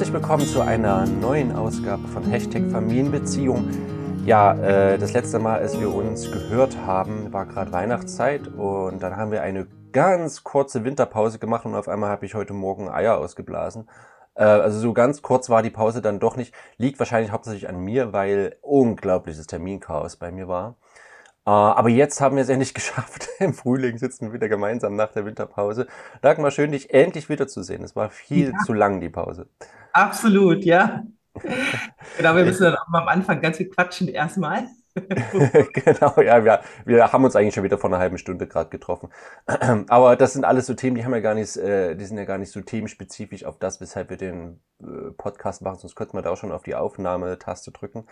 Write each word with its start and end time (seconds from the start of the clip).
Herzlich 0.00 0.14
willkommen 0.14 0.46
zu 0.46 0.62
einer 0.62 1.04
neuen 1.04 1.54
Ausgabe 1.54 2.08
von 2.08 2.24
Hashtag 2.24 2.70
Familienbeziehung. 2.70 3.68
Ja, 4.24 4.54
äh, 4.54 4.96
das 4.96 5.12
letzte 5.12 5.38
Mal, 5.38 5.58
als 5.58 5.78
wir 5.78 5.94
uns 5.94 6.32
gehört 6.32 6.74
haben, 6.86 7.30
war 7.34 7.44
gerade 7.44 7.70
Weihnachtszeit 7.70 8.48
und 8.48 9.02
dann 9.02 9.18
haben 9.18 9.30
wir 9.30 9.42
eine 9.42 9.66
ganz 9.92 10.42
kurze 10.42 10.84
Winterpause 10.84 11.38
gemacht 11.38 11.66
und 11.66 11.74
auf 11.74 11.86
einmal 11.86 12.08
habe 12.08 12.24
ich 12.24 12.34
heute 12.34 12.54
Morgen 12.54 12.88
Eier 12.88 13.18
ausgeblasen. 13.18 13.90
Äh, 14.36 14.44
also 14.44 14.78
so 14.78 14.94
ganz 14.94 15.20
kurz 15.20 15.50
war 15.50 15.62
die 15.62 15.68
Pause 15.68 16.00
dann 16.00 16.18
doch 16.18 16.36
nicht. 16.36 16.54
Liegt 16.78 16.98
wahrscheinlich 16.98 17.30
hauptsächlich 17.30 17.68
an 17.68 17.78
mir, 17.84 18.14
weil 18.14 18.56
unglaubliches 18.62 19.48
Terminchaos 19.48 20.16
bei 20.16 20.30
mir 20.30 20.48
war. 20.48 20.76
Äh, 21.46 21.50
aber 21.50 21.90
jetzt 21.90 22.22
haben 22.22 22.36
wir 22.36 22.42
es 22.42 22.48
endlich 22.48 22.72
geschafft. 22.82 23.28
Im 23.38 23.52
Frühling 23.52 23.98
sitzen 23.98 24.28
wir 24.28 24.32
wieder 24.32 24.48
gemeinsam 24.48 24.96
nach 24.96 25.12
der 25.12 25.26
Winterpause. 25.26 25.88
Dagmar, 26.22 26.52
schön, 26.52 26.72
dich 26.72 26.94
endlich 26.94 27.28
wiederzusehen. 27.28 27.84
Es 27.84 27.94
war 27.94 28.08
viel 28.08 28.52
ja. 28.52 28.58
zu 28.64 28.72
lang, 28.72 29.02
die 29.02 29.10
Pause. 29.10 29.46
Absolut, 29.92 30.64
ja. 30.64 31.04
genau, 32.16 32.36
wir 32.36 32.44
müssen 32.44 32.64
dann 32.64 32.76
auch 32.76 32.88
mal 32.88 33.02
am 33.02 33.08
Anfang 33.08 33.40
ganz 33.40 33.56
viel 33.56 33.68
quatschen 33.68 34.08
erstmal. 34.08 34.66
genau, 35.72 36.20
ja, 36.20 36.44
wir, 36.44 36.60
wir 36.84 37.12
haben 37.12 37.24
uns 37.24 37.36
eigentlich 37.36 37.54
schon 37.54 37.62
wieder 37.62 37.78
vor 37.78 37.90
einer 37.90 38.00
halben 38.00 38.18
Stunde 38.18 38.48
gerade 38.48 38.70
getroffen. 38.70 39.10
Aber 39.88 40.16
das 40.16 40.32
sind 40.32 40.44
alles 40.44 40.66
so 40.66 40.74
Themen, 40.74 40.96
die 40.96 41.04
haben 41.04 41.14
ja 41.14 41.20
gar 41.20 41.34
nicht, 41.34 41.56
äh, 41.56 41.94
die 41.94 42.04
sind 42.04 42.18
ja 42.18 42.24
gar 42.24 42.38
nicht 42.38 42.50
so 42.50 42.60
themenspezifisch 42.60 43.44
auf 43.44 43.58
das, 43.58 43.80
weshalb 43.80 44.10
wir 44.10 44.16
den 44.16 44.60
äh, 44.82 45.12
Podcast 45.16 45.62
machen, 45.62 45.78
sonst 45.78 45.94
könnten 45.94 46.16
wir 46.16 46.22
da 46.22 46.30
auch 46.30 46.36
schon 46.36 46.50
auf 46.50 46.64
die 46.64 46.74
Aufnahmetaste 46.74 47.70
drücken. 47.70 48.06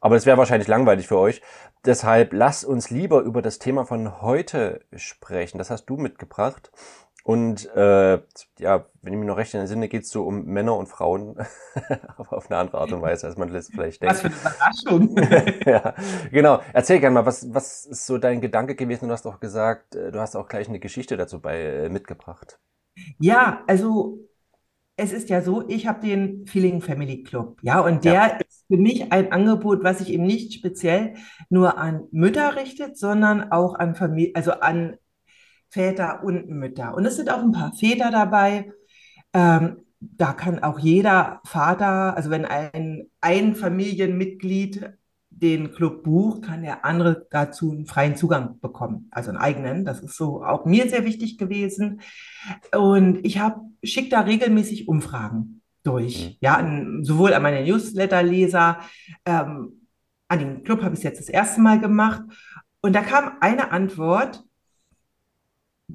Aber 0.00 0.16
es 0.16 0.24
wäre 0.24 0.38
wahrscheinlich 0.38 0.68
langweilig 0.68 1.08
für 1.08 1.18
euch. 1.18 1.42
Deshalb 1.84 2.32
lasst 2.32 2.64
uns 2.64 2.90
lieber 2.90 3.20
über 3.20 3.42
das 3.42 3.58
Thema 3.58 3.84
von 3.84 4.22
heute 4.22 4.80
sprechen. 4.96 5.58
Das 5.58 5.70
hast 5.70 5.86
du 5.86 5.96
mitgebracht. 5.96 6.70
Und 7.24 7.74
äh, 7.74 8.20
ja, 8.58 8.84
wenn 9.00 9.12
ich 9.14 9.18
mich 9.18 9.26
noch 9.26 9.38
recht 9.38 9.54
entsinne, 9.54 9.88
geht 9.88 10.02
es 10.02 10.10
so 10.10 10.26
um 10.26 10.44
Männer 10.44 10.76
und 10.76 10.90
Frauen, 10.90 11.36
aber 12.18 12.36
auf 12.36 12.50
eine 12.50 12.60
andere 12.60 12.78
Art 12.78 12.92
und 12.92 13.00
Weise, 13.00 13.26
als 13.26 13.38
man 13.38 13.50
das 13.50 13.68
vielleicht 13.68 14.02
denkt. 14.02 14.22
Was 14.22 14.76
für 14.82 14.92
eine 14.92 15.06
Überraschung. 15.06 15.62
ja, 15.66 15.94
genau. 16.30 16.60
Erzähl 16.74 17.00
gerne 17.00 17.14
mal, 17.14 17.24
was, 17.24 17.52
was 17.54 17.86
ist 17.86 18.04
so 18.04 18.18
dein 18.18 18.42
Gedanke 18.42 18.74
gewesen? 18.74 19.08
Du 19.08 19.14
hast 19.14 19.26
auch 19.26 19.40
gesagt, 19.40 19.94
äh, 19.94 20.12
du 20.12 20.20
hast 20.20 20.36
auch 20.36 20.48
gleich 20.48 20.68
eine 20.68 20.80
Geschichte 20.80 21.16
dazu 21.16 21.40
bei 21.40 21.62
äh, 21.62 21.88
mitgebracht. 21.88 22.58
Ja, 23.18 23.64
also 23.66 24.18
es 24.96 25.14
ist 25.14 25.30
ja 25.30 25.40
so, 25.40 25.66
ich 25.66 25.86
habe 25.86 26.06
den 26.06 26.46
Feeling 26.46 26.82
Family 26.82 27.22
Club, 27.22 27.58
ja, 27.62 27.80
und 27.80 28.04
der 28.04 28.12
ja. 28.12 28.26
ist 28.26 28.66
für 28.68 28.76
mich 28.76 29.10
ein 29.12 29.32
Angebot, 29.32 29.82
was 29.82 29.98
sich 29.98 30.12
eben 30.12 30.24
nicht 30.24 30.52
speziell 30.52 31.14
nur 31.48 31.78
an 31.78 32.06
Mütter 32.12 32.54
richtet, 32.54 32.98
sondern 32.98 33.50
auch 33.50 33.74
an 33.76 33.94
Familie, 33.94 34.32
also 34.36 34.52
an 34.52 34.98
Väter 35.74 36.22
und 36.22 36.48
Mütter. 36.48 36.94
Und 36.94 37.04
es 37.04 37.16
sind 37.16 37.30
auch 37.30 37.42
ein 37.42 37.50
paar 37.50 37.74
Väter 37.74 38.12
dabei. 38.12 38.72
Ähm, 39.32 39.78
da 39.98 40.32
kann 40.32 40.62
auch 40.62 40.78
jeder 40.78 41.40
Vater, 41.44 42.16
also 42.16 42.30
wenn 42.30 42.44
ein, 42.44 43.10
ein 43.20 43.56
Familienmitglied 43.56 44.92
den 45.30 45.72
Club 45.72 46.04
bucht, 46.04 46.42
kann 46.42 46.62
der 46.62 46.84
andere 46.84 47.26
dazu 47.30 47.72
einen 47.72 47.86
freien 47.86 48.14
Zugang 48.14 48.60
bekommen, 48.60 49.08
also 49.10 49.30
einen 49.30 49.38
eigenen. 49.38 49.84
Das 49.84 50.00
ist 50.00 50.16
so 50.16 50.44
auch 50.44 50.64
mir 50.64 50.88
sehr 50.88 51.04
wichtig 51.04 51.38
gewesen. 51.38 52.00
Und 52.72 53.26
ich 53.26 53.40
habe 53.40 53.60
schicke 53.82 54.10
da 54.10 54.20
regelmäßig 54.20 54.86
Umfragen 54.86 55.60
durch, 55.82 56.28
mhm. 56.28 56.36
ja, 56.40 56.54
an, 56.54 57.00
sowohl 57.02 57.34
an 57.34 57.42
meine 57.42 57.64
Newsletter-Leser, 57.64 58.78
ähm, 59.26 59.88
an 60.28 60.38
den 60.38 60.62
Club 60.62 60.82
habe 60.82 60.94
ich 60.94 61.00
es 61.00 61.04
jetzt 61.04 61.20
das 61.20 61.28
erste 61.28 61.60
Mal 61.60 61.80
gemacht. 61.80 62.22
Und 62.80 62.94
da 62.94 63.02
kam 63.02 63.32
eine 63.40 63.72
Antwort, 63.72 64.44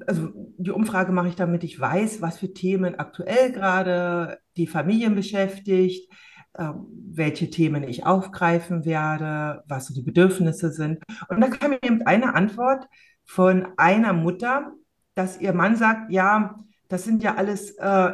also 0.06 0.30
die 0.56 0.70
Umfrage 0.70 1.12
mache 1.12 1.28
ich, 1.28 1.36
damit 1.36 1.64
ich 1.64 1.78
weiß, 1.78 2.22
was 2.22 2.38
für 2.38 2.52
Themen 2.52 2.98
aktuell 2.98 3.52
gerade 3.52 4.38
die 4.56 4.66
Familien 4.66 5.14
beschäftigt, 5.14 6.12
äh, 6.54 6.72
welche 7.10 7.50
Themen 7.50 7.82
ich 7.82 8.06
aufgreifen 8.06 8.84
werde, 8.84 9.62
was 9.66 9.86
so 9.86 9.94
die 9.94 10.02
Bedürfnisse 10.02 10.72
sind. 10.72 11.02
Und 11.28 11.40
da 11.40 11.48
kam 11.48 11.72
eben 11.72 12.02
eine 12.02 12.34
Antwort 12.34 12.86
von 13.24 13.66
einer 13.76 14.12
Mutter, 14.12 14.72
dass 15.14 15.40
ihr 15.40 15.52
Mann 15.52 15.76
sagt, 15.76 16.10
ja, 16.10 16.62
das 16.88 17.04
sind 17.04 17.22
ja 17.22 17.34
alles 17.36 17.76
äh, 17.78 18.12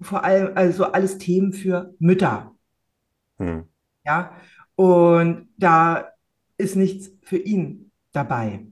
vor 0.00 0.24
allem 0.24 0.52
also 0.56 0.86
alles 0.86 1.18
Themen 1.18 1.52
für 1.52 1.94
Mütter. 1.98 2.54
Hm. 3.38 3.64
Ja, 4.04 4.32
und 4.74 5.48
da 5.56 6.12
ist 6.58 6.76
nichts 6.76 7.10
für 7.22 7.38
ihn 7.38 7.92
dabei. 8.12 8.66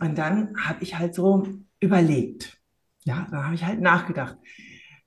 Und 0.00 0.18
dann 0.18 0.54
habe 0.60 0.82
ich 0.82 0.98
halt 0.98 1.14
so 1.14 1.46
überlegt. 1.80 2.58
Ja, 3.04 3.26
da 3.30 3.44
habe 3.44 3.54
ich 3.54 3.64
halt 3.64 3.80
nachgedacht. 3.80 4.36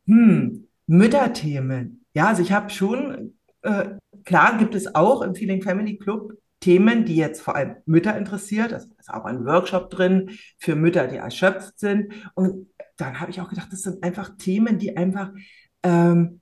Hm, 0.06 0.67
Mütterthemen. 0.88 2.06
Ja, 2.13 2.28
also 2.28 2.41
ich 2.41 2.51
habe 2.51 2.69
schon, 2.69 3.38
äh, 3.62 3.89
klar 4.23 4.57
gibt 4.57 4.75
es 4.75 4.95
auch 4.95 5.22
im 5.22 5.35
Feeling 5.35 5.62
Family 5.62 5.97
Club 5.97 6.34
Themen, 6.59 7.06
die 7.06 7.16
jetzt 7.16 7.41
vor 7.41 7.56
allem 7.56 7.78
Mütter 7.85 8.16
interessiert. 8.16 8.72
Es 8.72 8.85
ist 8.85 9.09
auch 9.09 9.25
ein 9.25 9.45
Workshop 9.45 9.89
drin 9.89 10.38
für 10.59 10.75
Mütter, 10.75 11.07
die 11.07 11.18
erschöpft 11.18 11.79
sind. 11.79 12.13
Und 12.35 12.68
dann 12.97 13.19
habe 13.19 13.31
ich 13.31 13.41
auch 13.41 13.50
gedacht, 13.50 13.69
das 13.72 13.81
sind 13.81 14.03
einfach 14.03 14.38
Themen, 14.38 14.78
die 14.78 14.95
einfach 14.95 15.31
ähm, 15.81 16.39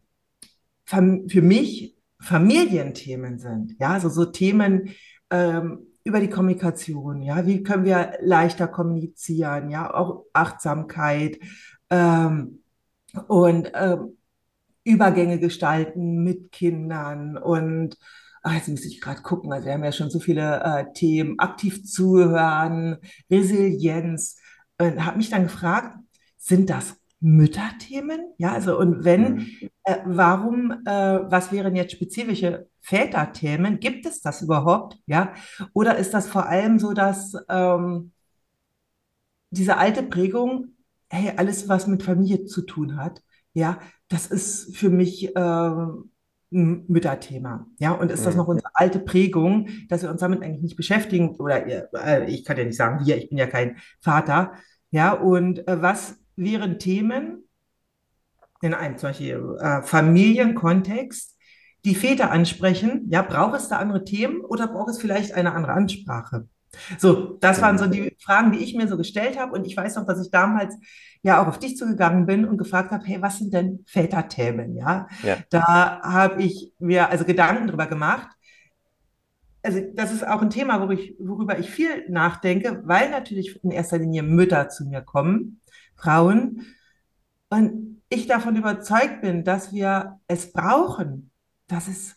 für 0.86 1.42
mich 1.42 1.96
Familienthemen 2.20 3.40
sind. 3.40 3.76
Ja, 3.80 3.92
also 3.92 4.10
so 4.10 4.26
Themen, 4.26 4.90
ähm, 5.30 5.89
über 6.04 6.20
die 6.20 6.30
Kommunikation, 6.30 7.22
ja, 7.22 7.46
wie 7.46 7.64
können 7.64 7.86
wir 7.86 8.14
leichter 8.22 8.68
kommunizieren, 8.68 9.70
ja, 9.70 9.94
auch 9.94 10.26
Achtsamkeit 10.34 11.40
ähm, 11.90 12.64
und 13.28 13.72
ähm, 13.74 14.18
Übergänge 14.84 15.40
gestalten 15.40 16.24
mit 16.24 16.52
Kindern 16.52 17.38
und 17.38 17.98
ach, 18.42 18.54
jetzt 18.54 18.70
muss 18.70 18.86
ich 18.86 19.02
gerade 19.02 19.22
gucken, 19.22 19.52
also 19.52 19.66
wir 19.66 19.74
haben 19.74 19.84
ja 19.84 19.92
schon 19.92 20.10
so 20.10 20.20
viele 20.20 20.64
äh, 20.64 20.86
Themen, 20.94 21.40
aktiv 21.40 21.84
zuhören, 21.84 22.98
Resilienz. 23.30 24.38
Und 24.78 25.06
habe 25.06 25.18
mich 25.18 25.30
dann 25.30 25.44
gefragt, 25.44 25.98
sind 26.38 26.70
das 26.70 26.96
Mütterthemen? 27.20 28.34
Ja, 28.38 28.54
also 28.54 28.78
und 28.80 29.04
wenn, 29.04 29.34
mhm. 29.34 29.69
Äh, 29.84 29.98
warum, 30.06 30.72
äh, 30.86 31.20
was 31.32 31.52
wären 31.52 31.76
jetzt 31.76 31.94
spezifische 31.94 32.68
Väterthemen? 32.82 33.80
Gibt 33.80 34.06
es 34.06 34.22
das 34.22 34.42
überhaupt? 34.42 34.98
Ja, 35.06 35.34
oder 35.74 35.98
ist 35.98 36.14
das 36.14 36.28
vor 36.28 36.48
allem 36.48 36.80
so, 36.80 36.94
dass 36.94 37.34
ähm, 37.50 38.12
diese 39.52 39.78
alte 39.78 40.04
Prägung, 40.04 40.76
hey, 41.10 41.34
alles, 41.38 41.68
was 41.68 41.88
mit 41.88 42.04
Familie 42.04 42.46
zu 42.46 42.62
tun 42.62 42.98
hat, 42.98 43.24
ja, 43.54 43.80
das 44.08 44.28
ist 44.28 44.78
für 44.78 44.90
mich 44.90 45.36
äh, 45.36 45.40
ein 46.52 46.86
Mütterthema. 46.88 47.68
Ja, 47.80 47.92
und 47.92 48.12
ist 48.12 48.26
das 48.26 48.34
mhm. 48.34 48.40
noch 48.40 48.48
unsere 48.48 48.70
alte 48.74 49.00
Prägung, 49.00 49.70
dass 49.88 50.02
wir 50.02 50.10
uns 50.10 50.22
damit 50.22 50.42
eigentlich 50.42 50.62
nicht 50.64 50.78
beschäftigen? 50.78 51.36
Oder 51.38 51.66
äh, 51.94 52.30
ich 52.30 52.46
kann 52.46 52.58
ja 52.58 52.66
nicht 52.66 52.78
sagen, 52.78 53.06
wir, 53.06 53.18
ich 53.18 53.30
bin 53.30 53.38
ja 53.38 53.48
kein 53.48 53.78
Vater. 54.02 54.54
Ja, 54.92 55.14
und 55.14 55.68
äh, 55.68 55.82
was 55.82 56.20
wären 56.36 56.80
Themen 56.80 57.49
in 58.62 58.74
einem 58.74 58.98
zum 58.98 59.10
Beispiel 59.10 59.58
äh, 59.60 59.82
Familienkontext, 59.82 61.38
die 61.86 61.96
Väter 61.96 62.32
ansprechen. 62.32 63.08
Ja, 63.10 63.22
braucht 63.22 63.60
es 63.60 63.70
da 63.70 63.78
andere 63.78 64.04
Themen 64.04 64.42
oder 64.42 64.68
braucht 64.68 64.90
es 64.90 65.00
vielleicht 65.00 65.34
eine 65.34 65.54
andere 65.54 65.74
Ansprache? 65.74 66.48
So, 66.98 67.38
das 67.40 67.62
waren 67.62 67.78
so 67.78 67.88
die 67.88 68.16
Fragen, 68.20 68.52
die 68.52 68.60
ich 68.60 68.76
mir 68.76 68.88
so 68.88 68.98
gestellt 68.98 69.40
habe. 69.40 69.54
Und 69.54 69.66
ich 69.66 69.76
weiß 69.76 69.96
noch, 69.96 70.06
dass 70.06 70.22
ich 70.22 70.32
damals 70.32 70.76
ja 71.24 71.42
auch 71.42 71.48
auf 71.48 71.60
dich 71.60 71.78
zugegangen 71.78 72.26
bin 72.26 72.46
und 72.46 72.58
gefragt 72.58 72.92
habe, 72.92 73.04
hey, 73.06 73.22
was 73.22 73.40
sind 73.40 73.54
denn 73.54 73.84
Väterthemen? 73.88 74.76
Ja, 74.76 75.08
ja. 75.24 75.38
da 75.50 76.02
habe 76.02 76.44
ich 76.44 76.74
mir 76.80 77.10
also 77.10 77.26
Gedanken 77.26 77.68
drüber 77.68 77.88
gemacht. 77.88 78.30
Also 79.62 79.82
das 79.94 80.14
ist 80.14 80.26
auch 80.26 80.42
ein 80.42 80.50
Thema, 80.50 80.80
worüber 80.80 80.94
ich, 80.94 81.16
worüber 81.20 81.60
ich 81.60 81.70
viel 81.70 82.10
nachdenke, 82.10 82.82
weil 82.86 83.10
natürlich 83.10 83.62
in 83.64 83.72
erster 83.72 83.98
Linie 83.98 84.24
Mütter 84.24 84.70
zu 84.70 84.86
mir 84.86 85.02
kommen 85.02 85.60
Frauen. 85.96 86.66
Und 87.50 88.02
ich 88.10 88.28
davon 88.28 88.56
überzeugt 88.56 89.22
bin, 89.22 89.44
dass 89.44 89.74
wir 89.74 90.20
es 90.28 90.52
brauchen, 90.52 91.32
dass 91.68 91.88
es 91.88 92.16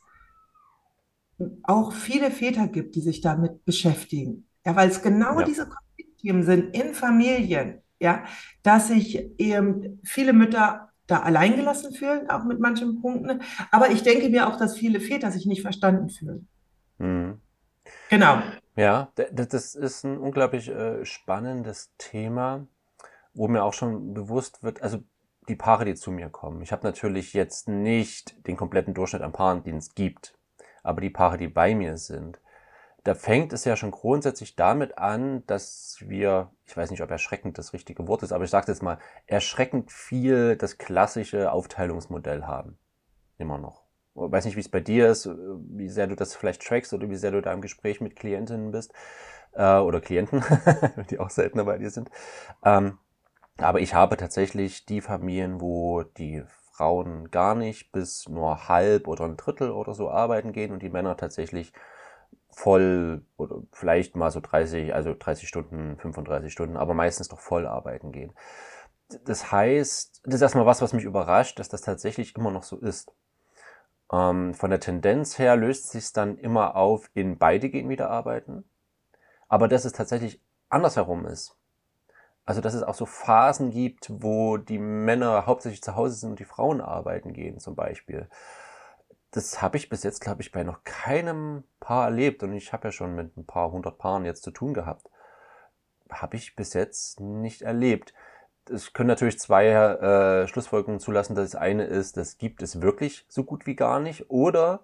auch 1.62 1.92
viele 1.92 2.30
Väter 2.30 2.68
gibt, 2.68 2.94
die 2.94 3.00
sich 3.00 3.20
damit 3.20 3.64
beschäftigen. 3.64 4.46
Ja, 4.64 4.76
weil 4.76 4.88
es 4.88 5.02
genau 5.02 5.40
ja. 5.40 5.46
diese 5.46 5.68
Konfliktthemen 5.68 6.44
sind 6.44 6.76
in 6.76 6.94
Familien, 6.94 7.82
ja, 7.98 8.24
dass 8.62 8.88
sich 8.88 9.38
eben 9.38 10.00
viele 10.04 10.32
Mütter 10.32 10.90
da 11.06 11.20
alleingelassen 11.20 11.92
fühlen, 11.92 12.30
auch 12.30 12.44
mit 12.44 12.60
manchen 12.60 13.00
Punkten. 13.00 13.42
Aber 13.70 13.90
ich 13.90 14.02
denke 14.02 14.28
mir 14.28 14.46
auch, 14.46 14.56
dass 14.56 14.78
viele 14.78 15.00
Väter 15.00 15.32
sich 15.32 15.46
nicht 15.46 15.62
verstanden 15.62 16.10
fühlen. 16.10 16.48
Mhm. 16.98 17.40
Genau. 18.08 18.40
Ja, 18.76 19.12
das 19.32 19.74
ist 19.74 20.04
ein 20.04 20.16
unglaublich 20.16 20.68
äh, 20.68 21.04
spannendes 21.04 21.92
Thema 21.98 22.66
wo 23.34 23.48
mir 23.48 23.64
auch 23.64 23.72
schon 23.72 24.14
bewusst 24.14 24.62
wird, 24.62 24.82
also 24.82 25.02
die 25.48 25.56
Paare, 25.56 25.84
die 25.84 25.94
zu 25.94 26.10
mir 26.10 26.28
kommen. 26.28 26.62
Ich 26.62 26.72
habe 26.72 26.86
natürlich 26.86 27.32
jetzt 27.32 27.68
nicht 27.68 28.46
den 28.46 28.56
kompletten 28.56 28.94
Durchschnitt 28.94 29.22
an 29.22 29.32
Paaren, 29.32 29.64
den 29.64 29.78
es 29.78 29.94
gibt, 29.94 30.38
aber 30.82 31.00
die 31.00 31.10
Paare, 31.10 31.38
die 31.38 31.48
bei 31.48 31.74
mir 31.74 31.96
sind, 31.96 32.40
da 33.04 33.14
fängt 33.16 33.52
es 33.52 33.64
ja 33.64 33.74
schon 33.74 33.90
grundsätzlich 33.90 34.54
damit 34.54 34.96
an, 34.96 35.44
dass 35.46 35.98
wir, 36.06 36.50
ich 36.66 36.76
weiß 36.76 36.90
nicht, 36.90 37.02
ob 37.02 37.10
erschreckend 37.10 37.58
das 37.58 37.72
richtige 37.72 38.06
Wort 38.06 38.22
ist, 38.22 38.32
aber 38.32 38.44
ich 38.44 38.50
sage 38.50 38.70
jetzt 38.70 38.82
mal, 38.82 38.98
erschreckend 39.26 39.90
viel 39.90 40.56
das 40.56 40.78
klassische 40.78 41.50
Aufteilungsmodell 41.50 42.44
haben. 42.44 42.78
Immer 43.38 43.58
noch. 43.58 43.82
Ich 44.14 44.20
weiß 44.20 44.44
nicht, 44.44 44.56
wie 44.56 44.60
es 44.60 44.68
bei 44.68 44.80
dir 44.80 45.08
ist, 45.08 45.28
wie 45.28 45.88
sehr 45.88 46.06
du 46.06 46.14
das 46.14 46.36
vielleicht 46.36 46.62
trackst 46.62 46.92
oder 46.92 47.10
wie 47.10 47.16
sehr 47.16 47.32
du 47.32 47.42
da 47.42 47.52
im 47.52 47.62
Gespräch 47.62 48.00
mit 48.00 48.14
Klientinnen 48.14 48.70
bist 48.70 48.92
äh, 49.52 49.78
oder 49.78 50.00
Klienten, 50.00 50.44
die 51.10 51.18
auch 51.18 51.30
seltener 51.30 51.64
bei 51.64 51.78
dir 51.78 51.90
sind. 51.90 52.10
Ähm, 52.64 52.98
aber 53.62 53.80
ich 53.80 53.94
habe 53.94 54.16
tatsächlich 54.16 54.86
die 54.86 55.00
Familien, 55.00 55.60
wo 55.60 56.02
die 56.02 56.44
Frauen 56.72 57.30
gar 57.30 57.54
nicht 57.54 57.92
bis 57.92 58.28
nur 58.28 58.68
halb 58.68 59.08
oder 59.08 59.24
ein 59.24 59.36
Drittel 59.36 59.70
oder 59.70 59.94
so 59.94 60.10
arbeiten 60.10 60.52
gehen 60.52 60.72
und 60.72 60.82
die 60.82 60.90
Männer 60.90 61.16
tatsächlich 61.16 61.72
voll 62.50 63.24
oder 63.36 63.62
vielleicht 63.72 64.16
mal 64.16 64.30
so 64.30 64.40
30, 64.40 64.94
also 64.94 65.14
30 65.18 65.48
Stunden, 65.48 65.98
35 65.98 66.52
Stunden, 66.52 66.76
aber 66.76 66.94
meistens 66.94 67.28
doch 67.28 67.40
voll 67.40 67.66
arbeiten 67.66 68.12
gehen. 68.12 68.32
Das 69.24 69.52
heißt, 69.52 70.22
das 70.24 70.34
ist 70.36 70.42
erstmal 70.42 70.66
was, 70.66 70.82
was 70.82 70.92
mich 70.92 71.04
überrascht, 71.04 71.58
dass 71.58 71.68
das 71.68 71.82
tatsächlich 71.82 72.36
immer 72.36 72.50
noch 72.50 72.62
so 72.62 72.78
ist. 72.78 73.12
Ähm, 74.12 74.54
von 74.54 74.70
der 74.70 74.80
Tendenz 74.80 75.38
her 75.38 75.56
löst 75.56 75.90
sich 75.90 76.12
dann 76.12 76.38
immer 76.38 76.76
auf 76.76 77.10
in 77.14 77.38
beide 77.38 77.70
gehen 77.70 77.88
wieder 77.88 78.10
arbeiten, 78.10 78.64
aber 79.48 79.68
dass 79.68 79.84
es 79.84 79.92
tatsächlich 79.92 80.40
andersherum 80.70 81.26
ist. 81.26 81.56
Also, 82.44 82.60
dass 82.60 82.74
es 82.74 82.82
auch 82.82 82.94
so 82.94 83.06
Phasen 83.06 83.70
gibt, 83.70 84.10
wo 84.10 84.56
die 84.56 84.78
Männer 84.78 85.46
hauptsächlich 85.46 85.82
zu 85.82 85.94
Hause 85.94 86.16
sind 86.16 86.30
und 86.30 86.38
die 86.40 86.44
Frauen 86.44 86.80
arbeiten 86.80 87.32
gehen, 87.32 87.60
zum 87.60 87.76
Beispiel. 87.76 88.28
Das 89.30 89.62
habe 89.62 89.76
ich 89.76 89.88
bis 89.88 90.02
jetzt, 90.02 90.20
glaube 90.20 90.42
ich, 90.42 90.52
bei 90.52 90.62
noch 90.64 90.82
keinem 90.84 91.64
Paar 91.80 92.06
erlebt. 92.06 92.42
Und 92.42 92.52
ich 92.52 92.72
habe 92.72 92.88
ja 92.88 92.92
schon 92.92 93.14
mit 93.14 93.36
ein 93.36 93.46
paar 93.46 93.70
hundert 93.70 93.98
Paaren 93.98 94.24
jetzt 94.24 94.42
zu 94.42 94.50
tun 94.50 94.74
gehabt. 94.74 95.08
Habe 96.10 96.36
ich 96.36 96.56
bis 96.56 96.74
jetzt 96.74 97.20
nicht 97.20 97.62
erlebt. 97.62 98.12
Es 98.68 98.92
können 98.92 99.08
natürlich 99.08 99.38
zwei 99.38 99.68
äh, 99.68 100.48
Schlussfolgerungen 100.48 101.00
zulassen. 101.00 101.34
Das 101.34 101.54
eine 101.54 101.84
ist, 101.84 102.16
das 102.16 102.38
gibt 102.38 102.62
es 102.62 102.82
wirklich 102.82 103.24
so 103.28 103.44
gut 103.44 103.66
wie 103.66 103.76
gar 103.76 104.00
nicht. 104.00 104.30
Oder 104.30 104.80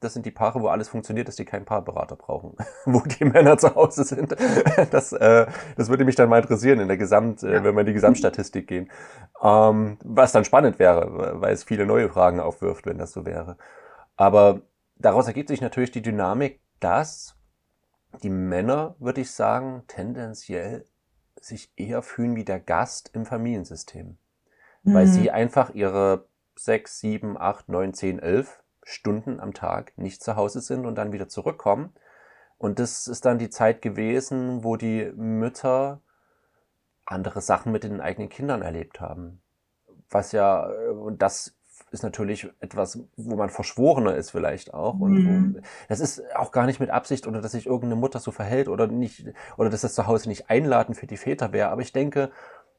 das 0.00 0.14
sind 0.14 0.26
die 0.26 0.30
Paare, 0.30 0.60
wo 0.60 0.68
alles 0.68 0.88
funktioniert, 0.88 1.26
dass 1.26 1.36
die 1.36 1.44
keinen 1.44 1.64
Paarberater 1.64 2.16
brauchen, 2.16 2.56
wo 2.84 3.00
die 3.00 3.24
Männer 3.24 3.58
zu 3.58 3.74
Hause 3.74 4.04
sind. 4.04 4.34
Das, 4.90 5.12
äh, 5.12 5.46
das 5.76 5.88
würde 5.88 6.04
mich 6.04 6.14
dann 6.14 6.28
mal 6.28 6.40
interessieren 6.40 6.80
in 6.80 6.88
der 6.88 6.96
Gesamt, 6.96 7.42
äh, 7.42 7.64
wenn 7.64 7.74
wir 7.74 7.80
in 7.80 7.86
die 7.86 7.92
Gesamtstatistik 7.92 8.66
gehen. 8.66 8.90
Ähm, 9.42 9.98
was 10.04 10.32
dann 10.32 10.44
spannend 10.44 10.78
wäre, 10.78 11.40
weil 11.40 11.52
es 11.52 11.64
viele 11.64 11.84
neue 11.84 12.08
Fragen 12.08 12.40
aufwirft, 12.40 12.86
wenn 12.86 12.98
das 12.98 13.12
so 13.12 13.26
wäre. 13.26 13.56
Aber 14.16 14.62
daraus 14.96 15.26
ergibt 15.26 15.48
sich 15.48 15.60
natürlich 15.60 15.90
die 15.90 16.02
Dynamik, 16.02 16.60
dass 16.80 17.36
die 18.22 18.30
Männer, 18.30 18.94
würde 18.98 19.20
ich 19.20 19.32
sagen, 19.32 19.82
tendenziell 19.88 20.84
sich 21.40 21.72
eher 21.76 22.02
fühlen 22.02 22.36
wie 22.36 22.44
der 22.44 22.60
Gast 22.60 23.10
im 23.14 23.26
Familiensystem. 23.26 24.16
Mhm. 24.82 24.94
Weil 24.94 25.06
sie 25.06 25.30
einfach 25.30 25.74
ihre 25.74 26.26
sechs, 26.56 26.98
sieben, 27.00 27.36
acht, 27.38 27.68
neun, 27.68 27.94
zehn, 27.94 28.18
elf 28.18 28.62
Stunden 28.88 29.38
am 29.38 29.52
Tag 29.52 29.92
nicht 29.96 30.22
zu 30.22 30.34
Hause 30.34 30.62
sind 30.62 30.86
und 30.86 30.94
dann 30.94 31.12
wieder 31.12 31.28
zurückkommen. 31.28 31.92
Und 32.56 32.78
das 32.78 33.06
ist 33.06 33.26
dann 33.26 33.38
die 33.38 33.50
Zeit 33.50 33.82
gewesen, 33.82 34.64
wo 34.64 34.76
die 34.76 35.12
Mütter 35.14 36.00
andere 37.04 37.42
Sachen 37.42 37.70
mit 37.70 37.84
den 37.84 38.00
eigenen 38.00 38.30
Kindern 38.30 38.62
erlebt 38.62 38.98
haben. 39.00 39.42
Was 40.08 40.32
ja, 40.32 40.62
und 40.62 41.20
das 41.20 41.54
ist 41.90 42.02
natürlich 42.02 42.48
etwas, 42.60 42.98
wo 43.16 43.36
man 43.36 43.50
verschworener 43.50 44.16
ist 44.16 44.30
vielleicht 44.30 44.72
auch. 44.72 44.98
Und 44.98 45.12
mhm. 45.12 45.54
wo, 45.56 45.60
das 45.88 46.00
ist 46.00 46.22
auch 46.34 46.50
gar 46.50 46.64
nicht 46.64 46.80
mit 46.80 46.88
Absicht 46.88 47.26
oder 47.26 47.42
dass 47.42 47.52
sich 47.52 47.66
irgendeine 47.66 47.96
Mutter 47.96 48.20
so 48.20 48.30
verhält 48.30 48.68
oder 48.68 48.86
nicht, 48.86 49.26
oder 49.58 49.68
dass 49.68 49.82
das 49.82 49.94
zu 49.94 50.06
Hause 50.06 50.30
nicht 50.30 50.48
einladen 50.48 50.94
für 50.94 51.06
die 51.06 51.18
Väter 51.18 51.52
wäre. 51.52 51.68
Aber 51.68 51.82
ich 51.82 51.92
denke, 51.92 52.30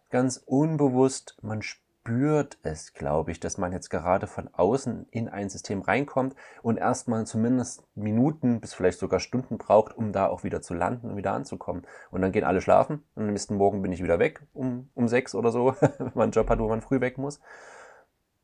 ganz 0.10 0.42
unbewusst, 0.44 1.38
man 1.44 1.62
spürt 1.62 1.89
spürt 2.02 2.58
es, 2.64 2.94
glaube 2.94 3.32
ich, 3.32 3.40
dass 3.40 3.58
man 3.58 3.72
jetzt 3.72 3.90
gerade 3.90 4.26
von 4.26 4.48
außen 4.54 5.08
in 5.12 5.28
ein 5.28 5.50
System 5.50 5.82
reinkommt 5.82 6.36
und 6.62 6.78
erstmal 6.78 7.26
zumindest 7.26 7.84
Minuten 7.96 8.62
bis 8.62 8.74
vielleicht 8.74 9.00
sogar 9.00 9.20
Stunden 9.20 9.58
braucht, 9.58 9.96
um 9.96 10.12
da 10.12 10.28
auch 10.28 10.44
wieder 10.44 10.62
zu 10.62 10.74
landen 10.74 11.12
und 11.12 11.18
wieder 11.18 11.34
anzukommen. 11.34 11.84
Und 12.10 12.22
dann 12.22 12.32
gehen 12.32 12.46
alle 12.46 12.62
schlafen 12.62 13.04
und 13.16 13.24
am 13.24 13.30
nächsten 13.30 13.56
Morgen 13.56 13.82
bin 13.82 13.92
ich 13.92 14.02
wieder 14.02 14.18
weg 14.18 14.42
um, 14.54 14.90
um 14.96 15.08
sechs 15.08 15.36
oder 15.36 15.52
so, 15.52 15.76
wenn 15.98 16.12
man 16.16 16.24
einen 16.24 16.32
Job 16.32 16.50
hat, 16.50 16.60
wo 16.60 16.70
man 16.70 16.82
früh 16.82 17.02
weg 17.02 17.18
muss. 17.18 17.40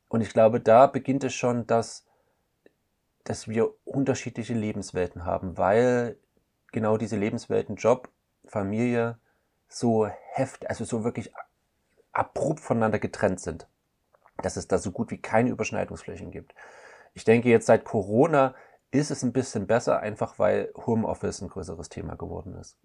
Und 0.10 0.22
ich 0.22 0.30
glaube, 0.30 0.60
da 0.60 0.88
beginnt 0.88 1.24
es 1.24 1.34
schon, 1.34 1.66
dass, 1.66 2.06
dass 3.24 3.48
wir 3.48 3.72
unterschiedliche 3.86 4.54
Lebenswelten 4.54 5.26
haben, 5.26 5.58
weil 5.58 6.18
genau 6.72 6.98
diese 6.98 7.16
Lebenswelten, 7.16 7.78
Job, 7.78 8.10
Familie, 8.46 9.18
so 9.68 10.08
heft, 10.08 10.70
also 10.70 10.86
so 10.86 11.04
wirklich 11.04 11.32
abrupt 12.16 12.60
voneinander 12.60 13.00
getrennt 13.00 13.40
sind. 13.40 13.68
Dass 14.42 14.58
es 14.58 14.68
da 14.68 14.78
so 14.78 14.92
gut 14.92 15.12
wie 15.12 15.18
keine 15.18 15.50
Überschneidungsflächen 15.50 16.32
gibt. 16.32 16.54
Ich 17.14 17.24
denke, 17.24 17.50
jetzt 17.50 17.68
seit 17.68 17.86
Corona 17.86 18.56
ist 18.92 19.12
es 19.12 19.24
ein 19.24 19.34
bisschen 19.34 19.68
besser, 19.68 20.00
einfach 20.00 20.40
weil 20.40 20.72
Homeoffice 20.76 21.42
ein 21.42 21.50
größeres 21.50 21.90
Thema 21.90 22.16
geworden 22.16 22.56
ist. 22.56 22.78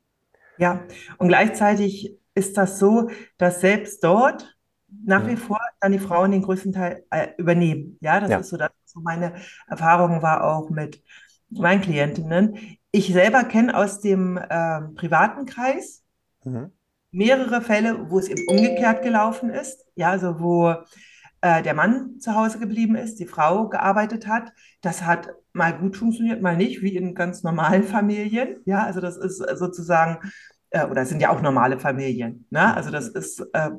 Ja, 0.58 0.82
und 1.18 1.28
gleichzeitig 1.28 2.18
ist 2.34 2.56
das 2.56 2.78
so, 2.78 3.10
dass 3.38 3.60
selbst 3.60 4.04
dort 4.04 4.56
nach 5.04 5.26
wie 5.26 5.36
vor 5.36 5.60
dann 5.80 5.92
die 5.92 5.98
Frauen 5.98 6.32
den 6.32 6.42
größten 6.42 6.72
Teil 6.72 7.04
äh, 7.10 7.28
übernehmen. 7.38 7.96
Ja, 8.00 8.18
das 8.18 8.30
ja. 8.30 8.38
ist 8.38 8.48
so, 8.48 8.56
das 8.56 8.70
so 8.84 9.00
meine 9.00 9.34
Erfahrung 9.68 10.20
war 10.20 10.44
auch 10.44 10.68
mit 10.68 11.02
meinen 11.48 11.80
Klientinnen. 11.80 12.78
Ich 12.90 13.12
selber 13.12 13.44
kenne 13.44 13.76
aus 13.76 14.00
dem 14.00 14.36
äh, 14.36 14.80
privaten 14.96 15.46
Kreis 15.46 16.02
mhm 16.44 16.72
mehrere 17.12 17.60
Fälle, 17.60 18.10
wo 18.10 18.18
es 18.18 18.28
eben 18.28 18.46
umgekehrt 18.46 19.02
gelaufen 19.02 19.50
ist. 19.50 19.84
Ja, 19.94 20.10
also 20.10 20.40
wo 20.40 20.74
äh, 21.40 21.62
der 21.62 21.74
Mann 21.74 22.18
zu 22.18 22.34
Hause 22.34 22.58
geblieben 22.58 22.96
ist, 22.96 23.18
die 23.18 23.26
Frau 23.26 23.68
gearbeitet 23.68 24.26
hat. 24.26 24.52
Das 24.82 25.04
hat 25.04 25.30
mal 25.52 25.76
gut 25.76 25.96
funktioniert, 25.96 26.42
mal 26.42 26.56
nicht, 26.56 26.82
wie 26.82 26.96
in 26.96 27.14
ganz 27.14 27.42
normalen 27.42 27.84
Familien. 27.84 28.56
Ja, 28.64 28.84
also 28.84 29.00
das 29.00 29.16
ist 29.16 29.38
sozusagen, 29.58 30.18
äh, 30.70 30.84
oder 30.86 31.04
sind 31.06 31.22
ja 31.22 31.30
auch 31.30 31.40
normale 31.40 31.78
Familien. 31.78 32.46
Ne? 32.50 32.74
Also 32.74 32.90
das 32.90 33.08
ist, 33.08 33.40
äh, 33.52 33.70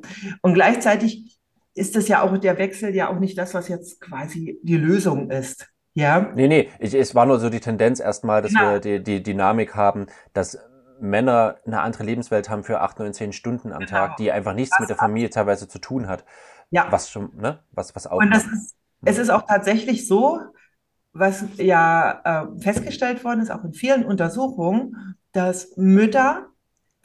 und 0.42 0.54
gleichzeitig 0.54 1.38
ist 1.74 1.96
das 1.96 2.08
ja 2.08 2.22
auch 2.22 2.36
der 2.36 2.58
Wechsel 2.58 2.94
ja 2.94 3.08
auch 3.08 3.18
nicht 3.18 3.38
das, 3.38 3.54
was 3.54 3.68
jetzt 3.68 4.00
quasi 4.00 4.58
die 4.62 4.76
Lösung 4.76 5.30
ist. 5.30 5.68
Ja. 5.94 6.32
Nee, 6.34 6.48
nee, 6.48 6.68
ich, 6.78 6.94
es 6.94 7.14
war 7.14 7.26
nur 7.26 7.38
so 7.38 7.50
die 7.50 7.60
Tendenz 7.60 8.00
erstmal, 8.00 8.42
dass 8.42 8.52
genau. 8.52 8.72
wir 8.72 8.80
die, 8.80 9.02
die 9.02 9.22
Dynamik 9.22 9.74
haben, 9.74 10.06
dass 10.32 10.58
Männer 11.02 11.56
eine 11.66 11.80
andere 11.80 12.04
Lebenswelt 12.04 12.48
haben 12.48 12.62
für 12.62 12.80
acht, 12.80 12.98
neun, 12.98 13.12
zehn 13.12 13.32
Stunden 13.32 13.72
am 13.72 13.80
genau. 13.80 13.90
Tag, 13.90 14.16
die 14.16 14.30
einfach 14.30 14.54
nichts 14.54 14.70
das 14.70 14.80
mit 14.80 14.88
der 14.88 14.96
Familie 14.96 15.30
teilweise 15.30 15.68
zu 15.68 15.78
tun 15.78 16.06
hat. 16.06 16.24
Ja. 16.70 16.86
Was 16.90 17.10
schon, 17.10 17.36
ne? 17.36 17.58
Was, 17.72 17.94
was 17.94 18.06
auch. 18.06 18.18
Und 18.18 18.30
das 18.30 18.44
ist, 18.44 18.76
es 19.04 19.18
ist 19.18 19.30
auch 19.30 19.42
tatsächlich 19.42 20.06
so, 20.06 20.40
was 21.12 21.44
ja 21.56 22.20
äh, 22.24 22.60
festgestellt 22.60 23.24
worden 23.24 23.40
ist, 23.40 23.50
auch 23.50 23.64
in 23.64 23.74
vielen 23.74 24.04
Untersuchungen, 24.04 25.16
dass 25.32 25.76
Mütter 25.76 26.46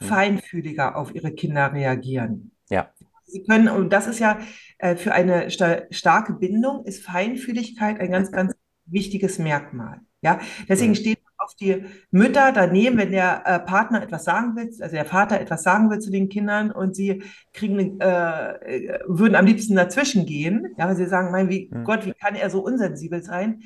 hm. 0.00 0.08
feinfühliger 0.08 0.96
auf 0.96 1.14
ihre 1.14 1.32
Kinder 1.32 1.72
reagieren. 1.72 2.52
Ja. 2.70 2.90
Sie 3.24 3.42
können, 3.42 3.68
und 3.68 3.92
das 3.92 4.06
ist 4.06 4.20
ja 4.20 4.38
äh, 4.78 4.96
für 4.96 5.12
eine 5.12 5.50
sta 5.50 5.82
starke 5.90 6.32
Bindung, 6.34 6.84
ist 6.86 7.04
Feinfühligkeit 7.04 8.00
ein 8.00 8.10
ganz, 8.10 8.32
ganz 8.32 8.54
wichtiges 8.86 9.38
Merkmal. 9.38 10.00
Ja, 10.22 10.40
deswegen 10.68 10.94
hm. 10.94 11.00
steht 11.00 11.17
auf 11.48 11.54
die 11.54 11.84
Mütter 12.10 12.52
daneben, 12.52 12.98
wenn 12.98 13.10
der 13.10 13.42
äh, 13.46 13.58
Partner 13.58 14.02
etwas 14.02 14.24
sagen 14.24 14.54
will, 14.54 14.70
also 14.80 14.94
der 14.94 15.04
Vater 15.04 15.40
etwas 15.40 15.62
sagen 15.62 15.90
will 15.90 15.98
zu 15.98 16.10
den 16.10 16.28
Kindern 16.28 16.70
und 16.70 16.94
sie 16.94 17.22
kriegen, 17.52 18.00
äh, 18.00 19.00
würden 19.06 19.34
am 19.34 19.46
liebsten 19.46 19.74
dazwischen 19.74 20.26
gehen, 20.26 20.74
ja, 20.76 20.86
weil 20.86 20.96
sie 20.96 21.06
sagen, 21.06 21.32
mein 21.32 21.48
wie, 21.48 21.70
mhm. 21.72 21.84
Gott, 21.84 22.04
wie 22.04 22.12
kann 22.12 22.34
er 22.34 22.50
so 22.50 22.60
unsensibel 22.60 23.22
sein? 23.22 23.62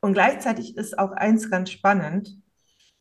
Und 0.00 0.12
gleichzeitig 0.12 0.76
ist 0.76 0.98
auch 0.98 1.12
eins 1.12 1.50
ganz 1.50 1.70
spannend, 1.70 2.38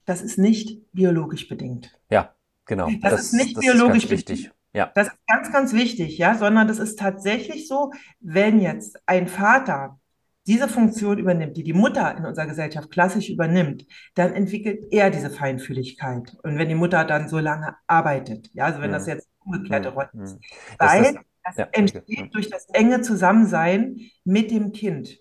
das 0.05 0.21
ist 0.21 0.37
nicht 0.37 0.79
biologisch 0.93 1.47
bedingt. 1.47 1.91
Ja, 2.09 2.33
genau. 2.65 2.89
Das, 3.01 3.11
das 3.11 3.21
ist 3.23 3.33
nicht 3.33 3.57
das 3.57 3.65
biologisch 3.65 4.05
ist 4.05 4.11
wichtig. 4.11 4.51
Ja. 4.73 4.91
Das 4.95 5.07
ist 5.07 5.17
ganz, 5.27 5.51
ganz 5.51 5.73
wichtig, 5.73 6.17
ja, 6.17 6.35
sondern 6.35 6.67
das 6.67 6.79
ist 6.79 6.97
tatsächlich 6.97 7.67
so, 7.67 7.91
wenn 8.21 8.61
jetzt 8.61 8.97
ein 9.05 9.27
Vater 9.27 9.99
diese 10.47 10.67
Funktion 10.67 11.19
übernimmt, 11.19 11.55
die 11.57 11.63
die 11.63 11.73
Mutter 11.73 12.15
in 12.17 12.25
unserer 12.25 12.47
Gesellschaft 12.47 12.89
klassisch 12.89 13.29
übernimmt, 13.29 13.85
dann 14.15 14.33
entwickelt 14.33 14.85
er 14.91 15.09
diese 15.09 15.29
Feinfühligkeit. 15.29 16.35
Und 16.43 16.57
wenn 16.57 16.69
die 16.69 16.75
Mutter 16.75 17.03
dann 17.05 17.29
so 17.29 17.39
lange 17.39 17.75
arbeitet, 17.87 18.49
ja, 18.53 18.65
also 18.65 18.81
wenn 18.81 18.89
mhm. 18.89 18.95
das 18.95 19.07
jetzt 19.07 19.29
umgekehrte 19.45 19.89
Rolle 19.89 20.09
ist, 20.23 20.35
mhm. 20.35 20.39
weil 20.79 21.03
das, 21.03 21.15
das 21.43 21.57
ja, 21.57 21.67
entsteht 21.71 22.03
okay. 22.07 22.29
durch 22.31 22.49
das 22.49 22.67
enge 22.69 23.01
Zusammensein 23.01 23.97
mit 24.23 24.51
dem 24.51 24.71
Kind. 24.71 25.17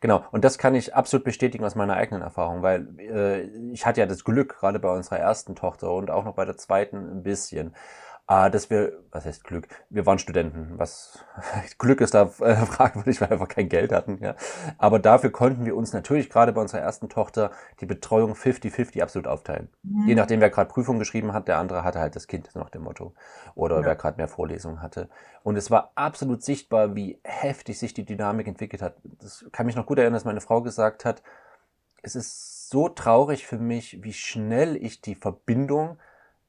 Genau, 0.00 0.24
und 0.30 0.44
das 0.44 0.58
kann 0.58 0.74
ich 0.74 0.94
absolut 0.94 1.24
bestätigen 1.24 1.64
aus 1.64 1.74
meiner 1.74 1.94
eigenen 1.94 2.22
Erfahrung, 2.22 2.62
weil 2.62 2.88
äh, 2.98 3.42
ich 3.72 3.86
hatte 3.86 4.00
ja 4.00 4.06
das 4.06 4.24
Glück, 4.24 4.58
gerade 4.58 4.78
bei 4.78 4.90
unserer 4.90 5.18
ersten 5.18 5.54
Tochter 5.54 5.92
und 5.92 6.10
auch 6.10 6.24
noch 6.24 6.34
bei 6.34 6.44
der 6.44 6.56
zweiten 6.56 6.96
ein 6.96 7.22
bisschen, 7.22 7.74
Ah, 8.28 8.50
dass 8.50 8.70
wir, 8.70 8.92
was 9.12 9.24
heißt 9.24 9.44
Glück? 9.44 9.68
Wir 9.88 10.04
waren 10.04 10.18
Studenten. 10.18 10.72
Was 10.78 11.24
Glück 11.78 12.00
ist 12.00 12.12
da 12.12 12.22
äh, 12.40 12.56
fragwürdig, 12.66 13.20
weil 13.20 13.28
wir 13.28 13.34
einfach 13.34 13.48
kein 13.48 13.68
Geld 13.68 13.92
hatten. 13.92 14.18
Ja. 14.20 14.34
Aber 14.78 14.98
dafür 14.98 15.30
konnten 15.30 15.64
wir 15.64 15.76
uns 15.76 15.92
natürlich 15.92 16.28
gerade 16.28 16.52
bei 16.52 16.60
unserer 16.60 16.80
ersten 16.80 17.08
Tochter 17.08 17.52
die 17.80 17.86
Betreuung 17.86 18.32
50-50 18.32 19.00
absolut 19.00 19.28
aufteilen. 19.28 19.68
Mhm. 19.84 20.08
Je 20.08 20.14
nachdem, 20.16 20.40
wer 20.40 20.50
gerade 20.50 20.68
Prüfung 20.68 20.98
geschrieben 20.98 21.32
hat, 21.32 21.46
der 21.46 21.58
andere 21.58 21.84
hatte 21.84 22.00
halt 22.00 22.16
das 22.16 22.26
Kind, 22.26 22.50
nach 22.56 22.68
dem 22.68 22.82
Motto. 22.82 23.14
Oder 23.54 23.78
ja. 23.78 23.86
wer 23.86 23.94
gerade 23.94 24.16
mehr 24.16 24.28
Vorlesungen 24.28 24.82
hatte. 24.82 25.08
Und 25.44 25.56
es 25.56 25.70
war 25.70 25.92
absolut 25.94 26.42
sichtbar, 26.42 26.96
wie 26.96 27.20
heftig 27.22 27.78
sich 27.78 27.94
die 27.94 28.04
Dynamik 28.04 28.48
entwickelt 28.48 28.82
hat. 28.82 28.96
Das 29.20 29.46
kann 29.52 29.66
mich 29.66 29.76
noch 29.76 29.86
gut 29.86 29.98
erinnern, 29.98 30.14
dass 30.14 30.24
meine 30.24 30.40
Frau 30.40 30.62
gesagt 30.62 31.04
hat, 31.04 31.22
es 32.02 32.16
ist 32.16 32.70
so 32.70 32.88
traurig 32.88 33.46
für 33.46 33.58
mich, 33.58 34.02
wie 34.02 34.12
schnell 34.12 34.74
ich 34.74 35.00
die 35.00 35.14
Verbindung 35.14 35.98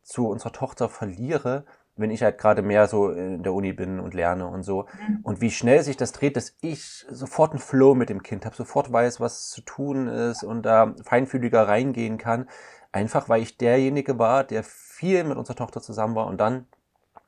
zu 0.08 0.30
unserer 0.30 0.54
Tochter 0.54 0.88
verliere, 0.88 1.66
wenn 1.98 2.12
ich 2.12 2.24
halt 2.24 2.38
gerade 2.38 2.62
mehr 2.62 2.88
so 2.88 3.10
in 3.10 3.44
der 3.44 3.54
Uni 3.54 3.74
bin 3.74 4.00
und 4.00 4.14
lerne 4.14 4.48
und 4.48 4.64
so. 4.64 4.86
Mhm. 5.08 5.20
Und 5.24 5.42
wie 5.42 5.52
schnell 5.52 5.84
sich 5.84 5.98
das 5.98 6.14
dreht, 6.14 6.38
dass 6.38 6.56
ich 6.62 7.06
sofort 7.10 7.52
einen 7.52 7.60
Flow 7.60 7.94
mit 7.94 8.10
dem 8.10 8.24
Kind 8.24 8.46
habe, 8.46 8.56
sofort 8.56 8.92
weiß, 8.92 9.20
was 9.20 9.50
zu 9.50 9.62
tun 9.62 10.08
ist 10.08 10.44
und 10.44 10.64
da 10.64 10.96
feinfühliger 11.04 11.68
reingehen 11.68 12.18
kann. 12.18 12.48
Einfach 12.94 13.28
weil 13.28 13.42
ich 13.42 13.58
derjenige 13.58 14.18
war, 14.18 14.46
der 14.46 14.64
viel 14.64 15.26
mit 15.26 15.38
unserer 15.38 15.58
Tochter 15.58 15.82
zusammen 15.82 16.16
war 16.16 16.28
und 16.28 16.40
dann 16.40 16.68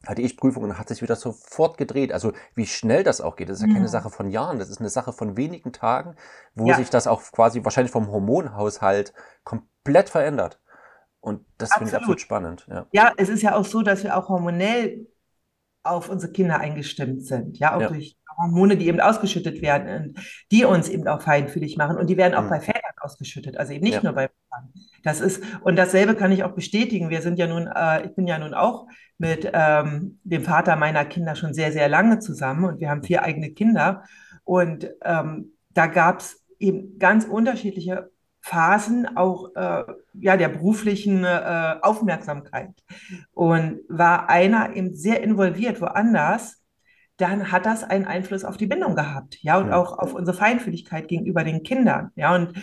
hatte 0.07 0.21
ich 0.21 0.38
Prüfungen 0.38 0.69
und 0.69 0.79
hat 0.79 0.88
sich 0.88 1.01
wieder 1.01 1.17
sofort 1.17 1.77
gedreht. 1.77 2.13
Also 2.13 2.31
wie 2.55 2.65
schnell 2.65 3.03
das 3.03 3.19
auch 3.19 3.36
geht, 3.36 3.50
das 3.50 3.57
ist 3.57 3.67
ja 3.67 3.74
keine 3.74 3.81
mhm. 3.81 3.89
Sache 3.89 4.09
von 4.09 4.29
Jahren, 4.29 4.57
das 4.57 4.69
ist 4.69 4.79
eine 4.79 4.89
Sache 4.89 5.12
von 5.12 5.36
wenigen 5.36 5.74
Tagen, 5.74 6.15
wo 6.55 6.67
ja. 6.67 6.77
sich 6.77 6.89
das 6.89 7.07
auch 7.07 7.21
quasi 7.33 7.65
wahrscheinlich 7.65 7.91
vom 7.91 8.09
Hormonhaushalt 8.09 9.13
komplett 9.43 10.07
verändert. 10.07 10.62
Und 11.21 11.45
das 11.57 11.73
finde 11.73 11.89
ich 11.89 11.95
absolut 11.95 12.21
spannend. 12.21 12.65
Ja. 12.69 12.88
ja, 12.91 13.13
es 13.17 13.29
ist 13.29 13.41
ja 13.41 13.55
auch 13.55 13.65
so, 13.65 13.81
dass 13.81 14.03
wir 14.03 14.17
auch 14.17 14.29
hormonell 14.29 15.07
auf 15.83 16.09
unsere 16.09 16.31
Kinder 16.31 16.59
eingestimmt 16.59 17.25
sind. 17.25 17.57
Ja, 17.57 17.75
auch 17.75 17.81
ja. 17.81 17.88
durch 17.89 18.17
Hormone, 18.39 18.77
die 18.77 18.88
eben 18.88 18.99
ausgeschüttet 18.99 19.61
werden 19.61 20.15
und 20.15 20.19
die 20.51 20.65
uns 20.65 20.88
eben 20.89 21.07
auch 21.07 21.21
feinfühlig 21.21 21.77
machen. 21.77 21.97
Und 21.97 22.07
die 22.07 22.17
werden 22.17 22.35
auch 22.35 22.43
mhm. 22.43 22.49
bei 22.49 22.59
Vätern 22.61 22.81
ausgeschüttet, 23.01 23.57
also 23.57 23.73
eben 23.73 23.83
nicht 23.83 23.95
ja. 23.95 24.03
nur 24.03 24.13
bei 24.13 24.29
Männern. 24.29 24.73
Das 25.03 25.21
ist, 25.21 25.43
und 25.61 25.77
dasselbe 25.77 26.15
kann 26.15 26.31
ich 26.31 26.43
auch 26.43 26.53
bestätigen. 26.53 27.09
Wir 27.09 27.21
sind 27.21 27.38
ja 27.38 27.47
nun, 27.47 27.67
äh, 27.67 28.05
ich 28.05 28.15
bin 28.15 28.27
ja 28.27 28.38
nun 28.39 28.53
auch 28.53 28.88
mit 29.17 29.49
ähm, 29.53 30.19
dem 30.23 30.43
Vater 30.43 30.75
meiner 30.75 31.05
Kinder 31.05 31.35
schon 31.35 31.53
sehr, 31.53 31.71
sehr 31.71 31.89
lange 31.89 32.19
zusammen 32.19 32.65
und 32.65 32.79
wir 32.79 32.89
haben 32.89 33.03
vier 33.03 33.23
eigene 33.23 33.51
Kinder. 33.51 34.03
Und 34.43 34.89
ähm, 35.03 35.53
da 35.69 35.88
gab 35.88 36.19
es 36.19 36.43
eben 36.59 36.97
ganz 36.97 37.25
unterschiedliche 37.25 38.09
Phasen 38.50 39.15
auch 39.15 39.56
äh, 39.56 39.84
ja, 40.13 40.36
der 40.36 40.50
beruflichen 40.50 41.24
äh, 41.24 41.75
Aufmerksamkeit. 41.84 42.72
Und 43.32 43.82
war 43.88 44.27
einer 44.27 44.75
eben 44.75 44.96
sehr 44.96 45.22
involviert 45.22 45.79
woanders, 45.82 46.58
dann 47.18 47.51
hat 47.51 47.68
das 47.68 47.84
einen 47.84 48.06
Einfluss 48.06 48.44
auf 48.44 48.58
die 48.58 48.65
Bindung 48.65 48.96
gehabt, 48.96 49.38
ja, 49.41 49.58
und 49.58 49.72
auch 49.72 50.00
auf 50.00 50.13
unsere 50.13 50.36
Feinfühligkeit 50.36 51.08
gegenüber 51.08 51.44
den 51.44 51.63
Kindern, 51.63 52.12
ja, 52.15 52.34
und 52.34 52.53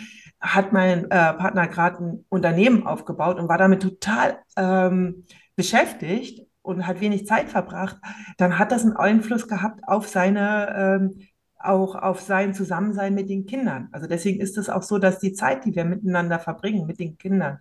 hat 0.41 0.73
mein 0.73 1.05
äh, 1.05 1.33
Partner 1.33 1.67
gerade 1.67 2.03
ein 2.03 2.25
Unternehmen 2.27 2.85
aufgebaut 2.85 3.39
und 3.39 3.47
war 3.47 3.57
damit 3.57 3.81
total 3.81 4.39
ähm, 4.57 5.25
beschäftigt 5.55 6.47
und 6.63 6.85
hat 6.85 6.99
wenig 6.99 7.27
Zeit 7.27 7.49
verbracht, 7.49 7.97
dann 8.37 8.59
hat 8.59 8.71
das 8.71 8.83
einen 8.83 8.97
Einfluss 8.97 9.47
gehabt 9.47 9.81
auf 9.87 10.07
seine 10.07 10.75
ähm, 10.75 11.27
auch 11.67 11.95
auf 11.95 12.21
sein 12.21 12.53
Zusammensein 12.53 13.13
mit 13.13 13.29
den 13.29 13.45
Kindern. 13.45 13.89
Also 13.91 14.07
deswegen 14.07 14.39
ist 14.41 14.57
es 14.57 14.69
auch 14.69 14.83
so, 14.83 14.97
dass 14.97 15.19
die 15.19 15.33
Zeit, 15.33 15.65
die 15.65 15.75
wir 15.75 15.85
miteinander 15.85 16.39
verbringen 16.39 16.85
mit 16.87 16.99
den 16.99 17.17
Kindern, 17.17 17.59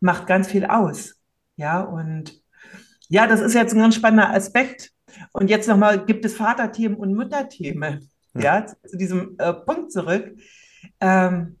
macht 0.00 0.26
ganz 0.26 0.48
viel 0.48 0.66
aus. 0.66 1.16
Ja, 1.56 1.80
und 1.80 2.40
ja, 3.08 3.26
das 3.26 3.40
ist 3.40 3.54
jetzt 3.54 3.74
ein 3.74 3.80
ganz 3.80 3.94
spannender 3.94 4.30
Aspekt. 4.30 4.92
Und 5.32 5.50
jetzt 5.50 5.68
nochmal, 5.68 6.04
gibt 6.04 6.24
es 6.24 6.36
Vaterthemen 6.36 6.96
und 6.96 7.14
Mütterthemen? 7.14 8.10
Ja, 8.34 8.66
zu 8.66 8.96
diesem 8.96 9.34
äh, 9.38 9.52
Punkt 9.52 9.90
zurück. 9.90 10.38
Ähm, 11.00 11.58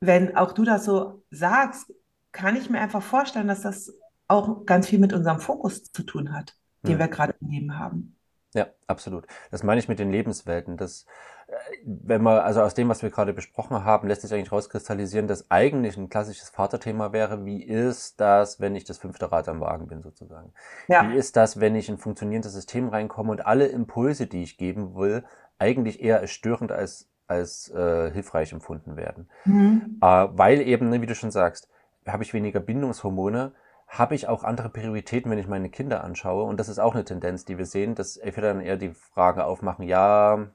wenn 0.00 0.36
auch 0.36 0.52
du 0.52 0.64
das 0.64 0.84
so 0.84 1.24
sagst, 1.30 1.92
kann 2.32 2.56
ich 2.56 2.68
mir 2.68 2.80
einfach 2.80 3.02
vorstellen, 3.02 3.48
dass 3.48 3.62
das 3.62 3.94
auch 4.28 4.64
ganz 4.64 4.88
viel 4.88 4.98
mit 4.98 5.12
unserem 5.12 5.40
Fokus 5.40 5.84
zu 5.84 6.02
tun 6.02 6.32
hat, 6.32 6.56
den 6.82 6.92
ja. 6.92 6.98
wir 6.98 7.08
gerade 7.08 7.34
im 7.40 7.48
Leben 7.48 7.78
haben. 7.78 8.16
Ja, 8.52 8.66
absolut. 8.86 9.26
Das 9.50 9.62
meine 9.62 9.78
ich 9.78 9.88
mit 9.88 9.98
den 9.98 10.10
Lebenswelten. 10.10 10.76
Das, 10.76 11.06
äh, 11.46 11.52
wenn 11.84 12.20
man, 12.22 12.38
also 12.38 12.62
aus 12.62 12.74
dem, 12.74 12.88
was 12.88 13.02
wir 13.02 13.10
gerade 13.10 13.32
besprochen 13.32 13.84
haben, 13.84 14.08
lässt 14.08 14.22
sich 14.22 14.34
eigentlich 14.34 14.50
rauskristallisieren, 14.50 15.28
dass 15.28 15.50
eigentlich 15.50 15.96
ein 15.96 16.08
klassisches 16.08 16.48
Vaterthema 16.48 17.12
wäre, 17.12 17.44
wie 17.44 17.62
ist 17.62 18.20
das, 18.20 18.58
wenn 18.60 18.74
ich 18.74 18.84
das 18.84 18.98
fünfte 18.98 19.30
Rad 19.30 19.48
am 19.48 19.60
Wagen 19.60 19.86
bin, 19.86 20.02
sozusagen? 20.02 20.52
Ja. 20.88 21.08
Wie 21.08 21.16
ist 21.16 21.36
das, 21.36 21.60
wenn 21.60 21.76
ich 21.76 21.88
in 21.88 21.94
ein 21.94 21.98
funktionierendes 21.98 22.52
System 22.52 22.88
reinkomme 22.88 23.30
und 23.30 23.46
alle 23.46 23.66
Impulse, 23.66 24.26
die 24.26 24.42
ich 24.42 24.58
geben 24.58 24.96
will, 24.96 25.24
eigentlich 25.58 26.02
eher 26.02 26.18
als 26.18 26.32
störend 26.32 26.72
als, 26.72 27.08
als 27.28 27.70
äh, 27.70 28.10
hilfreich 28.10 28.52
empfunden 28.52 28.96
werden? 28.96 29.30
Mhm. 29.44 29.98
Äh, 30.00 30.26
weil 30.32 30.60
eben, 30.60 30.88
ne, 30.88 31.00
wie 31.02 31.06
du 31.06 31.14
schon 31.14 31.30
sagst, 31.30 31.68
habe 32.04 32.24
ich 32.24 32.34
weniger 32.34 32.58
Bindungshormone, 32.58 33.52
habe 33.90 34.14
ich 34.14 34.28
auch 34.28 34.44
andere 34.44 34.68
Prioritäten, 34.68 35.32
wenn 35.32 35.38
ich 35.38 35.48
meine 35.48 35.68
Kinder 35.68 36.04
anschaue. 36.04 36.44
Und 36.44 36.60
das 36.60 36.68
ist 36.68 36.78
auch 36.78 36.94
eine 36.94 37.04
Tendenz, 37.04 37.44
die 37.44 37.58
wir 37.58 37.66
sehen, 37.66 37.96
dass 37.96 38.20
wir 38.22 38.32
dann 38.40 38.60
eher 38.60 38.76
die 38.76 38.94
Frage 38.94 39.44
aufmachen, 39.44 39.84
ja, 39.84 40.46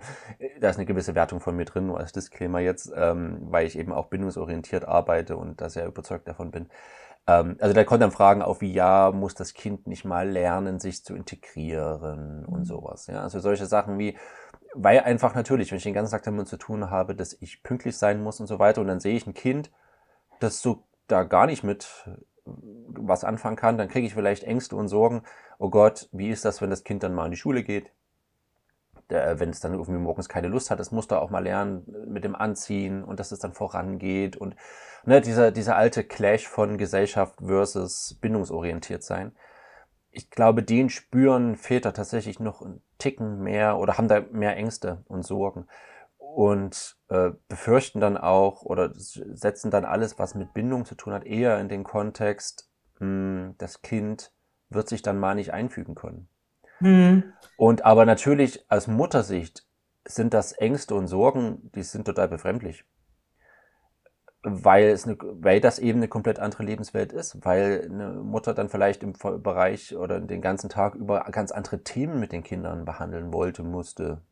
da 0.60 0.68
ist 0.68 0.76
eine 0.76 0.84
gewisse 0.84 1.14
Wertung 1.14 1.40
von 1.40 1.56
mir 1.56 1.64
drin, 1.64 1.86
nur 1.86 1.98
als 1.98 2.12
Disclaimer 2.12 2.60
jetzt, 2.60 2.92
ähm, 2.94 3.38
weil 3.44 3.66
ich 3.66 3.78
eben 3.78 3.92
auch 3.92 4.08
bindungsorientiert 4.08 4.86
arbeite 4.86 5.38
und 5.38 5.62
da 5.62 5.70
sehr 5.70 5.86
überzeugt 5.86 6.28
davon 6.28 6.50
bin. 6.50 6.68
Ähm, 7.26 7.56
also 7.60 7.72
da 7.74 7.82
kommen 7.84 8.00
dann 8.00 8.10
Fragen 8.10 8.42
auf 8.42 8.60
wie, 8.60 8.74
ja, 8.74 9.10
muss 9.10 9.34
das 9.34 9.54
Kind 9.54 9.86
nicht 9.86 10.04
mal 10.04 10.28
lernen, 10.28 10.78
sich 10.78 11.02
zu 11.02 11.16
integrieren 11.16 12.44
und 12.44 12.60
mhm. 12.60 12.64
sowas. 12.64 13.06
Ja, 13.06 13.22
also 13.22 13.40
solche 13.40 13.64
Sachen 13.64 13.98
wie, 13.98 14.18
weil 14.74 15.00
einfach 15.00 15.34
natürlich, 15.34 15.70
wenn 15.70 15.78
ich 15.78 15.84
den 15.84 15.94
ganzen 15.94 16.12
Tag 16.12 16.24
damit 16.24 16.46
zu 16.46 16.58
tun 16.58 16.90
habe, 16.90 17.14
dass 17.14 17.32
ich 17.40 17.62
pünktlich 17.62 17.96
sein 17.96 18.22
muss 18.22 18.38
und 18.38 18.48
so 18.48 18.58
weiter 18.58 18.82
und 18.82 18.88
dann 18.88 19.00
sehe 19.00 19.16
ich 19.16 19.26
ein 19.26 19.32
Kind, 19.32 19.70
das 20.40 20.60
so 20.60 20.84
da 21.06 21.22
gar 21.22 21.46
nicht 21.46 21.64
mit 21.64 22.06
was 22.44 23.24
anfangen 23.24 23.56
kann, 23.56 23.78
dann 23.78 23.88
kriege 23.88 24.06
ich 24.06 24.14
vielleicht 24.14 24.44
Ängste 24.44 24.76
und 24.76 24.88
Sorgen. 24.88 25.22
Oh 25.58 25.70
Gott, 25.70 26.08
wie 26.12 26.30
ist 26.30 26.44
das, 26.44 26.60
wenn 26.60 26.70
das 26.70 26.84
Kind 26.84 27.02
dann 27.02 27.14
mal 27.14 27.26
in 27.26 27.30
die 27.30 27.36
Schule 27.36 27.62
geht? 27.62 27.92
Der, 29.10 29.40
wenn 29.40 29.50
es 29.50 29.60
dann 29.60 29.72
irgendwie 29.72 29.92
morgens 29.92 30.28
keine 30.28 30.48
Lust 30.48 30.70
hat, 30.70 30.80
das 30.80 30.92
muss 30.92 31.08
da 31.08 31.18
auch 31.18 31.30
mal 31.30 31.42
lernen 31.42 31.84
mit 32.06 32.24
dem 32.24 32.34
Anziehen 32.34 33.04
und 33.04 33.20
dass 33.20 33.32
es 33.32 33.40
dann 33.40 33.52
vorangeht 33.52 34.36
und 34.36 34.56
ne, 35.04 35.20
dieser, 35.20 35.50
dieser 35.50 35.76
alte 35.76 36.04
Clash 36.04 36.46
von 36.46 36.78
Gesellschaft 36.78 37.34
versus 37.44 38.18
bindungsorientiert 38.20 39.02
sein. 39.02 39.32
Ich 40.10 40.30
glaube, 40.30 40.62
den 40.62 40.88
spüren 40.88 41.56
Väter 41.56 41.92
tatsächlich 41.92 42.38
noch 42.38 42.62
einen 42.62 42.82
Ticken 42.98 43.42
mehr 43.42 43.78
oder 43.78 43.98
haben 43.98 44.08
da 44.08 44.20
mehr 44.30 44.56
Ängste 44.56 45.04
und 45.08 45.24
Sorgen 45.24 45.66
und 46.34 46.96
äh, 47.08 47.30
befürchten 47.48 48.00
dann 48.00 48.16
auch 48.16 48.62
oder 48.62 48.90
setzen 48.94 49.70
dann 49.70 49.84
alles, 49.84 50.18
was 50.18 50.34
mit 50.34 50.54
Bindung 50.54 50.84
zu 50.84 50.94
tun 50.94 51.12
hat, 51.12 51.24
eher 51.24 51.60
in 51.60 51.68
den 51.68 51.84
Kontext, 51.84 52.70
mh, 52.98 53.06
hm, 53.06 53.54
das 53.58 53.82
Kind 53.82 54.32
wird 54.70 54.88
sich 54.88 55.02
dann 55.02 55.18
mal 55.18 55.34
nicht 55.34 55.52
einfügen 55.52 55.94
können. 55.94 56.28
Mhm. 56.80 57.32
Und 57.56 57.84
aber 57.84 58.06
natürlich 58.06 58.64
aus 58.70 58.86
Muttersicht 58.86 59.66
sind 60.06 60.32
das 60.32 60.52
Ängste 60.52 60.94
und 60.94 61.06
Sorgen, 61.06 61.70
die 61.74 61.82
sind 61.82 62.06
total 62.06 62.28
befremdlich. 62.28 62.84
Weil, 64.44 64.86
es 64.86 65.06
eine, 65.06 65.16
weil 65.20 65.60
das 65.60 65.78
eben 65.78 66.00
eine 66.00 66.08
komplett 66.08 66.40
andere 66.40 66.64
Lebenswelt 66.64 67.12
ist, 67.12 67.44
weil 67.44 67.88
eine 67.88 68.14
Mutter 68.14 68.54
dann 68.54 68.68
vielleicht 68.68 69.04
im 69.04 69.12
Bereich 69.12 69.94
oder 69.94 70.18
den 70.18 70.40
ganzen 70.40 70.68
Tag 70.68 70.96
über 70.96 71.20
ganz 71.30 71.52
andere 71.52 71.84
Themen 71.84 72.18
mit 72.18 72.32
den 72.32 72.42
Kindern 72.42 72.84
behandeln 72.84 73.32
wollte, 73.32 73.62
musste, 73.62 74.22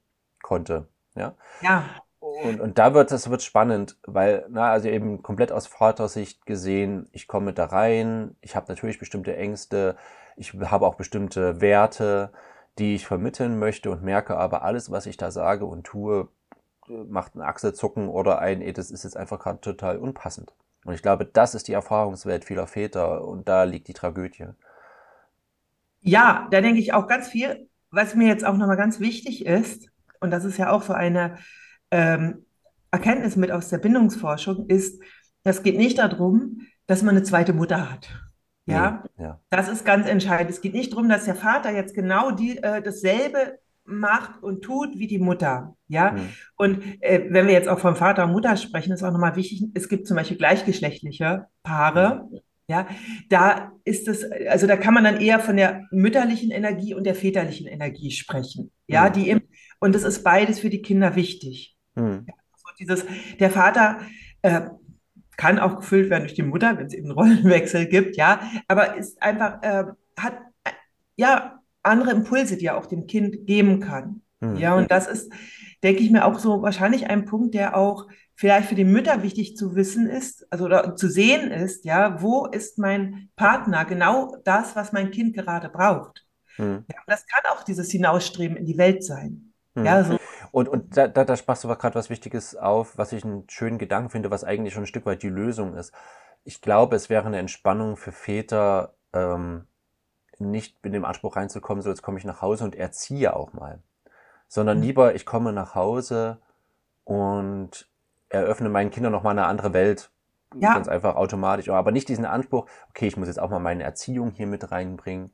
konnte. 0.43 0.89
Ja. 1.21 1.35
Ja. 1.61 1.85
Und, 2.19 2.61
und 2.61 2.79
da 2.79 2.93
wird 2.95 3.13
es 3.13 3.31
wird 3.31 3.43
spannend, 3.43 3.97
weil, 4.07 4.47
na, 4.51 4.71
also 4.71 4.89
eben 4.89 5.23
komplett 5.23 5.53
aus 5.53 5.67
Vatersicht 5.67 6.45
gesehen, 6.45 7.09
ich 7.13 7.27
komme 7.27 7.55
da 7.55 7.67
rein, 7.67 8.37
ich 8.43 8.57
habe 8.57 8.67
natürlich 8.69 8.99
bestimmte 8.99 9.37
Ängste, 9.37 9.97
ich 10.37 10.53
habe 10.55 10.87
auch 10.87 10.97
bestimmte 10.97 11.61
Werte, 11.61 12.31
die 12.79 12.95
ich 12.95 13.07
vermitteln 13.07 13.59
möchte 13.59 13.91
und 13.91 14.03
merke 14.03 14.37
aber 14.37 14.63
alles, 14.63 14.91
was 14.91 15.07
ich 15.07 15.17
da 15.17 15.31
sage 15.31 15.65
und 15.65 15.85
tue, 15.85 16.29
macht 16.89 17.35
ein 17.35 17.43
Achselzucken 17.43 18.09
oder 18.09 18.39
ein, 18.39 18.61
ey, 18.63 18.73
das 18.73 18.91
ist 18.91 19.05
jetzt 19.05 19.17
einfach 19.17 19.39
gerade 19.39 19.61
total 19.61 19.99
unpassend. 19.99 20.53
Und 20.85 20.95
ich 20.95 21.03
glaube, 21.03 21.25
das 21.25 21.55
ist 21.55 21.69
die 21.69 21.73
Erfahrungswelt 21.73 22.45
vieler 22.45 22.67
Väter 22.67 23.27
und 23.27 23.49
da 23.49 23.65
liegt 23.65 23.89
die 23.89 23.93
Tragödie. 23.93 24.47
Ja, 26.01 26.49
da 26.51 26.61
denke 26.61 26.81
ich 26.81 26.95
auch 26.95 27.07
ganz 27.07 27.29
viel, 27.29 27.69
was 27.91 28.15
mir 28.15 28.29
jetzt 28.29 28.45
auch 28.45 28.57
nochmal 28.57 28.77
ganz 28.77 29.01
wichtig 29.01 29.45
ist, 29.45 29.90
und 30.21 30.31
das 30.31 30.45
ist 30.45 30.59
ja 30.59 30.71
auch 30.71 30.83
so 30.83 30.93
eine 30.93 31.37
ähm, 31.91 32.45
Erkenntnis 32.91 33.37
mit 33.37 33.51
aus 33.51 33.69
der 33.69 33.79
Bindungsforschung, 33.79 34.67
ist, 34.69 35.03
es 35.45 35.63
geht 35.63 35.77
nicht 35.77 35.99
darum, 35.99 36.63
dass 36.87 37.03
man 37.03 37.17
eine 37.17 37.25
zweite 37.25 37.53
Mutter 37.53 37.91
hat. 37.91 38.09
Ja, 38.67 39.05
nee, 39.17 39.25
ja. 39.25 39.41
das 39.51 39.69
ist 39.69 39.85
ganz 39.85 40.07
entscheidend. 40.09 40.51
Es 40.51 40.61
geht 40.61 40.75
nicht 40.75 40.93
darum, 40.93 41.09
dass 41.09 41.25
der 41.25 41.35
Vater 41.35 41.73
jetzt 41.73 41.95
genau 41.95 42.31
die, 42.31 42.59
äh, 42.59 42.83
dasselbe 42.83 43.59
macht 43.85 44.43
und 44.43 44.63
tut 44.63 44.97
wie 44.99 45.07
die 45.07 45.19
Mutter. 45.19 45.77
Ja, 45.89 46.13
mhm. 46.13 46.29
und 46.57 47.03
äh, 47.03 47.27
wenn 47.31 47.47
wir 47.47 47.55
jetzt 47.55 47.69
auch 47.69 47.81
von 47.81 47.97
Vater 47.97 48.25
und 48.25 48.33
Mutter 48.33 48.57
sprechen, 48.57 48.93
ist 48.93 49.03
auch 49.03 49.11
nochmal 49.11 49.37
wichtig, 49.37 49.65
es 49.75 49.89
gibt 49.89 50.07
zum 50.07 50.17
Beispiel 50.17 50.37
gleichgeschlechtliche 50.37 51.47
Paare. 51.63 52.29
Mhm. 52.31 52.39
Ja, 52.69 52.87
da 53.29 53.73
ist 53.83 54.07
es, 54.07 54.25
also 54.49 54.69
da 54.69 54.77
kann 54.77 54.95
man 54.95 55.03
dann 55.03 55.21
eher 55.21 55.41
von 55.41 55.57
der 55.57 55.89
mütterlichen 55.91 56.53
Energie 56.53 56.95
und 56.95 57.03
der 57.03 57.17
väterlichen 57.17 57.67
Energie 57.67 58.13
sprechen. 58.13 58.71
Ja, 58.87 59.07
Hm. 59.07 59.13
die 59.13 59.31
im, 59.31 59.41
und 59.81 59.95
das 59.95 60.05
ist 60.05 60.23
beides 60.23 60.61
für 60.61 60.71
die 60.71 60.83
Kinder 60.83 61.17
wichtig. 61.17 61.77
Hm. 61.97 62.25
Ja, 62.29 62.35
so 62.55 62.69
dieses, 62.79 63.05
der 63.39 63.51
Vater 63.51 63.99
äh, 64.43 64.69
kann 65.37 65.59
auch 65.59 65.77
gefüllt 65.77 66.11
werden 66.11 66.25
durch 66.25 66.35
die 66.35 66.43
Mutter, 66.43 66.79
wenn 66.79 66.87
es 66.87 66.95
eben 66.95 67.07
einen 67.07 67.19
Rollenwechsel 67.19 67.87
gibt, 67.87 68.17
ja, 68.17 68.41
aber 68.69 68.97
ist 68.97 69.21
einfach, 69.23 69.63
äh, 69.63 69.85
hat 70.19 70.35
äh, 70.65 70.71
ja 71.17 71.61
andere 71.83 72.11
Impulse, 72.11 72.57
die 72.57 72.67
er 72.67 72.77
auch 72.77 72.87
dem 72.87 73.07
Kind 73.07 73.47
geben 73.47 73.81
kann. 73.81 74.23
Hm. 74.41 74.57
Ja, 74.57 74.75
und 74.75 74.91
das 74.91 75.07
ist, 75.07 75.33
denke 75.83 76.03
ich 76.03 76.11
mir, 76.11 76.27
auch 76.27 76.39
so 76.39 76.63
wahrscheinlich 76.63 77.09
ein 77.09 77.25
Punkt, 77.25 77.55
der 77.55 77.77
auch 77.77 78.07
vielleicht 78.35 78.69
für 78.69 78.75
die 78.75 78.85
Mütter 78.85 79.23
wichtig 79.23 79.57
zu 79.57 79.75
wissen 79.77 80.07
ist, 80.07 80.51
also 80.51 80.65
oder 80.65 80.97
zu 80.97 81.09
sehen 81.09 81.51
ist, 81.51 81.85
ja, 81.85 82.23
wo 82.23 82.47
ist 82.47 82.79
mein 82.79 83.31
Partner 83.37 83.85
genau 83.85 84.37
das, 84.45 84.77
was 84.77 84.93
mein 84.93 85.11
Kind 85.11 85.35
gerade 85.35 85.69
braucht. 85.69 86.27
Hm. 86.57 86.85
Ja, 86.91 86.99
und 87.01 87.09
das 87.09 87.27
kann 87.27 87.53
auch 87.53 87.65
dieses 87.65 87.91
Hinausstreben 87.91 88.57
in 88.57 88.67
die 88.67 88.79
Welt 88.79 89.05
sein. 89.05 89.50
Hm. 89.75 89.85
Ja, 89.85 90.05
so, 90.05 90.19
Und, 90.53 90.69
und 90.69 90.97
da, 90.97 91.09
da, 91.09 91.25
da 91.25 91.37
sprachst 91.37 91.65
du 91.65 91.69
gerade 91.69 91.95
was 91.95 92.11
Wichtiges 92.11 92.57
auf, 92.57 92.99
was 92.99 93.13
ich 93.13 93.25
einen 93.25 93.49
schönen 93.49 93.79
Gedanken 93.79 94.11
finde, 94.11 94.31
was 94.31 94.45
eigentlich 94.45 94.75
schon 94.75 94.85
ein 94.85 94.89
Stück 94.89 95.07
weit 95.07 95.23
die 95.23 95.29
Lösung 95.29 95.75
ist. 95.75 95.93
Ich 96.45 96.61
glaube, 96.61 96.97
es 96.97 97.09
wäre 97.11 97.27
eine 97.27 97.39
Entspannung 97.39 97.97
für 97.97 98.13
Väter, 98.13 98.95
ähm, 99.13 99.67
nicht 100.39 100.83
mit 100.85 100.95
dem 100.95 101.05
Anspruch 101.05 101.37
reinzukommen, 101.37 101.83
so 101.83 101.91
jetzt 101.91 102.03
komme 102.03 102.19
ich 102.19 102.25
nach 102.25 102.43
Hause 102.43 102.65
und 102.65 102.75
erziehe 102.75 103.35
auch 103.37 103.53
mal. 103.53 103.83
Sondern 104.49 104.79
Mhm. 104.79 104.83
lieber, 104.85 105.15
ich 105.15 105.27
komme 105.27 105.53
nach 105.53 105.75
Hause 105.75 106.39
und 107.05 107.89
eröffne 108.29 108.69
meinen 108.69 108.91
Kindern 108.91 109.13
nochmal 109.13 109.33
eine 109.33 109.47
andere 109.47 109.73
Welt. 109.73 110.11
ja, 110.59 110.75
Ganz 110.75 110.89
einfach 110.89 111.17
automatisch. 111.17 111.69
Aber 111.69 111.93
nicht 111.93 112.09
diesen 112.09 112.25
Anspruch, 112.25 112.67
okay, 112.91 113.07
ich 113.09 113.17
muss 113.17 113.29
jetzt 113.29 113.41
auch 113.41 113.51
mal 113.51 113.61
meine 113.61 113.85
Erziehung 113.85 114.33
hier 114.33 114.47
mit 114.47 114.71
reinbringen. 114.71 115.33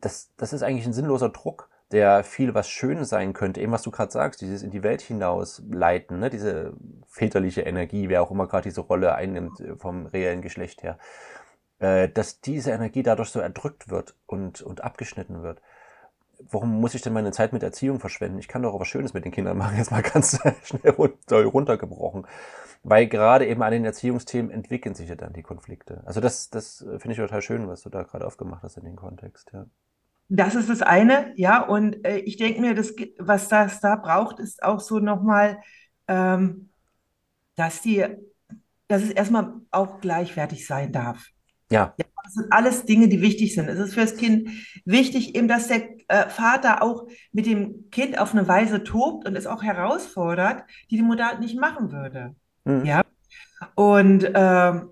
Das, 0.00 0.30
das 0.36 0.52
ist 0.52 0.62
eigentlich 0.62 0.86
ein 0.86 0.92
sinnloser 0.92 1.30
Druck, 1.30 1.68
der 1.92 2.24
viel 2.24 2.54
was 2.54 2.68
Schönes 2.68 3.10
sein 3.10 3.32
könnte. 3.34 3.60
Eben 3.60 3.72
was 3.72 3.82
du 3.82 3.90
gerade 3.90 4.10
sagst, 4.10 4.40
dieses 4.40 4.62
in 4.62 4.70
die 4.70 4.82
Welt 4.82 5.02
hinaus 5.02 5.62
leiten, 5.70 6.18
ne? 6.18 6.30
diese 6.30 6.72
väterliche 7.06 7.62
Energie, 7.62 8.08
wer 8.08 8.22
auch 8.22 8.30
immer 8.30 8.46
gerade 8.46 8.64
diese 8.64 8.80
Rolle 8.80 9.14
einnimmt 9.14 9.60
äh, 9.60 9.76
vom 9.76 10.06
reellen 10.06 10.42
Geschlecht 10.42 10.82
her. 10.82 10.98
Äh, 11.78 12.08
dass 12.08 12.40
diese 12.40 12.70
Energie 12.70 13.02
dadurch 13.02 13.30
so 13.30 13.40
erdrückt 13.40 13.90
wird 13.90 14.14
und, 14.26 14.62
und 14.62 14.82
abgeschnitten 14.82 15.42
wird. 15.42 15.60
Warum 16.50 16.80
muss 16.80 16.94
ich 16.94 17.02
denn 17.02 17.12
meine 17.12 17.32
Zeit 17.32 17.52
mit 17.52 17.62
Erziehung 17.62 18.00
verschwenden? 18.00 18.38
Ich 18.38 18.48
kann 18.48 18.62
doch 18.62 18.72
auch 18.72 18.80
was 18.80 18.88
Schönes 18.88 19.14
mit 19.14 19.24
den 19.24 19.32
Kindern 19.32 19.58
machen, 19.58 19.76
jetzt 19.76 19.90
mal 19.90 20.02
ganz 20.02 20.38
schnell 20.64 20.92
runtergebrochen. 20.92 22.26
Weil 22.84 23.06
gerade 23.06 23.46
eben 23.46 23.62
an 23.62 23.72
den 23.72 23.84
Erziehungsthemen 23.84 24.50
entwickeln 24.50 24.94
sich 24.94 25.08
ja 25.08 25.14
dann 25.14 25.32
die 25.32 25.42
Konflikte. 25.42 26.02
Also 26.04 26.20
das, 26.20 26.50
das 26.50 26.82
äh, 26.82 26.98
finde 26.98 27.12
ich 27.12 27.18
total 27.18 27.42
schön, 27.42 27.68
was 27.68 27.82
du 27.82 27.90
da 27.90 28.02
gerade 28.02 28.26
aufgemacht 28.26 28.62
hast 28.62 28.76
in 28.76 28.84
den 28.84 28.96
Kontext. 28.96 29.50
Ja. 29.52 29.66
Das 30.28 30.54
ist 30.54 30.68
das 30.68 30.82
eine, 30.82 31.32
ja, 31.36 31.62
und 31.62 32.04
äh, 32.06 32.18
ich 32.18 32.36
denke 32.36 32.60
mir, 32.60 32.74
das, 32.74 32.94
was 33.18 33.48
das 33.48 33.80
da 33.80 33.96
braucht, 33.96 34.38
ist 34.38 34.62
auch 34.62 34.80
so 34.80 34.98
nochmal, 34.98 35.58
ähm, 36.08 36.70
dass 37.56 37.82
die, 37.82 38.04
dass 38.88 39.02
es 39.02 39.10
erstmal 39.10 39.52
auch 39.70 40.00
gleichwertig 40.00 40.66
sein 40.66 40.92
darf. 40.92 41.26
Ja. 41.70 41.94
Ja, 41.98 42.04
das 42.24 42.34
sind 42.34 42.52
alles 42.52 42.84
Dinge, 42.84 43.08
die 43.08 43.22
wichtig 43.22 43.54
sind. 43.54 43.68
Es 43.68 43.78
ist 43.78 43.94
für 43.94 44.02
das 44.02 44.16
Kind 44.16 44.48
wichtig, 44.84 45.34
eben, 45.34 45.48
dass 45.48 45.68
der 45.68 45.88
äh, 46.08 46.28
Vater 46.28 46.82
auch 46.82 47.08
mit 47.32 47.46
dem 47.46 47.90
Kind 47.90 48.18
auf 48.18 48.32
eine 48.32 48.46
Weise 48.46 48.84
tobt 48.84 49.26
und 49.26 49.36
es 49.36 49.46
auch 49.46 49.62
herausfordert, 49.62 50.64
die 50.90 50.96
die 50.96 51.02
Mutter 51.02 51.38
nicht 51.38 51.58
machen 51.58 51.90
würde. 51.90 52.34
Mhm. 52.64 52.84
Ja. 52.84 53.02
Und 53.74 54.30
ähm, 54.34 54.90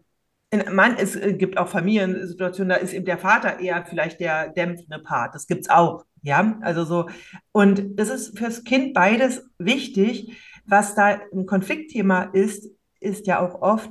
in, 0.50 0.74
man, 0.74 0.96
es 0.96 1.16
äh, 1.16 1.32
gibt 1.32 1.58
auch 1.58 1.68
Familiensituationen, 1.68 2.70
da 2.70 2.76
ist 2.76 2.92
eben 2.92 3.04
der 3.04 3.18
Vater 3.18 3.60
eher 3.60 3.84
vielleicht 3.84 4.20
der 4.20 4.48
dämpfende 4.48 4.98
Part. 4.98 5.34
Das 5.34 5.46
gibt's 5.46 5.70
auch. 5.70 6.04
Ja, 6.22 6.58
also 6.60 6.84
so. 6.84 7.08
Und 7.52 7.98
das 7.98 8.10
ist 8.10 8.38
fürs 8.38 8.64
Kind 8.64 8.92
beides 8.92 9.42
wichtig. 9.58 10.36
Was 10.66 10.94
da 10.94 11.20
ein 11.32 11.46
Konfliktthema 11.46 12.24
ist, 12.24 12.68
ist 13.00 13.26
ja 13.26 13.40
auch 13.40 13.62
oft, 13.62 13.90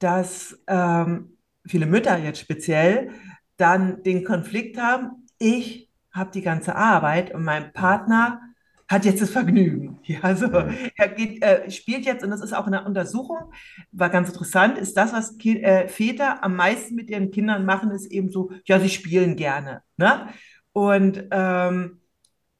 dass 0.00 0.58
ähm, 0.66 1.36
viele 1.66 1.86
Mütter 1.86 2.18
jetzt 2.18 2.40
speziell 2.40 3.12
dann 3.56 4.02
den 4.02 4.24
Konflikt 4.24 4.80
haben, 4.80 5.26
ich 5.38 5.90
habe 6.12 6.30
die 6.32 6.42
ganze 6.42 6.74
Arbeit 6.74 7.34
und 7.34 7.44
mein 7.44 7.72
Partner 7.72 8.40
hat 8.88 9.04
jetzt 9.04 9.20
das 9.20 9.30
Vergnügen. 9.30 9.98
Ja, 10.04 10.34
so. 10.34 10.48
Mhm. 10.48 10.74
Er 10.96 11.08
geht, 11.08 11.42
äh, 11.42 11.70
spielt 11.70 12.06
jetzt, 12.06 12.24
und 12.24 12.30
das 12.30 12.40
ist 12.40 12.54
auch 12.54 12.66
in 12.66 12.72
der 12.72 12.86
Untersuchung, 12.86 13.52
war 13.92 14.08
ganz 14.08 14.28
interessant, 14.30 14.78
ist 14.78 14.96
das, 14.96 15.12
was 15.12 15.36
Ki 15.36 15.62
äh, 15.62 15.88
Väter 15.88 16.42
am 16.42 16.56
meisten 16.56 16.94
mit 16.94 17.10
ihren 17.10 17.30
Kindern 17.30 17.66
machen, 17.66 17.90
ist 17.90 18.06
eben 18.06 18.30
so, 18.30 18.50
ja, 18.64 18.80
sie 18.80 18.88
spielen 18.88 19.36
gerne. 19.36 19.82
Ne? 19.98 20.28
Und 20.72 21.24
ähm, 21.30 22.00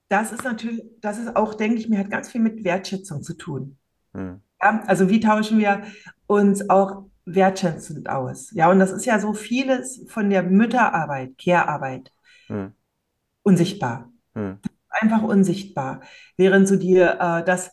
das 0.09 0.33
ist 0.33 0.45
natürlich, 0.45 0.83
das 1.01 1.19
ist 1.19 1.35
auch, 1.37 1.55
denke 1.55 1.79
ich 1.79 1.89
mir, 1.89 1.99
hat 1.99 2.11
ganz 2.11 2.31
viel 2.31 2.41
mit 2.41 2.65
Wertschätzung 2.65 3.23
zu 3.23 3.35
tun. 3.35 3.79
Mhm. 4.13 4.41
Ja, 4.61 4.83
also 4.87 5.09
wie 5.09 5.21
tauschen 5.21 5.59
wir 5.59 5.83
uns 6.27 6.69
auch 6.69 7.05
wertschätzend 7.25 8.09
aus? 8.09 8.51
Ja, 8.53 8.71
und 8.71 8.79
das 8.79 8.91
ist 8.91 9.05
ja 9.05 9.19
so 9.19 9.33
vieles 9.35 10.05
von 10.09 10.31
der 10.31 10.43
Mütterarbeit, 10.43 11.39
Care-Arbeit, 11.39 12.13
Mhm. 12.49 12.73
unsichtbar. 13.43 14.11
Mhm. 14.35 14.59
Einfach 15.01 15.23
unsichtbar. 15.23 16.01
Während 16.37 16.67
so 16.69 16.77
die, 16.77 16.97
äh, 16.97 17.45
das, 17.45 17.71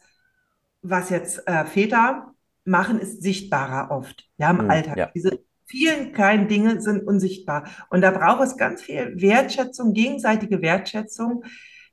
was 0.82 1.10
jetzt 1.10 1.48
äh, 1.48 1.66
Väter 1.66 2.34
machen, 2.66 3.00
ist 3.00 3.22
sichtbarer 3.24 3.92
oft, 3.92 4.26
ja, 4.38 4.52
im 4.52 4.64
Mhm. 4.66 4.70
Alltag. 4.72 4.98
Ja. 4.98 5.12
Diese 5.16 5.40
vielen 5.66 6.14
kleinen 6.14 6.48
Dinge 6.48 6.82
sind 6.82 7.06
unsichtbar. 7.08 7.68
Und 7.90 8.02
da 8.02 8.12
braucht 8.12 8.44
es 8.44 8.58
ganz 8.58 8.82
viel 8.84 9.14
Wertschätzung, 9.20 9.94
gegenseitige 9.94 10.62
Wertschätzung, 10.62 11.44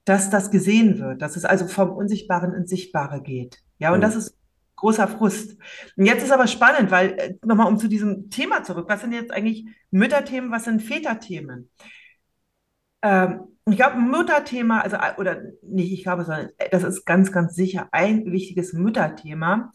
dass 0.05 0.31
das 0.31 0.51
gesehen 0.51 0.99
wird, 0.99 1.23
dass 1.23 1.37
es 1.37 1.45
also 1.45 1.67
vom 1.69 1.91
Unsichtbaren 1.91 2.53
ins 2.55 2.71
Sichtbare 2.71 3.23
geht. 3.23 3.59
Ja, 3.79 3.93
und 3.95 4.01
das 4.01 4.15
Mhm. 4.15 4.19
ist 4.21 4.37
großer 4.77 5.07
Frust. 5.09 5.57
Und 5.97 6.07
jetzt 6.07 6.25
ist 6.25 6.33
aber 6.33 6.47
spannend, 6.49 6.91
weil, 6.91 7.13
äh, 7.19 7.35
nochmal 7.45 7.69
um 7.69 7.79
zu 7.79 7.89
diesem 7.89 8.31
Thema 8.31 8.65
zurück, 8.65 8.87
was 8.89 9.01
sind 9.01 9.13
jetzt 9.13 9.31
eigentlich 9.33 9.67
Mütterthemen, 9.91 10.51
was 10.51 10.65
sind 10.65 10.83
Väterthemen? 10.83 11.71
Ähm, 13.03 13.41
ich 13.69 13.77
glaube, 13.77 13.95
ein 13.97 14.11
Mutterthema, 14.11 14.81
also, 14.81 14.97
äh, 14.97 15.15
oder 15.19 15.41
nicht, 15.63 15.93
ich 15.93 16.03
glaube, 16.03 16.25
sondern 16.25 16.51
äh, 16.59 16.69
das 16.71 16.83
ist 16.83 17.05
ganz, 17.05 17.31
ganz 17.33 17.55
sicher 17.55 17.89
ein 17.93 18.27
wichtiges 18.33 18.73
Mütterthema, 18.73 19.71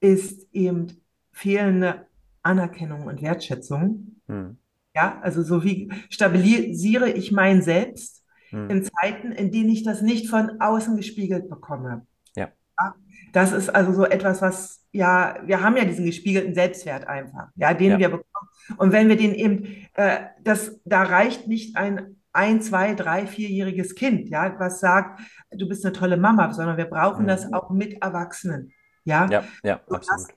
ist 0.00 0.48
eben 0.52 1.02
fehlende 1.32 2.06
Anerkennung 2.42 3.06
und 3.06 3.22
Wertschätzung. 3.22 4.16
Mhm. 4.26 4.58
Ja, 4.94 5.20
also 5.22 5.42
so 5.42 5.62
wie 5.62 5.92
stabilisiere 6.08 7.10
ich 7.10 7.32
mein 7.32 7.62
Selbst 7.62 8.20
Mhm. 8.52 8.70
in 8.70 8.84
Zeiten, 8.84 9.32
in 9.32 9.52
denen 9.52 9.68
ich 9.68 9.84
das 9.84 10.02
nicht 10.02 10.28
von 10.28 10.60
außen 10.60 10.96
gespiegelt 10.96 11.48
bekomme. 11.48 12.06
Ja. 12.34 12.48
Ja, 12.80 12.94
das 13.32 13.52
ist 13.52 13.68
also 13.68 13.92
so 13.92 14.04
etwas, 14.04 14.42
was, 14.42 14.84
ja, 14.90 15.36
wir 15.44 15.62
haben 15.62 15.76
ja 15.76 15.84
diesen 15.84 16.04
gespiegelten 16.04 16.54
Selbstwert 16.54 17.06
einfach, 17.06 17.48
ja, 17.54 17.74
den 17.74 17.92
Ja. 17.92 17.98
wir 17.98 18.08
bekommen. 18.08 18.48
Und 18.76 18.92
wenn 18.92 19.08
wir 19.08 19.16
den 19.16 19.34
eben, 19.34 19.86
äh, 19.94 20.20
das, 20.42 20.80
da 20.84 21.02
reicht 21.04 21.46
nicht 21.46 21.76
ein 21.76 22.19
ein, 22.32 22.62
zwei, 22.62 22.94
drei, 22.94 23.26
vierjähriges 23.26 23.94
Kind, 23.94 24.28
ja, 24.28 24.54
was 24.58 24.80
sagt, 24.80 25.20
du 25.50 25.68
bist 25.68 25.84
eine 25.84 25.92
tolle 25.92 26.16
Mama, 26.16 26.52
sondern 26.52 26.76
wir 26.76 26.86
brauchen 26.86 27.24
Mhm. 27.24 27.28
das 27.28 27.52
auch 27.52 27.70
mit 27.70 28.02
Erwachsenen, 28.02 28.72
ja. 29.04 29.26
Ja, 29.28 29.44
ja, 29.62 29.80
So, 29.86 29.94
absolut. 29.96 30.28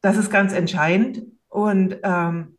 Das 0.00 0.16
ist 0.16 0.30
ganz 0.30 0.52
entscheidend. 0.52 1.22
Und 1.48 1.96
ähm, 2.02 2.58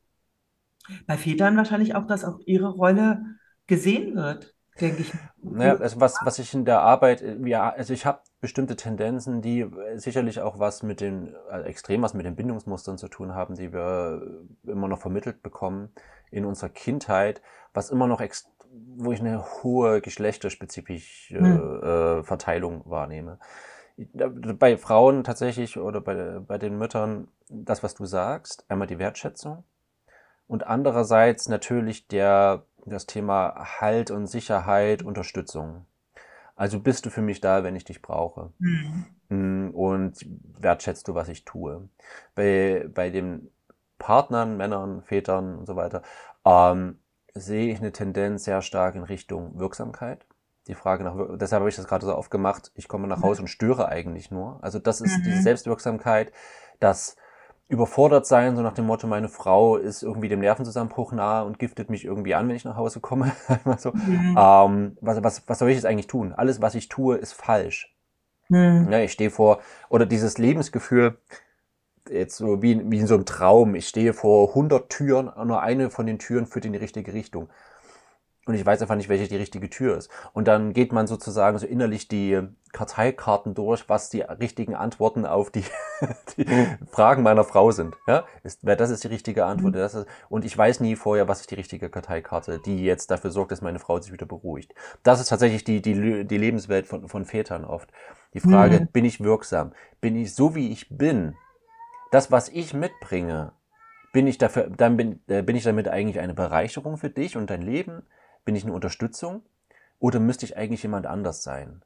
bei 1.08 1.18
Vätern 1.18 1.58
wahrscheinlich 1.58 1.96
auch, 1.96 2.06
dass 2.08 2.24
auch 2.24 2.40
ihre 2.46 2.70
Rolle 2.70 3.24
gesehen 3.68 4.16
wird, 4.16 4.56
denke 4.80 5.02
ich. 5.02 5.14
Naja, 5.42 5.76
also 5.78 6.00
was, 6.02 6.26
was 6.26 6.40
ich 6.40 6.54
in 6.54 6.66
der 6.66 6.82
Arbeit, 6.82 7.22
äh, 7.22 7.38
ja, 7.48 7.70
also 7.70 7.94
ich 7.94 8.06
habe 8.06 8.22
bestimmte 8.42 8.76
Tendenzen, 8.76 9.42
die 9.42 9.62
äh, 9.62 9.98
sicherlich 9.98 10.42
auch 10.42 10.60
was 10.60 10.82
mit 10.84 11.02
den, 11.02 11.36
also 11.50 11.66
extrem 11.68 12.02
was 12.02 12.14
mit 12.14 12.26
den 12.26 12.36
Bindungsmustern 12.36 12.98
zu 12.98 13.08
tun 13.08 13.36
haben, 13.36 13.56
die 13.56 13.72
wir 13.72 14.22
immer 14.64 14.88
noch 14.88 15.00
vermittelt 15.00 15.44
bekommen 15.44 15.94
in 16.32 16.46
unserer 16.46 16.70
Kindheit, 16.70 17.42
was 17.74 17.90
immer 17.92 18.08
noch, 18.08 18.22
ex 18.22 18.52
wo 18.98 19.12
ich 19.12 19.20
eine 19.20 19.44
hohe 19.64 20.02
geschlechterspezifische 20.02 21.38
Hm. 21.38 21.84
äh, 21.84 22.24
Verteilung 22.24 22.84
wahrnehme. 22.86 23.40
Bei 23.98 24.78
Frauen 24.78 25.24
tatsächlich 25.24 25.78
oder 25.78 26.02
bei, 26.02 26.40
bei 26.40 26.58
den 26.58 26.78
Müttern 26.78 27.30
das, 27.50 27.82
was 27.84 27.96
du 27.96 28.06
sagst, 28.06 28.66
einmal 28.68 28.88
die 28.88 29.00
Wertschätzung 29.00 29.64
und 30.48 30.68
andererseits 30.68 31.48
natürlich 31.48 32.08
der, 32.08 32.66
das 32.86 33.06
Thema 33.06 33.80
Halt 33.80 34.12
und 34.12 34.28
Sicherheit, 34.28 35.02
Unterstützung. 35.02 35.86
Also 36.56 36.80
bist 36.80 37.06
du 37.06 37.10
für 37.10 37.22
mich 37.22 37.42
da, 37.42 37.64
wenn 37.64 37.76
ich 37.76 37.84
dich 37.84 38.02
brauche. 38.02 38.52
Mhm. 38.60 39.72
Und 39.74 40.26
wertschätzt 40.60 41.08
du, 41.08 41.16
was 41.16 41.30
ich 41.30 41.46
tue. 41.46 41.90
Bei, 42.36 42.88
bei 42.94 43.10
den 43.10 43.50
Partnern, 43.98 44.56
Männern, 44.56 45.02
Vätern 45.02 45.58
und 45.58 45.66
so 45.66 45.76
weiter, 45.76 46.04
ähm, 46.46 47.00
sehe 47.36 47.72
ich 47.72 47.80
eine 47.80 47.92
Tendenz 47.92 48.46
sehr 48.46 48.62
stark 48.62 48.96
in 48.96 49.04
Richtung 49.04 49.60
Wirksamkeit. 49.60 50.26
Die 50.68 50.74
Frage 50.74 51.04
nach, 51.04 51.16
deshalb 51.38 51.60
habe 51.60 51.70
ich 51.70 51.76
das 51.76 51.88
gerade 51.88 52.06
so 52.06 52.14
aufgemacht, 52.14 52.72
ich 52.74 52.88
komme 52.88 53.08
nach 53.08 53.22
Hause 53.22 53.44
und 53.44 53.50
störe 53.50 53.88
eigentlich 53.88 54.32
nur. 54.32 54.58
Also 54.64 54.80
das 54.80 55.02
ist 55.02 55.20
diese 55.24 55.38
Mhm. 55.38 55.44
Selbstwirksamkeit, 55.44 56.32
das 56.80 57.18
überfordert 57.68 58.26
sein, 58.26 58.56
so 58.56 58.62
nach 58.62 58.74
dem 58.74 58.86
Motto, 58.86 59.06
meine 59.06 59.30
Frau 59.30 59.78
ist 59.78 60.02
irgendwie 60.02 60.30
dem 60.30 60.40
Nervenzusammenbruch 60.40 61.12
nahe 61.12 61.46
und 61.46 61.60
giftet 61.60 61.90
mich 61.90 62.06
irgendwie 62.06 62.34
an, 62.34 62.48
wenn 62.48 62.56
ich 62.56 62.66
nach 62.66 62.78
Hause 62.78 63.00
komme. 63.00 63.32
so. 63.78 63.92
mhm. 63.92 64.36
ähm, 64.40 64.98
was, 65.02 65.24
was, 65.24 65.44
was 65.48 65.60
soll 65.60 65.70
ich 65.70 65.76
jetzt 65.76 65.86
eigentlich 65.86 66.08
tun? 66.08 66.34
Alles, 66.34 66.62
was 66.62 66.74
ich 66.74 66.90
tue, 66.90 67.18
ist 67.18 67.34
falsch. 67.34 67.96
Mhm. 68.50 68.88
Ja, 68.92 69.00
ich 69.00 69.12
stehe 69.12 69.32
vor, 69.32 69.60
oder 69.90 70.06
dieses 70.06 70.38
Lebensgefühl, 70.38 71.18
jetzt 72.10 72.38
so 72.38 72.62
wie, 72.62 72.90
wie 72.90 73.00
in 73.00 73.08
so 73.08 73.16
einem 73.16 73.26
Traum, 73.26 73.76
ich 73.76 73.88
stehe 73.88 74.14
vor 74.14 74.50
100 74.50 74.90
Türen, 74.90 75.32
nur 75.46 75.62
eine 75.62 75.90
von 75.90 76.06
den 76.06 76.20
Türen 76.20 76.46
führt 76.46 76.66
in 76.66 76.74
die 76.74 76.80
richtige 76.80 77.14
Richtung 77.14 77.50
und 78.46 78.54
ich 78.54 78.66
weiß 78.66 78.82
einfach 78.82 78.96
nicht, 78.96 79.10
welche 79.10 79.28
die 79.28 79.36
richtige 79.36 79.70
Tür 79.70 79.98
ist. 79.98 80.10
Und 80.34 80.48
dann 80.48 80.74
geht 80.74 80.94
man 80.94 81.08
sozusagen 81.08 81.58
so 81.58 81.66
innerlich 81.66 82.08
die 82.08 82.40
Karteikarten 82.74 83.56
durch, 83.56 83.90
was 83.90 84.10
die 84.10 84.22
richtigen 84.22 84.76
Antworten 84.76 85.26
auf 85.26 85.50
die, 85.50 85.64
die 86.38 86.46
Fragen 86.92 87.24
meiner 87.24 87.44
Frau 87.44 87.72
sind. 87.72 87.96
Ja, 88.06 88.26
ist, 88.44 88.60
das 88.62 88.92
ist 88.92 89.04
die 89.04 89.08
richtige 89.08 89.46
Antwort. 89.46 89.74
Mhm. 89.74 89.80
Das 89.80 89.96
ist, 89.96 90.08
und 90.30 90.46
ich 90.46 90.56
weiß 90.56 90.80
nie 90.80 90.96
vorher, 90.96 91.28
was 91.28 91.42
ist 91.42 91.50
die 91.50 91.56
richtige 91.56 91.90
Karteikarte, 91.90 92.60
die 92.60 92.84
jetzt 92.84 93.10
dafür 93.10 93.32
sorgt, 93.32 93.52
dass 93.52 93.62
meine 93.62 93.80
Frau 93.80 94.00
sich 94.00 94.14
wieder 94.14 94.28
beruhigt. 94.28 94.76
Das 95.02 95.20
ist 95.20 95.30
tatsächlich 95.30 95.64
die, 95.64 95.82
die, 95.82 96.26
die 96.26 96.38
Lebenswelt 96.38 96.86
von, 96.86 97.08
von 97.08 97.26
Vätern 97.26 97.66
oft. 97.66 97.92
Die 98.36 98.42
Frage, 98.42 98.82
mhm. 98.82 98.88
bin 98.88 99.06
ich 99.06 99.24
wirksam? 99.24 99.74
Bin 100.02 100.16
ich 100.16 100.36
so, 100.36 100.54
wie 100.54 100.72
ich 100.72 100.96
bin? 100.96 101.36
Das, 102.16 102.32
was 102.32 102.48
ich 102.48 102.74
mitbringe, 102.74 103.52
bin 104.14 104.26
ich 104.26 104.38
dafür, 104.38 104.70
dann 104.70 104.96
bin, 104.96 105.20
äh, 105.28 105.44
bin 105.44 105.58
ich 105.58 105.66
damit 105.66 105.90
eigentlich 105.90 106.22
eine 106.22 106.34
Bereicherung 106.34 106.96
für 106.96 107.10
dich 107.10 107.36
und 107.36 107.50
dein 107.50 107.62
Leben? 107.62 108.04
Bin 108.46 108.56
ich 108.56 108.64
eine 108.64 108.72
Unterstützung 108.72 109.44
oder 110.00 110.22
müsste 110.22 110.46
ich 110.46 110.56
eigentlich 110.56 110.82
jemand 110.82 111.08
anders 111.08 111.44
sein? 111.44 111.84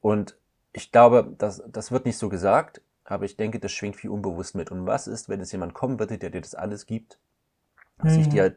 Und 0.00 0.38
ich 0.72 0.92
glaube, 0.92 1.34
das, 1.36 1.64
das 1.66 1.90
wird 1.90 2.06
nicht 2.06 2.16
so 2.16 2.28
gesagt, 2.28 2.80
aber 3.02 3.24
ich 3.24 3.36
denke, 3.36 3.58
das 3.58 3.72
schwingt 3.72 3.96
viel 3.96 4.10
unbewusst 4.10 4.54
mit. 4.54 4.70
Und 4.70 4.86
was 4.86 5.08
ist, 5.08 5.28
wenn 5.28 5.40
es 5.40 5.50
jemand 5.50 5.74
kommen 5.74 5.98
würde, 5.98 6.16
der 6.16 6.30
dir 6.30 6.42
das 6.42 6.54
alles 6.54 6.86
gibt, 6.86 7.18
was 7.96 8.12
mhm. 8.12 8.20
ich 8.20 8.28
dir 8.28 8.54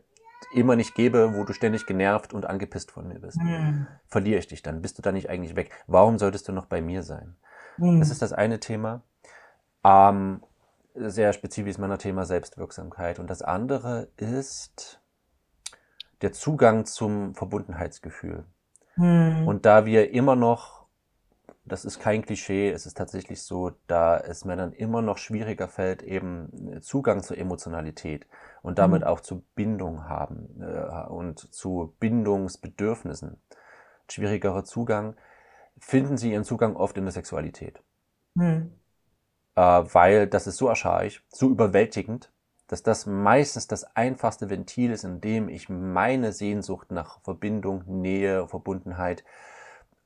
immer 0.53 0.75
nicht 0.75 0.93
gebe, 0.93 1.33
wo 1.33 1.43
du 1.43 1.53
ständig 1.53 1.87
genervt 1.87 2.35
und 2.35 2.45
angepisst 2.45 2.91
von 2.91 3.07
mir 3.07 3.17
bist? 3.17 3.41
Mhm. 3.41 3.87
Verliere 4.05 4.37
ich 4.37 4.47
dich 4.47 4.61
dann? 4.61 4.83
Bist 4.83 4.99
du 4.99 5.01
dann 5.01 5.15
nicht 5.15 5.31
eigentlich 5.31 5.55
weg? 5.55 5.71
Warum 5.87 6.19
solltest 6.19 6.47
du 6.49 6.51
noch 6.51 6.67
bei 6.67 6.83
mir 6.83 7.01
sein? 7.01 7.35
Mhm. 7.77 7.97
Das 7.99 8.11
ist 8.11 8.21
das 8.21 8.31
eine 8.31 8.59
Thema. 8.59 9.01
Ähm, 9.83 10.43
sehr 10.95 11.33
spezifisch 11.33 11.77
meiner 11.77 11.97
Thema 11.97 12.25
Selbstwirksamkeit. 12.25 13.19
Und 13.19 13.29
das 13.29 13.41
andere 13.41 14.09
ist, 14.17 15.01
der 16.21 16.31
Zugang 16.31 16.85
zum 16.85 17.35
Verbundenheitsgefühl. 17.35 18.45
Hm. 18.95 19.47
Und 19.47 19.65
da 19.65 19.85
wir 19.85 20.11
immer 20.11 20.35
noch, 20.35 20.85
das 21.65 21.83
ist 21.83 21.99
kein 21.99 22.21
Klischee, 22.23 22.71
es 22.71 22.85
ist 22.85 22.95
tatsächlich 22.95 23.41
so, 23.41 23.71
da 23.87 24.17
es 24.17 24.45
Männern 24.45 24.71
immer 24.71 25.01
noch 25.01 25.17
schwieriger 25.17 25.67
fällt, 25.67 26.03
eben 26.03 26.81
Zugang 26.81 27.23
zur 27.23 27.37
Emotionalität 27.37 28.27
und 28.61 28.79
damit 28.79 29.01
hm. 29.01 29.07
auch 29.07 29.19
zu 29.19 29.43
Bindung 29.55 30.07
haben 30.07 30.61
äh, 30.61 31.07
und 31.07 31.53
zu 31.53 31.95
Bindungsbedürfnissen, 31.99 33.41
schwierigerer 34.09 34.63
Zugang, 34.63 35.15
finden 35.77 36.17
sie 36.17 36.31
ihren 36.31 36.43
Zugang 36.43 36.75
oft 36.75 36.97
in 36.97 37.03
der 37.03 37.11
Sexualität. 37.11 37.83
Hm. 38.37 38.71
Äh, 39.55 39.61
weil 39.61 40.27
das 40.27 40.47
ist 40.47 40.57
so 40.57 40.69
archaisch, 40.69 41.23
so 41.29 41.49
überwältigend, 41.49 42.31
dass 42.67 42.83
das 42.83 43.05
meistens 43.05 43.67
das 43.67 43.83
einfachste 43.95 44.49
Ventil 44.49 44.91
ist, 44.91 45.03
in 45.03 45.21
dem 45.21 45.49
ich 45.49 45.69
meine 45.69 46.33
Sehnsucht 46.33 46.91
nach 46.91 47.21
Verbindung, 47.21 47.83
Nähe, 47.85 48.47
Verbundenheit 48.47 49.23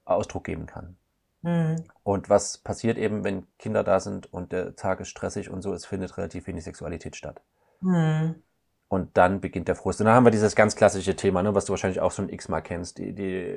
Ausdruck 0.05 0.43
geben 0.43 0.65
kann. 0.65 0.97
Mhm. 1.41 1.83
Und 2.03 2.29
was 2.29 2.57
passiert 2.57 2.97
eben, 2.97 3.23
wenn 3.23 3.47
Kinder 3.57 3.83
da 3.83 3.99
sind 3.99 4.31
und 4.33 4.51
der 4.51 4.75
Tag 4.75 4.99
ist 4.99 5.09
stressig 5.09 5.49
und 5.49 5.61
so, 5.61 5.73
es 5.73 5.85
findet 5.85 6.17
relativ 6.17 6.47
wenig 6.47 6.63
Sexualität 6.63 7.15
statt. 7.15 7.41
Mhm. 7.81 8.35
Und 8.89 9.17
dann 9.17 9.39
beginnt 9.39 9.67
der 9.67 9.75
Frust. 9.75 10.01
Und 10.01 10.07
dann 10.07 10.15
haben 10.15 10.25
wir 10.25 10.31
dieses 10.31 10.55
ganz 10.55 10.75
klassische 10.75 11.15
Thema, 11.15 11.43
ne, 11.43 11.53
was 11.53 11.65
du 11.65 11.71
wahrscheinlich 11.71 12.01
auch 12.01 12.11
schon 12.11 12.27
x-mal 12.27 12.61
kennst. 12.61 12.97
Die, 12.97 13.13
die, 13.13 13.55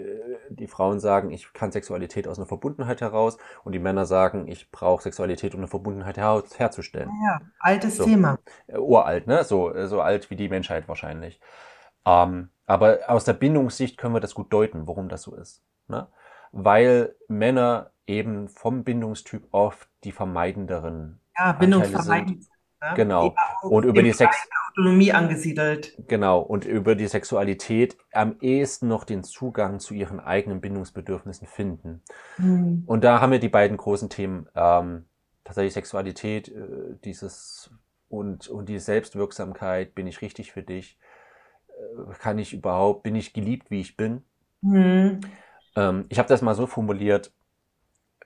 die 0.57 0.67
Frauen 0.67 1.01
sagen, 1.01 1.31
ich 1.31 1.53
kann 1.53 1.73
Sexualität 1.73 2.29
aus 2.29 2.39
einer 2.39 2.47
Verbundenheit 2.47 3.01
heraus 3.01 3.39
und 3.65 3.73
die 3.73 3.79
Männer 3.79 4.07
sagen, 4.07 4.49
ich 4.49 4.71
brauche 4.71 5.03
Sexualität, 5.03 5.55
um 5.55 5.61
eine 5.61 5.69
Verbundenheit 5.69 6.17
her 6.17 6.43
herzustellen. 6.57 7.11
Ja, 7.25 7.41
altes 7.59 7.97
so. 7.97 8.05
Thema. 8.05 8.39
Äh, 8.67 8.79
uralt, 8.79 9.27
ne? 9.27 9.45
So, 9.45 9.73
so 9.87 10.01
alt 10.01 10.31
wie 10.31 10.37
die 10.37 10.49
Menschheit 10.49 10.89
wahrscheinlich. 10.89 11.41
Ähm, 12.05 12.51
aber 12.67 13.01
aus 13.09 13.25
der 13.25 13.35
Bindungssicht 13.35 13.99
können 13.99 14.15
wir 14.15 14.21
das 14.21 14.35
gut 14.35 14.53
deuten, 14.53 14.87
warum 14.87 15.09
das 15.09 15.23
so 15.23 15.35
ist. 15.35 15.63
Ne? 15.89 16.09
Weil 16.53 17.15
Männer 17.29 17.91
eben 18.07 18.49
vom 18.49 18.85
Bindungstyp 18.85 19.49
oft 19.53 19.89
die 20.05 20.13
vermeidenderen 20.13 21.21
ja, 21.39 21.53
bindungsvermeidend 21.53 22.45
Ne? 22.83 22.93
Genau. 22.97 23.35
Und 23.63 23.85
über 23.85 24.03
die 24.03 24.13
Sex 24.13 24.37
Autonomie 24.73 25.13
angesiedelt. 25.13 25.97
Genau. 26.09 26.41
Und 26.41 26.65
über 26.65 26.95
die 26.95 27.07
Sexualität 27.07 27.97
am 28.13 28.37
ehesten 28.41 28.89
noch 28.89 29.05
den 29.05 29.25
Zugang 29.25 29.81
zu 29.81 29.95
ihren 29.95 30.21
eigenen 30.21 30.61
Bindungsbedürfnissen 30.61 31.47
finden. 31.47 32.03
Mhm. 32.39 32.85
Und 32.87 33.05
da 33.05 33.21
haben 33.21 33.33
wir 33.33 33.39
die 33.39 33.49
beiden 33.49 33.77
großen 33.77 34.09
Themen. 34.09 34.49
Ähm, 34.55 35.05
tatsächlich 35.45 35.75
Sexualität, 35.75 36.49
äh, 36.49 36.97
dieses 37.05 37.71
und, 38.09 38.49
und 38.49 38.69
die 38.69 38.79
Selbstwirksamkeit, 38.79 39.95
bin 39.95 40.07
ich 40.07 40.21
richtig 40.23 40.53
für 40.53 40.63
dich? 40.63 40.99
Äh, 41.69 42.15
kann 42.19 42.39
ich 42.39 42.53
überhaupt, 42.53 43.03
bin 43.03 43.15
ich 43.15 43.33
geliebt, 43.33 43.71
wie 43.71 43.81
ich 43.81 43.97
bin? 43.97 44.23
Mhm. 44.61 45.21
Ähm, 45.77 46.07
ich 46.09 46.19
habe 46.19 46.29
das 46.29 46.43
mal 46.43 46.55
so 46.55 46.67
formuliert. 46.67 47.33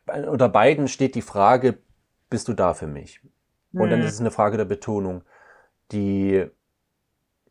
Unter 0.06 0.48
beiden 0.48 0.86
steht 0.86 1.14
die 1.14 1.22
Frage, 1.22 1.78
bist 2.30 2.48
du 2.48 2.52
da 2.52 2.74
für 2.74 2.86
mich? 2.86 3.20
Und 3.72 3.90
dann 3.90 4.00
hm. 4.00 4.06
ist 4.06 4.14
es 4.14 4.20
eine 4.20 4.30
Frage 4.30 4.56
der 4.56 4.64
Betonung. 4.64 5.22
Die, 5.92 6.46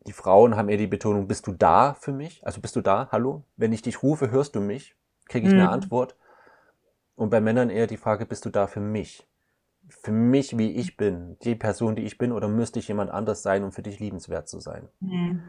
die 0.06 0.12
Frauen 0.12 0.56
haben 0.56 0.68
eher 0.68 0.76
die 0.76 0.86
Betonung, 0.86 1.26
bist 1.26 1.46
du 1.46 1.52
da 1.52 1.94
für 1.94 2.12
mich? 2.12 2.44
Also 2.46 2.60
bist 2.60 2.76
du 2.76 2.80
da? 2.80 3.08
Hallo? 3.10 3.44
Wenn 3.56 3.72
ich 3.72 3.82
dich 3.82 4.02
rufe, 4.02 4.30
hörst 4.30 4.54
du 4.54 4.60
mich? 4.60 4.94
Kriege 5.26 5.46
ich 5.46 5.52
eine 5.52 5.64
hm. 5.64 5.70
Antwort? 5.70 6.16
Und 7.14 7.30
bei 7.30 7.40
Männern 7.40 7.70
eher 7.70 7.86
die 7.86 7.96
Frage, 7.96 8.26
bist 8.26 8.44
du 8.44 8.50
da 8.50 8.66
für 8.66 8.80
mich? 8.80 9.26
Für 9.88 10.12
mich, 10.12 10.58
wie 10.58 10.72
ich 10.72 10.96
bin, 10.96 11.38
die 11.42 11.54
Person, 11.54 11.96
die 11.96 12.02
ich 12.02 12.18
bin, 12.18 12.32
oder 12.32 12.48
müsste 12.48 12.78
ich 12.78 12.88
jemand 12.88 13.10
anders 13.10 13.42
sein, 13.42 13.64
um 13.64 13.72
für 13.72 13.82
dich 13.82 13.98
liebenswert 14.00 14.48
zu 14.48 14.60
sein? 14.60 14.88
Mhm. 15.00 15.42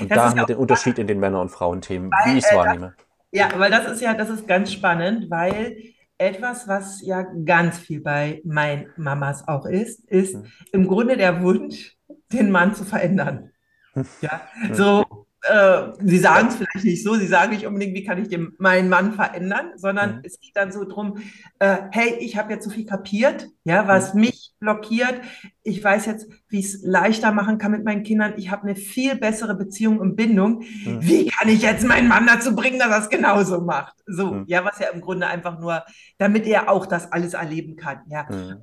Und 0.00 0.10
das 0.10 0.16
da 0.16 0.30
haben 0.30 0.36
wir 0.36 0.46
den 0.46 0.56
Unterschied 0.56 0.98
in 0.98 1.06
den 1.06 1.20
Männer- 1.20 1.40
und 1.40 1.50
Frauenthemen, 1.50 2.10
wie 2.10 2.38
ich 2.38 2.44
es 2.44 2.50
äh, 2.50 2.56
wahrnehme. 2.56 2.94
Ja, 3.30 3.48
weil 3.56 3.70
das 3.70 3.90
ist 3.90 4.00
ja, 4.00 4.14
das 4.14 4.28
ist 4.30 4.46
ganz 4.46 4.72
spannend, 4.72 5.30
weil 5.30 5.76
etwas, 6.24 6.66
was 6.66 7.02
ja 7.02 7.22
ganz 7.44 7.78
viel 7.78 8.00
bei 8.00 8.40
meinen 8.44 8.86
Mamas 8.96 9.46
auch 9.46 9.66
ist, 9.66 10.04
ist 10.08 10.34
mhm. 10.34 10.46
im 10.72 10.88
Grunde 10.88 11.16
der 11.16 11.42
Wunsch, 11.42 11.96
den 12.32 12.50
Mann 12.50 12.74
zu 12.74 12.84
verändern. 12.84 13.50
Ja, 14.20 14.40
so 14.72 15.03
äh, 15.46 15.92
sie 16.00 16.18
sagen 16.18 16.48
es 16.48 16.56
vielleicht 16.56 16.84
nicht 16.84 17.02
so, 17.02 17.14
sie 17.14 17.26
sagen 17.26 17.52
nicht 17.52 17.66
unbedingt, 17.66 17.94
wie 17.94 18.04
kann 18.04 18.18
ich 18.18 18.28
den, 18.28 18.54
meinen 18.58 18.88
Mann 18.88 19.12
verändern, 19.12 19.72
sondern 19.76 20.16
mhm. 20.16 20.20
es 20.24 20.40
geht 20.40 20.56
dann 20.56 20.72
so 20.72 20.84
drum, 20.84 21.18
äh, 21.58 21.76
hey, 21.90 22.16
ich 22.20 22.36
habe 22.36 22.52
jetzt 22.52 22.64
so 22.64 22.70
viel 22.70 22.86
kapiert, 22.86 23.48
ja, 23.64 23.86
was 23.86 24.14
mhm. 24.14 24.20
mich 24.20 24.54
blockiert. 24.58 25.20
Ich 25.62 25.82
weiß 25.84 26.06
jetzt, 26.06 26.28
wie 26.48 26.60
ich 26.60 26.66
es 26.66 26.82
leichter 26.82 27.32
machen 27.32 27.58
kann 27.58 27.72
mit 27.72 27.84
meinen 27.84 28.02
Kindern. 28.04 28.34
Ich 28.36 28.50
habe 28.50 28.62
eine 28.62 28.76
viel 28.76 29.16
bessere 29.16 29.54
Beziehung 29.54 29.98
und 29.98 30.16
Bindung. 30.16 30.60
Mhm. 30.84 30.98
Wie 31.00 31.26
kann 31.26 31.48
ich 31.48 31.62
jetzt 31.62 31.84
meinen 31.86 32.08
Mann 32.08 32.26
dazu 32.26 32.56
bringen, 32.56 32.78
dass 32.78 32.90
er 32.90 32.98
es 33.00 33.08
genauso 33.10 33.60
macht? 33.60 33.94
So, 34.06 34.32
mhm. 34.32 34.44
ja, 34.46 34.64
was 34.64 34.78
ja 34.78 34.88
im 34.88 35.00
Grunde 35.00 35.26
einfach 35.26 35.58
nur, 35.58 35.84
damit 36.18 36.46
er 36.46 36.70
auch 36.70 36.86
das 36.86 37.12
alles 37.12 37.34
erleben 37.34 37.76
kann, 37.76 38.00
ja. 38.08 38.26
Mhm. 38.30 38.62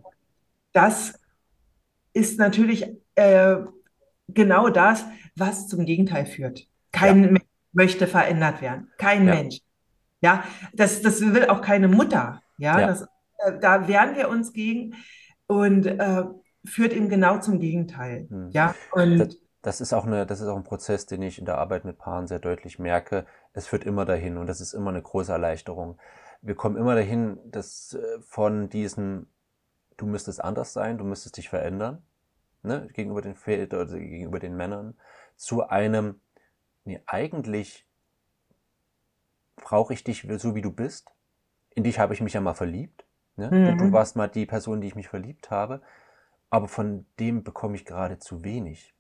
Das 0.74 1.14
ist 2.14 2.40
natürlich 2.40 2.86
äh, 3.16 3.58
genau 4.28 4.70
das, 4.70 5.06
was 5.36 5.68
zum 5.68 5.86
Gegenteil 5.86 6.26
führt. 6.26 6.68
Kein 6.92 7.24
ja. 7.24 7.32
Mensch 7.32 7.46
möchte 7.74 8.08
verändert 8.08 8.62
werden. 8.62 8.92
Kein 8.98 9.28
ja. 9.28 9.36
Mensch. 9.36 9.60
Ja, 10.22 10.44
das, 10.74 11.02
das 11.02 11.22
will 11.22 11.48
auch 11.48 11.62
keine 11.62 11.88
Mutter. 11.88 12.42
Ja, 12.58 12.80
ja. 12.80 12.88
Das, 12.88 13.02
äh, 13.40 13.60
da 13.60 13.88
wehren 13.88 14.16
wir 14.16 14.30
uns 14.30 14.54
gegen 14.54 14.96
und 15.48 15.86
äh, 15.86 16.24
führt 16.64 16.94
eben 16.94 17.10
genau 17.10 17.40
zum 17.40 17.60
Gegenteil. 17.60 18.28
Hm. 18.30 18.50
Ja, 18.52 18.76
und 18.92 19.18
das, 19.18 19.38
das, 19.62 19.82
ist 19.82 19.94
auch 19.94 20.06
eine, 20.06 20.26
das 20.26 20.42
ist 20.42 20.48
auch 20.48 20.58
ein 20.58 20.64
Prozess, 20.64 21.06
den 21.06 21.22
ich 21.22 21.40
in 21.40 21.46
der 21.46 21.58
Arbeit 21.58 21.86
mit 21.86 21.98
Paaren 21.98 22.28
sehr 22.28 22.40
deutlich 22.40 22.78
merke. 22.78 23.26
Es 23.54 23.68
führt 23.68 23.84
immer 23.84 24.06
dahin 24.06 24.38
und 24.38 24.48
das 24.48 24.62
ist 24.62 24.74
immer 24.74 24.92
eine 24.92 25.02
große 25.02 25.32
Erleichterung. 25.32 25.98
Wir 26.42 26.56
kommen 26.56 26.78
immer 26.78 26.96
dahin, 26.96 27.40
dass 27.46 27.94
äh, 27.94 28.22
von 28.22 28.70
diesen, 28.70 29.28
du 29.98 30.06
müsstest 30.06 30.44
anders 30.44 30.74
sein, 30.74 30.98
du 30.98 31.04
müsstest 31.04 31.38
dich 31.38 31.50
verändern, 31.50 32.04
ne, 32.64 32.88
gegenüber 32.94 33.22
den 33.22 33.36
Vätern 33.36 33.88
oder 33.88 34.00
gegenüber 34.00 34.40
den 34.40 34.56
Männern, 34.56 34.96
zu 35.36 35.68
einem, 35.68 36.20
nee, 36.86 37.02
eigentlich 37.06 37.86
brauche 39.56 39.94
ich 39.94 40.04
dich 40.04 40.28
so, 40.38 40.56
wie 40.56 40.62
du 40.62 40.72
bist. 40.72 41.12
In 41.74 41.84
dich 41.84 42.00
habe 42.00 42.14
ich 42.14 42.22
mich 42.22 42.34
ja 42.34 42.42
mal 42.42 42.54
verliebt. 42.54 43.06
Ne? 43.36 43.50
Mhm. 43.50 43.78
Du 43.78 43.92
warst 43.92 44.16
mal 44.16 44.28
die 44.28 44.46
Person, 44.46 44.82
die 44.82 44.88
ich 44.88 44.96
mich 44.96 45.08
verliebt 45.08 45.52
habe. 45.52 45.82
Aber 46.50 46.68
von 46.68 47.06
dem 47.20 47.44
bekomme 47.44 47.76
ich 47.76 47.86
gerade 47.86 48.20
zu 48.20 48.44
wenig. 48.44 48.94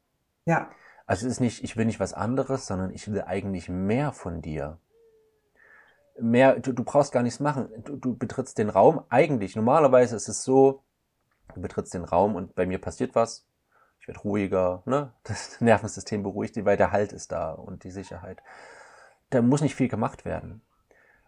Ja. 0.45 0.71
Also 1.05 1.25
es 1.27 1.33
ist 1.33 1.39
nicht, 1.41 1.63
ich 1.63 1.75
will 1.75 1.85
nicht 1.85 1.99
was 1.99 2.13
anderes, 2.13 2.65
sondern 2.65 2.91
ich 2.91 3.11
will 3.11 3.21
eigentlich 3.23 3.67
mehr 3.67 4.13
von 4.13 4.41
dir. 4.41 4.77
Mehr, 6.19 6.59
du, 6.59 6.71
du 6.71 6.83
brauchst 6.83 7.11
gar 7.11 7.23
nichts 7.23 7.39
machen. 7.39 7.67
Du, 7.83 7.97
du 7.97 8.15
betrittst 8.15 8.57
den 8.57 8.69
Raum. 8.69 9.03
Eigentlich, 9.09 9.55
normalerweise 9.55 10.15
ist 10.15 10.29
es 10.29 10.43
so, 10.43 10.83
du 11.53 11.61
betrittst 11.61 11.93
den 11.93 12.05
Raum 12.05 12.35
und 12.35 12.55
bei 12.55 12.65
mir 12.65 12.79
passiert 12.79 13.15
was 13.15 13.45
ich 14.01 14.07
werde 14.07 14.19
ruhiger, 14.21 14.81
ne? 14.85 15.13
das 15.23 15.61
Nervensystem 15.61 16.23
beruhigt, 16.23 16.63
weil 16.65 16.77
der 16.77 16.91
Halt 16.91 17.13
ist 17.13 17.31
da 17.31 17.51
und 17.51 17.83
die 17.83 17.91
Sicherheit. 17.91 18.41
Da 19.29 19.41
muss 19.41 19.61
nicht 19.61 19.75
viel 19.75 19.87
gemacht 19.87 20.25
werden. 20.25 20.61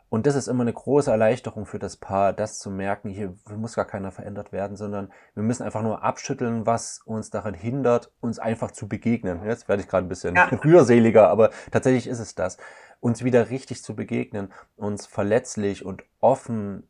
Und 0.09 0.27
das 0.27 0.35
ist 0.35 0.47
immer 0.47 0.61
eine 0.61 0.73
große 0.73 1.09
Erleichterung 1.09 1.65
für 1.65 1.79
das 1.79 1.97
Paar, 1.97 2.33
das 2.33 2.59
zu 2.59 2.69
merken, 2.69 3.09
hier 3.09 3.33
muss 3.55 3.73
gar 3.73 3.85
keiner 3.85 4.11
verändert 4.11 4.51
werden, 4.51 4.77
sondern 4.77 5.11
wir 5.33 5.41
müssen 5.41 5.63
einfach 5.63 5.81
nur 5.81 6.03
abschütteln, 6.03 6.67
was 6.67 7.01
uns 7.03 7.31
daran 7.31 7.55
hindert, 7.55 8.11
uns 8.21 8.37
einfach 8.37 8.69
zu 8.69 8.87
begegnen. 8.87 9.43
Jetzt 9.43 9.67
werde 9.67 9.81
ich 9.81 9.87
gerade 9.87 10.05
ein 10.05 10.09
bisschen 10.09 10.35
ja. 10.35 10.45
rührseliger, 10.63 11.29
aber 11.29 11.49
tatsächlich 11.71 12.05
ist 12.05 12.19
es 12.19 12.35
das. 12.35 12.57
Uns 12.99 13.23
wieder 13.23 13.49
richtig 13.49 13.83
zu 13.83 13.95
begegnen, 13.95 14.53
uns 14.75 15.07
verletzlich 15.07 15.83
und 15.83 16.03
offen 16.19 16.87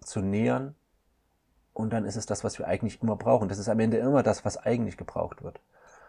zu 0.00 0.20
nähern. 0.20 0.74
Und 1.74 1.92
dann 1.92 2.04
ist 2.04 2.16
es 2.16 2.26
das, 2.26 2.44
was 2.44 2.58
wir 2.58 2.66
eigentlich 2.66 3.02
immer 3.02 3.16
brauchen. 3.16 3.48
Das 3.48 3.58
ist 3.58 3.68
am 3.68 3.80
Ende 3.80 3.96
immer 3.96 4.22
das, 4.22 4.44
was 4.44 4.58
eigentlich 4.58 4.96
gebraucht 4.96 5.42
wird. 5.42 5.60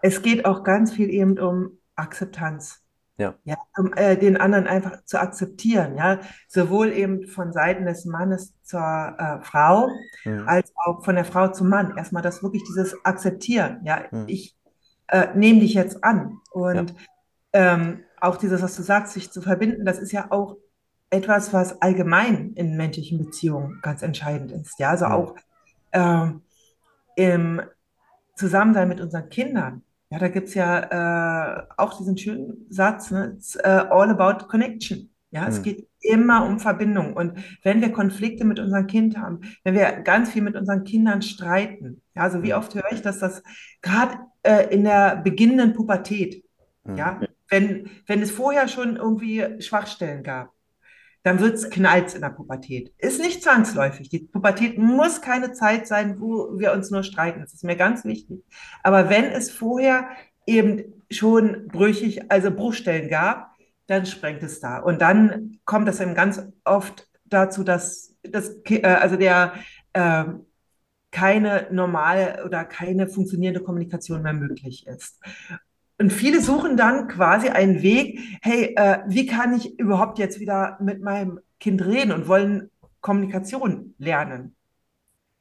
Es 0.02 0.22
geht 0.22 0.46
auch 0.46 0.64
ganz 0.64 0.94
viel 0.94 1.10
eben 1.10 1.40
um 1.40 1.78
Akzeptanz. 1.96 2.82
Ja. 3.18 3.36
Ja, 3.44 3.58
um 3.78 3.94
äh, 3.94 4.18
den 4.18 4.38
anderen 4.38 4.66
einfach 4.66 5.06
zu 5.06 5.22
akzeptieren, 5.22 5.98
ja, 5.98 6.20
sowohl 6.48 6.92
eben 6.92 7.28
von 7.28 7.54
Seiten 7.54 7.86
des 7.86 8.06
Mannes 8.06 8.56
zur 8.64 8.82
äh, 8.82 9.40
Frau, 9.44 9.88
mhm. 10.26 10.48
als 10.48 10.74
auch 10.76 11.06
von 11.06 11.16
der 11.16 11.26
Frau 11.26 11.50
zum 11.50 11.70
Mann. 11.70 11.96
Erstmal 11.96 12.24
das 12.24 12.42
wirklich 12.42 12.64
dieses 12.64 12.96
Akzeptieren, 13.06 13.82
ja, 13.84 14.06
mhm. 14.10 14.26
ich 14.28 14.58
äh, 15.08 15.28
nehme 15.36 15.60
dich 15.60 15.76
jetzt 15.76 16.04
an. 16.04 16.40
Und 16.52 16.96
ja. 17.54 17.76
ähm, 17.76 18.04
auch 18.20 18.38
dieses, 18.38 18.64
was 18.64 18.76
du 18.76 18.82
sagst, 18.82 19.14
sich 19.14 19.32
zu 19.32 19.42
verbinden, 19.42 19.86
das 19.86 20.00
ist 20.00 20.12
ja 20.12 20.32
auch 20.32 20.58
etwas, 21.12 21.54
was 21.54 21.82
allgemein 21.84 22.54
in 22.54 22.76
menschlichen 22.76 23.20
Beziehungen 23.20 23.80
ganz 23.84 24.02
entscheidend 24.02 24.52
ist. 24.52 24.80
Ja, 24.80 24.90
also 24.90 25.06
mhm. 25.06 25.12
auch 25.12 25.36
ähm, 25.94 26.42
im 27.16 27.62
Zusammensein 28.36 28.90
mit 28.90 29.00
unseren 29.00 29.30
Kindern 29.30 29.84
ja, 30.14 30.20
da 30.20 30.28
gibt 30.28 30.50
es 30.50 30.54
ja 30.54 31.58
äh, 31.58 31.64
auch 31.76 31.98
diesen 31.98 32.16
schönen 32.20 32.68
Satz, 32.70 33.10
ne? 33.10 33.34
It's 33.36 33.56
uh, 33.56 33.90
all 33.90 34.12
about 34.12 34.46
connection. 34.46 35.10
Ja, 35.32 35.48
es 35.48 35.64
geht 35.64 35.88
immer 36.02 36.46
um 36.46 36.60
Verbindung. 36.60 37.16
Und 37.16 37.40
wenn 37.64 37.82
wir 37.82 37.92
Konflikte 37.92 38.46
mit 38.46 38.60
unserem 38.60 38.86
Kind 38.86 39.18
haben, 39.18 39.42
wenn 39.64 39.74
wir 39.74 39.92
ganz 40.04 40.30
viel 40.30 40.44
mit 40.44 40.56
unseren 40.56 40.84
Kindern 40.84 41.24
streiten, 41.24 42.04
ja, 42.14 42.22
also 42.22 42.44
wie 42.44 42.52
mhm. 42.52 42.60
oft 42.60 42.76
höre 42.76 42.92
ich, 42.92 43.02
dass 43.02 43.18
das 43.18 43.42
gerade 43.82 44.20
äh, 44.44 44.72
in 44.72 44.84
der 44.84 45.16
beginnenden 45.16 45.74
Pubertät, 45.74 46.46
mhm. 46.84 46.96
ja, 46.96 47.20
wenn, 47.50 47.90
wenn 48.06 48.22
es 48.22 48.30
vorher 48.30 48.68
schon 48.68 48.98
irgendwie 48.98 49.60
Schwachstellen 49.64 50.22
gab, 50.22 50.53
dann 51.24 51.40
wird 51.40 51.56
es 51.56 51.70
knallt 51.70 52.14
in 52.16 52.22
der 52.22 52.30
Pubertät. 52.30 52.94
Ist 52.98 53.20
nicht 53.20 53.42
zwangsläufig. 53.42 54.10
Die 54.10 54.20
Pubertät 54.20 54.78
muss 54.78 55.22
keine 55.22 55.54
Zeit 55.54 55.88
sein, 55.88 56.20
wo 56.20 56.60
wir 56.60 56.74
uns 56.74 56.92
nur 56.92 57.04
streiten. 57.04 57.40
Das 57.40 57.54
ist 57.54 57.64
mir 57.64 57.78
ganz 57.78 58.04
wichtig. 58.04 58.44
Aber 58.84 59.10
wenn 59.10 59.26
es 59.26 59.50
vorher 59.50 60.10
eben 60.46 60.84
schon 61.10 61.70
brüchig, 61.70 62.30
also 62.30 62.52
Bruchstellen 62.52 63.10
gab, 63.10 63.56
dann 63.88 64.06
sprengt 64.06 64.44
es 64.44 64.60
da. 64.60 64.80
Und 64.80 65.02
dann 65.02 65.60
kommt 65.66 65.88
es 65.88 66.02
eben 66.02 66.14
ganz 66.14 66.42
oft 66.66 67.08
dazu, 67.26 67.64
dass 67.64 68.16
das, 68.24 68.58
äh, 68.70 68.86
also 68.86 69.16
der 69.16 69.54
äh, 69.94 70.26
keine 71.12 71.68
normale 71.72 72.44
oder 72.46 72.66
keine 72.66 73.08
funktionierende 73.08 73.62
Kommunikation 73.62 74.24
mehr 74.24 74.34
möglich 74.34 74.88
ist. 74.88 75.22
Und 76.04 76.12
viele 76.12 76.42
suchen 76.42 76.76
dann 76.76 77.08
quasi 77.08 77.48
einen 77.48 77.82
Weg, 77.82 78.20
hey, 78.42 78.74
äh, 78.76 79.00
wie 79.08 79.26
kann 79.26 79.54
ich 79.54 79.80
überhaupt 79.80 80.20
jetzt 80.20 80.42
wieder 80.42 80.78
mit 80.82 81.02
meinem 81.02 81.40
Kind 81.62 81.82
reden 81.86 82.12
und 82.12 82.28
wollen 82.28 82.70
Kommunikation 83.00 83.96
lernen. 84.00 84.54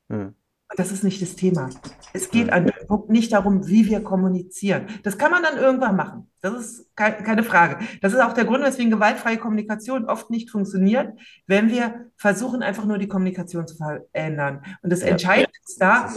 Hm. 0.08 0.36
Das 0.76 0.92
ist 0.92 1.02
nicht 1.02 1.20
das 1.20 1.34
Thema. 1.34 1.68
Es 2.12 2.30
geht 2.30 2.46
hm. 2.46 2.52
an 2.52 2.66
dem 2.66 2.86
Punkt 2.86 3.10
nicht 3.10 3.32
darum, 3.32 3.66
wie 3.66 3.86
wir 3.86 4.04
kommunizieren. 4.04 4.86
Das 5.02 5.18
kann 5.18 5.32
man 5.32 5.42
dann 5.42 5.56
irgendwann 5.58 5.96
machen. 5.96 6.30
Das 6.40 6.54
ist 6.54 6.94
keine 6.94 7.42
Frage. 7.42 7.84
Das 8.00 8.12
ist 8.12 8.20
auch 8.20 8.32
der 8.32 8.44
Grund, 8.44 8.62
weswegen 8.62 8.92
gewaltfreie 8.92 9.38
Kommunikation 9.38 10.04
oft 10.04 10.30
nicht 10.30 10.48
funktioniert, 10.48 11.18
wenn 11.48 11.70
wir 11.70 12.12
versuchen, 12.14 12.62
einfach 12.62 12.84
nur 12.84 12.98
die 12.98 13.08
Kommunikation 13.08 13.66
zu 13.66 13.74
verändern. 13.74 14.62
Und 14.82 14.92
das. 14.92 15.00
Entscheidende 15.00 15.58
ist 15.66 15.82
da, 15.82 16.08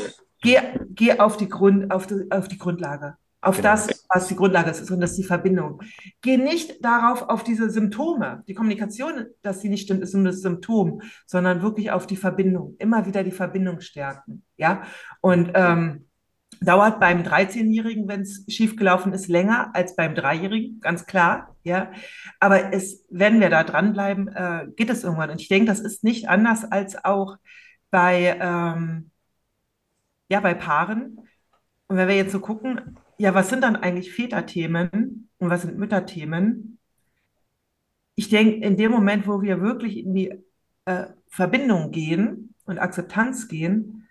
geh, 0.43 0.60
geh 0.91 1.17
auf, 1.17 1.36
die 1.36 1.49
Grund, 1.49 1.89
auf, 1.89 2.05
die, 2.05 2.29
auf 2.29 2.47
die 2.47 2.60
Grundlage 2.60 3.17
auf 3.45 3.58
genau. 3.58 3.69
das, 3.69 4.05
was 4.10 4.27
die 4.27 4.36
Grundlage 4.36 4.71
ist, 4.71 4.89
und 4.89 4.99
das 4.99 5.12
ist 5.12 5.19
die 5.19 5.23
Verbindung. 5.23 5.81
Geh 6.21 6.38
nicht 6.38 6.84
darauf, 6.84 7.29
auf 7.29 7.43
diese 7.43 7.69
Symptome. 7.69 8.43
Die 8.47 8.55
Kommunikation, 8.55 9.27
dass 9.43 9.62
sie 9.62 9.69
nicht 9.69 9.84
stimmt, 9.84 10.01
ist 10.01 10.15
nur 10.15 10.25
das 10.25 10.41
Symptom, 10.41 11.01
sondern 11.27 11.62
wirklich 11.62 11.91
auf 11.91 12.08
die 12.08 12.17
Verbindung. 12.17 12.75
Immer 12.79 13.05
wieder 13.05 13.23
die 13.23 13.31
Verbindung 13.31 13.81
stärken. 13.81 14.43
Ja, 14.58 14.84
und 15.21 15.51
ähm, 15.53 16.08
dauert 16.62 16.99
beim 16.99 17.21
13-Jährigen, 17.21 18.08
wenn 18.08 18.21
es 18.21 18.45
schiefgelaufen 18.47 19.13
ist, 19.13 19.27
länger 19.27 19.69
als 19.75 19.95
beim 19.95 20.15
Dreijährigen, 20.15 20.79
ganz 20.79 21.05
klar. 21.05 21.55
Ja, 21.63 21.91
aber 22.39 22.73
es, 22.73 23.05
wenn 23.10 23.39
wir 23.39 23.49
da 23.49 23.63
dranbleiben, 23.63 24.27
äh, 24.29 24.67
geht 24.75 24.89
es 24.89 25.03
irgendwann. 25.03 25.29
Und 25.29 25.41
ich 25.41 25.49
denke, 25.49 25.67
das 25.67 25.79
ist 25.79 26.03
nicht 26.03 26.29
anders 26.29 26.63
als 26.63 27.03
auch 27.05 27.38
bei, 27.91 28.38
ähm, 28.39 29.12
ja, 30.29 30.39
bei 30.39 30.55
Paaren. 30.55 31.19
Und 31.88 31.97
wenn 31.97 32.08
wir 32.08 32.15
jetzt 32.15 32.31
so 32.31 32.39
gucken, 32.39 32.97
ja, 33.17 33.34
was 33.34 33.49
sind 33.49 33.62
dann 33.62 33.75
eigentlich 33.75 34.13
Väterthemen 34.13 35.30
und 35.38 35.49
was 35.49 35.62
sind 35.62 35.78
Mütterthemen? 35.78 36.80
Ich 38.15 38.30
denke, 38.30 38.65
in 38.65 38.78
dem 38.78 38.91
Moment, 38.91 39.28
wo 39.28 39.41
wir 39.41 39.62
wirklich 39.62 39.97
in 39.97 40.13
die 40.13 40.43
äh, 40.86 41.08
Verbindung 41.28 41.91
gehen 41.91 42.54
und 42.65 42.80
Akzeptanz 42.80 43.47
gehen, 43.47 44.08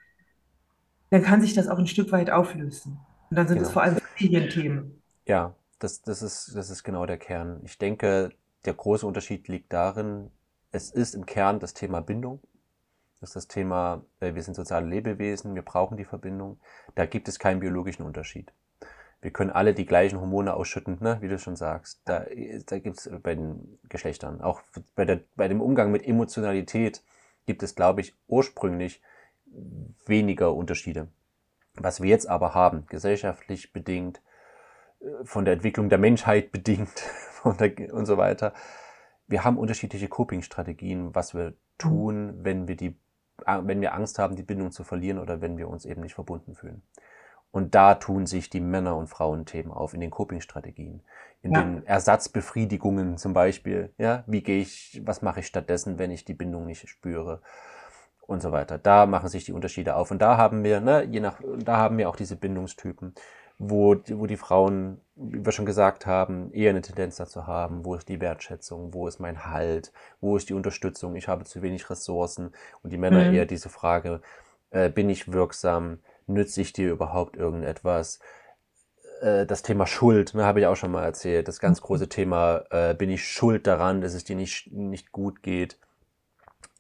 dann 1.11 1.23
kann 1.23 1.41
sich 1.41 1.55
das 1.55 1.69
auch 1.69 1.79
ein 1.79 1.87
Stück 1.87 2.13
weit 2.13 2.31
auflösen. 2.31 2.99
Und 3.31 3.37
dann 3.37 3.49
sind 3.49 3.59
es 3.59 3.65
genau. 3.65 3.73
vor 3.73 3.83
allem 3.83 3.97
Familienthemen. 4.17 5.03
Ja, 5.27 5.55
das, 5.79 6.03
das, 6.03 6.23
ist, 6.23 6.55
das 6.55 6.71
ist 6.71 6.83
genau 6.83 7.07
der 7.07 7.19
Kern. 7.19 7.61
Ich 7.65 7.79
denke, 7.79 8.31
der 8.65 8.75
große 8.75 9.07
Unterschied 9.07 9.49
liegt 9.49 9.73
darin, 9.73 10.31
es 10.71 10.91
ist 10.91 11.15
im 11.15 11.25
Kern 11.25 11.61
das 11.61 11.75
Thema 11.75 12.01
Bindung. 12.01 12.41
Das 13.21 13.31
ist 13.31 13.37
das 13.37 13.49
Thema, 13.49 14.05
äh, 14.21 14.35
wir 14.35 14.43
sind 14.43 14.55
soziale 14.55 14.87
Lebewesen, 14.87 15.55
wir 15.55 15.63
brauchen 15.63 15.97
die 15.97 16.05
Verbindung. 16.05 16.59
Da 16.95 17.07
gibt 17.07 17.29
es 17.29 17.39
keinen 17.39 17.61
biologischen 17.61 18.05
Unterschied 18.05 18.53
wir 19.25 19.31
können 19.31 19.51
alle 19.51 19.73
die 19.73 19.87
gleichen 19.87 20.21
Hormone 20.21 20.53
ausschütten, 20.53 20.99
ne? 21.01 21.17
wie 21.23 21.29
du 21.29 21.39
schon 21.39 21.57
sagst. 21.57 22.03
Da, 22.05 22.27
da 22.67 22.79
gibt 22.79 22.99
es 22.99 23.11
bei 23.23 23.35
den 23.35 23.79
Geschlechtern, 23.89 24.43
auch 24.43 24.61
bei, 24.95 25.07
der, 25.07 25.21
bei 25.35 25.49
dem 25.49 25.63
Umgang 25.63 25.91
mit 25.91 26.07
Emotionalität 26.07 27.03
gibt 27.47 27.63
es, 27.63 27.75
glaube 27.75 28.03
ich, 28.03 28.15
ursprünglich 28.27 29.01
weniger 30.05 30.55
Unterschiede. 30.55 31.09
Was 31.75 32.03
wir 32.03 32.11
jetzt 32.11 32.29
aber 32.29 32.53
haben, 32.53 32.85
gesellschaftlich 32.87 33.73
bedingt, 33.73 34.21
äh, 35.01 35.25
von 35.25 35.47
der 35.47 35.55
Entwicklung 35.55 35.89
der 35.89 35.99
Menschheit 35.99 36.53
bedingt 36.53 37.03
der, 37.59 37.95
und 37.95 38.05
so 38.05 38.19
weiter, 38.19 38.53
wir 39.27 39.43
haben 39.43 39.57
unterschiedliche 39.57 40.09
Coping-Strategien, 40.09 41.15
was 41.15 41.33
wir 41.33 41.55
tun, 41.79 42.45
wenn 42.45 42.69
wir 42.69 42.77
die, 42.77 42.95
wenn 43.47 43.81
wir 43.81 43.95
Angst 43.95 44.19
haben, 44.19 44.37
die 44.37 44.43
Bindung 44.43 44.71
zu 44.71 44.85
verlieren 44.85 45.19
oder 45.19 45.41
wenn 45.41 45.57
wir 45.57 45.69
uns 45.69 45.87
eben 45.87 46.03
nicht 46.03 46.15
verbunden 46.15 46.55
fühlen. 46.55 46.83
Und 47.55 47.77
da 47.77 47.95
tun 47.95 48.27
sich 48.27 48.51
die 48.51 48.59
Männer- 48.59 48.97
und 48.97 49.07
Frauenthemen 49.07 49.71
auf, 49.71 49.95
in 49.95 50.01
den 50.01 50.11
Coping-Strategien, 50.11 51.03
in 51.41 51.53
ja. 51.53 51.63
den 51.63 51.87
Ersatzbefriedigungen 51.87 53.17
zum 53.17 53.33
Beispiel. 53.33 53.93
Ja, 53.97 54.25
wie 54.27 54.43
gehe 54.43 54.61
ich, 54.61 55.01
was 55.05 55.23
mache 55.23 55.39
ich 55.39 55.47
stattdessen, 55.47 55.97
wenn 55.97 56.11
ich 56.11 56.25
die 56.25 56.35
Bindung 56.35 56.67
nicht 56.67 56.89
spüre? 56.89 57.43
Und 58.27 58.43
so 58.43 58.51
weiter. 58.51 58.79
Da 58.79 59.07
machen 59.07 59.29
sich 59.29 59.45
die 59.45 59.53
Unterschiede 59.53 59.95
auf. 59.95 60.11
Und 60.11 60.21
da 60.21 60.37
haben 60.37 60.65
wir, 60.65 60.81
ne, 60.81 61.05
je 61.05 61.21
nach, 61.21 61.39
da 61.59 61.77
haben 61.77 61.97
wir 61.97 62.09
auch 62.09 62.17
diese 62.17 62.35
Bindungstypen, 62.35 63.15
wo, 63.59 63.95
wo 64.09 64.27
die 64.27 64.37
Frauen, 64.37 65.01
wie 65.15 65.45
wir 65.45 65.53
schon 65.53 65.67
gesagt 65.67 66.07
haben, 66.07 66.51
eher 66.53 66.71
eine 66.71 66.83
Tendenz 66.83 67.17
dazu 67.17 67.47
haben, 67.47 67.85
wo 67.85 67.95
ist 67.95 68.09
die 68.09 68.21
Wertschätzung, 68.21 68.95
wo 68.95 69.07
ist 69.07 69.21
mein 69.21 69.47
Halt, 69.47 69.93
wo 70.21 70.37
ist 70.37 70.49
die 70.49 70.55
Unterstützung, 70.55 71.15
ich 71.15 71.29
habe 71.29 71.45
zu 71.45 71.63
wenig 71.63 71.89
Ressourcen. 71.89 72.51
Und 72.83 72.93
die 72.93 72.99
Männer 72.99 73.29
mhm. 73.29 73.35
eher 73.35 73.47
diese 73.47 73.69
Frage, 73.69 74.23
äh, 74.71 74.89
bin 74.89 75.09
ich 75.09 75.31
wirksam, 75.31 76.01
nütze 76.27 76.61
ich 76.61 76.73
dir 76.73 76.91
überhaupt 76.91 77.37
irgendetwas? 77.37 78.19
Äh, 79.21 79.47
das 79.47 79.63
Thema 79.63 79.87
Schuld, 79.87 80.35
ne, 80.35 80.45
habe 80.45 80.61
ich 80.61 80.67
auch 80.67 80.77
schon 80.77 80.93
mal 80.93 81.05
erzählt. 81.05 81.49
Das 81.49 81.61
ganz 81.61 81.81
große 81.81 82.09
Thema, 82.09 82.65
äh, 82.71 82.95
bin 82.95 83.11
ich 83.11 83.27
schuld 83.27 83.67
daran, 83.67 84.01
dass 84.01 84.15
es 84.15 84.25
dir 84.25 84.37
nicht, 84.37 84.73
nicht 84.73 85.13
gut 85.13 85.43
geht? 85.43 85.79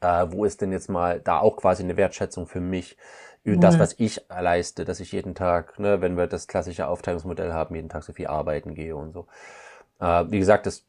Äh, 0.00 0.26
wo 0.30 0.44
ist 0.44 0.60
denn 0.60 0.72
jetzt 0.72 0.88
mal 0.88 1.20
da 1.20 1.38
auch 1.38 1.56
quasi 1.56 1.82
eine 1.82 1.96
Wertschätzung 1.96 2.46
für 2.46 2.60
mich? 2.60 2.96
Das, 3.46 3.78
was 3.78 3.94
ich 3.98 4.24
leiste, 4.30 4.86
dass 4.86 5.00
ich 5.00 5.12
jeden 5.12 5.34
Tag, 5.34 5.78
ne, 5.78 6.00
wenn 6.00 6.16
wir 6.16 6.26
das 6.26 6.48
klassische 6.48 6.86
Aufteilungsmodell 6.88 7.52
haben, 7.52 7.74
jeden 7.74 7.90
Tag 7.90 8.02
so 8.02 8.14
viel 8.14 8.26
arbeiten 8.26 8.74
gehe 8.74 8.96
und 8.96 9.12
so. 9.12 9.26
Äh, 10.00 10.24
wie 10.30 10.38
gesagt, 10.38 10.64
das 10.64 10.86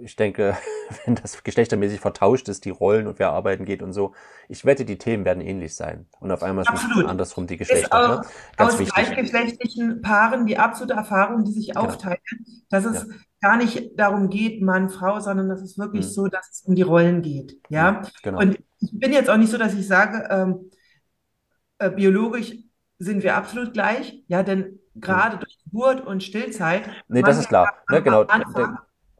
ich 0.00 0.16
denke, 0.16 0.56
wenn 1.04 1.14
das 1.14 1.42
geschlechtermäßig 1.42 2.00
vertauscht 2.00 2.48
ist, 2.48 2.64
die 2.64 2.70
Rollen 2.70 3.06
und 3.06 3.18
wer 3.18 3.30
arbeiten 3.30 3.64
geht 3.64 3.82
und 3.82 3.92
so, 3.92 4.14
ich 4.48 4.64
wette, 4.64 4.84
die 4.84 4.98
Themen 4.98 5.24
werden 5.24 5.40
ähnlich 5.40 5.74
sein. 5.74 6.06
Und 6.20 6.30
auf 6.30 6.42
einmal 6.42 6.64
ist 6.64 7.06
andersrum 7.06 7.46
die 7.46 7.56
Geschlechter. 7.56 8.08
Ne? 8.08 8.22
Aus 8.56 8.78
wichtig. 8.78 8.94
gleichgeschlechtlichen 8.94 10.02
Paaren 10.02 10.46
die 10.46 10.58
absolute 10.58 10.94
Erfahrung, 10.94 11.44
die 11.44 11.52
sich 11.52 11.68
genau. 11.68 11.82
aufteilen, 11.82 12.18
dass 12.70 12.84
es 12.84 13.06
ja. 13.06 13.14
gar 13.40 13.56
nicht 13.56 13.98
darum 13.98 14.28
geht, 14.30 14.62
Mann, 14.62 14.90
Frau, 14.90 15.20
sondern 15.20 15.48
dass 15.48 15.60
es 15.62 15.78
wirklich 15.78 16.06
mhm. 16.06 16.10
so, 16.10 16.26
dass 16.28 16.50
es 16.50 16.62
um 16.62 16.74
die 16.74 16.82
Rollen 16.82 17.22
geht. 17.22 17.60
Ja, 17.68 17.92
ja 17.92 18.02
genau. 18.22 18.40
Und 18.40 18.58
ich 18.80 18.98
bin 18.98 19.12
jetzt 19.12 19.30
auch 19.30 19.36
nicht 19.36 19.50
so, 19.50 19.58
dass 19.58 19.74
ich 19.74 19.86
sage, 19.86 20.28
ähm, 20.30 20.70
äh, 21.78 21.90
biologisch 21.90 22.54
sind 22.98 23.22
wir 23.22 23.36
absolut 23.36 23.72
gleich, 23.72 24.24
ja, 24.28 24.42
denn 24.42 24.78
gerade 24.94 25.36
durch 25.38 25.58
Geburt 25.64 26.06
und 26.06 26.22
Stillzeit. 26.22 26.88
Nee, 27.08 27.22
das 27.22 27.38
ist 27.38 27.48
klar. 27.48 27.72
Ne, 27.90 28.02
genau. 28.02 28.24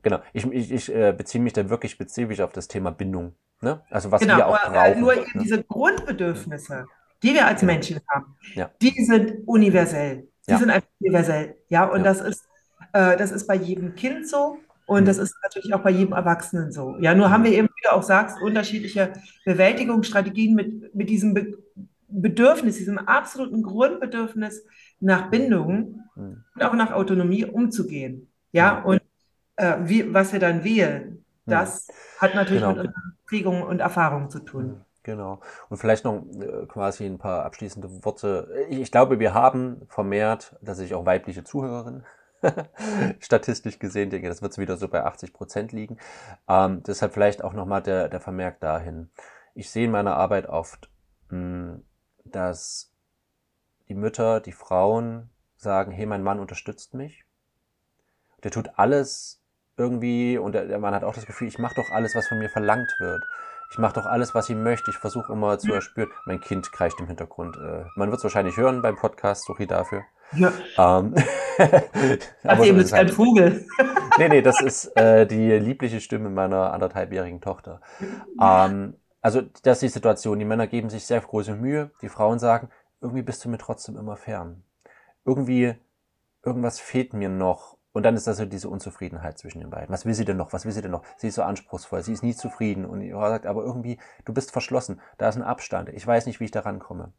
Genau. 0.06 0.20
Ich, 0.32 0.46
ich, 0.52 0.70
ich 0.70 0.94
äh, 0.94 1.12
beziehe 1.12 1.42
mich 1.42 1.52
da 1.52 1.68
wirklich 1.68 1.90
spezifisch 1.90 2.38
auf 2.40 2.52
das 2.52 2.68
Thema 2.68 2.92
Bindung. 2.92 3.34
Ne? 3.60 3.82
Also 3.90 4.12
was 4.12 4.20
genau, 4.20 4.36
wir 4.36 4.46
auch 4.46 4.56
brauchen. 4.56 4.74
Äh, 4.76 5.00
nur 5.00 5.16
ne? 5.16 5.24
diese 5.34 5.64
Grundbedürfnisse, 5.64 6.86
die 7.24 7.34
wir 7.34 7.44
als 7.44 7.62
Menschen 7.62 7.98
haben, 8.08 8.36
ja. 8.54 8.70
die 8.80 9.04
sind 9.04 9.48
universell. 9.48 10.28
Die 10.46 10.52
ja. 10.52 10.58
sind 10.58 10.70
einfach 10.70 10.88
universell. 11.00 11.56
Ja, 11.68 11.86
und 11.86 11.98
ja. 11.98 12.04
das 12.04 12.20
ist, 12.20 12.44
äh, 12.92 13.16
das 13.16 13.32
ist 13.32 13.48
bei 13.48 13.56
jedem 13.56 13.96
Kind 13.96 14.28
so. 14.28 14.58
Und 14.86 15.00
mhm. 15.02 15.06
das 15.06 15.18
ist 15.18 15.34
natürlich 15.42 15.74
auch 15.74 15.82
bei 15.82 15.90
jedem 15.90 16.12
Erwachsenen 16.12 16.70
so. 16.70 16.96
Ja, 17.00 17.12
nur 17.12 17.30
haben 17.30 17.42
wir 17.42 17.50
eben, 17.50 17.66
wie 17.66 17.82
du 17.82 17.92
auch 17.92 18.04
sagst, 18.04 18.40
unterschiedliche 18.40 19.12
Bewältigungsstrategien 19.44 20.54
mit, 20.54 20.94
mit 20.94 21.10
diesem 21.10 21.34
Be 21.34 21.58
Bedürfnis, 22.08 22.76
diesem 22.76 22.98
absoluten 22.98 23.64
Grundbedürfnis 23.64 24.64
nach 25.00 25.30
Bindung 25.30 26.04
mhm. 26.14 26.44
und 26.54 26.62
auch 26.62 26.74
nach 26.74 26.92
Autonomie 26.92 27.44
umzugehen. 27.44 28.28
Ja, 28.52 28.80
und 28.84 29.02
äh, 29.56 29.76
wie, 29.80 30.12
was 30.12 30.32
wir 30.32 30.40
dann 30.40 30.64
wählen, 30.64 31.24
das 31.46 31.88
mhm. 31.88 31.92
hat 32.20 32.34
natürlich 32.34 32.62
genau. 32.62 32.74
mit 32.74 32.86
unseren 32.86 33.16
Prägungen 33.26 33.62
und 33.62 33.80
Erfahrungen 33.80 34.30
zu 34.30 34.40
tun. 34.40 34.84
Genau. 35.02 35.40
Und 35.68 35.76
vielleicht 35.76 36.04
noch 36.04 36.24
äh, 36.40 36.66
quasi 36.66 37.06
ein 37.06 37.18
paar 37.18 37.44
abschließende 37.44 38.04
Worte. 38.04 38.66
Ich 38.68 38.90
glaube, 38.90 39.20
wir 39.20 39.34
haben 39.34 39.82
vermehrt, 39.88 40.56
dass 40.60 40.80
ich 40.80 40.94
auch 40.94 41.06
weibliche 41.06 41.44
Zuhörerinnen 41.44 42.04
statistisch 43.20 43.78
gesehen, 43.78 44.10
denke, 44.10 44.28
das 44.28 44.42
wird 44.42 44.58
wieder 44.58 44.76
so 44.76 44.88
bei 44.88 45.04
80 45.04 45.32
Prozent 45.32 45.72
liegen. 45.72 45.98
Ähm, 46.48 46.82
deshalb 46.82 47.12
vielleicht 47.12 47.44
auch 47.44 47.52
nochmal 47.52 47.82
der, 47.82 48.08
der 48.08 48.20
Vermerk 48.20 48.58
dahin. 48.60 49.10
Ich 49.54 49.70
sehe 49.70 49.84
in 49.84 49.92
meiner 49.92 50.16
Arbeit 50.16 50.48
oft, 50.48 50.90
mh, 51.30 51.38
hm, 51.38 51.84
dass 52.24 52.92
die 53.88 53.94
Mütter, 53.94 54.40
die 54.40 54.52
Frauen 54.52 55.30
sagen, 55.56 55.92
hey, 55.92 56.06
mein 56.06 56.22
Mann 56.24 56.40
unterstützt 56.40 56.94
mich. 56.94 57.24
Der 58.42 58.50
tut 58.50 58.70
alles 58.76 59.40
irgendwie, 59.76 60.38
und 60.38 60.52
der, 60.52 60.66
der 60.66 60.78
Mann 60.78 60.94
hat 60.94 61.04
auch 61.04 61.14
das 61.14 61.26
Gefühl, 61.26 61.48
ich 61.48 61.58
mache 61.58 61.74
doch 61.74 61.90
alles, 61.90 62.14
was 62.14 62.28
von 62.28 62.38
mir 62.38 62.48
verlangt 62.48 62.94
wird. 62.98 63.24
Ich 63.70 63.78
mache 63.78 63.94
doch 63.94 64.06
alles, 64.06 64.34
was 64.34 64.48
ich 64.48 64.56
möchte. 64.56 64.90
Ich 64.90 64.98
versuche 64.98 65.32
immer 65.32 65.58
zu 65.58 65.72
erspüren. 65.72 66.10
Mein 66.24 66.40
Kind 66.40 66.70
kreischt 66.72 67.00
im 67.00 67.08
Hintergrund. 67.08 67.56
Äh, 67.56 67.84
man 67.96 68.10
wird 68.10 68.18
es 68.18 68.24
wahrscheinlich 68.24 68.56
hören 68.56 68.80
beim 68.80 68.96
Podcast, 68.96 69.44
sorry 69.44 69.66
dafür. 69.66 70.04
Ja. 70.32 70.52
Ähm, 70.78 71.14
aber 72.44 72.64
eben 72.64 72.78
ist 72.78 72.92
halt, 72.92 73.08
ein 73.08 73.14
Vogel. 73.14 73.66
nee, 74.18 74.28
nee, 74.28 74.42
das 74.42 74.60
ist 74.60 74.96
äh, 74.96 75.26
die 75.26 75.52
liebliche 75.52 76.00
Stimme 76.00 76.30
meiner 76.30 76.72
anderthalbjährigen 76.72 77.40
Tochter. 77.40 77.80
Ähm, 78.40 78.94
also 79.20 79.42
das 79.62 79.78
ist 79.78 79.82
die 79.82 79.88
Situation. 79.88 80.38
Die 80.38 80.44
Männer 80.44 80.66
geben 80.66 80.90
sich 80.90 81.06
sehr 81.06 81.20
große 81.20 81.54
Mühe. 81.54 81.90
Die 82.02 82.08
Frauen 82.08 82.38
sagen, 82.38 82.70
irgendwie 83.00 83.22
bist 83.22 83.44
du 83.44 83.48
mir 83.48 83.58
trotzdem 83.58 83.96
immer 83.96 84.16
fern. 84.16 84.62
Irgendwie, 85.24 85.74
irgendwas 86.44 86.78
fehlt 86.78 87.12
mir 87.12 87.28
noch. 87.28 87.75
Und 87.96 88.02
dann 88.02 88.14
ist 88.14 88.26
das 88.26 88.36
so 88.36 88.44
diese 88.44 88.68
Unzufriedenheit 88.68 89.38
zwischen 89.38 89.60
den 89.60 89.70
beiden. 89.70 89.88
Was 89.88 90.04
will 90.04 90.12
sie 90.12 90.26
denn 90.26 90.36
noch? 90.36 90.52
Was 90.52 90.66
will 90.66 90.72
sie 90.72 90.82
denn 90.82 90.90
noch? 90.90 91.02
Sie 91.16 91.28
ist 91.28 91.36
so 91.36 91.42
anspruchsvoll, 91.42 92.02
sie 92.02 92.12
ist 92.12 92.22
nie 92.22 92.36
zufrieden. 92.36 92.84
Und 92.84 93.00
er 93.00 93.18
sagt, 93.30 93.46
aber 93.46 93.62
irgendwie, 93.62 93.96
du 94.26 94.34
bist 94.34 94.50
verschlossen, 94.50 95.00
da 95.16 95.30
ist 95.30 95.36
ein 95.36 95.42
Abstand. 95.42 95.88
Ich 95.88 96.06
weiß 96.06 96.26
nicht, 96.26 96.38
wie 96.38 96.44
ich 96.44 96.50
da 96.50 96.60
rankomme. 96.60 97.14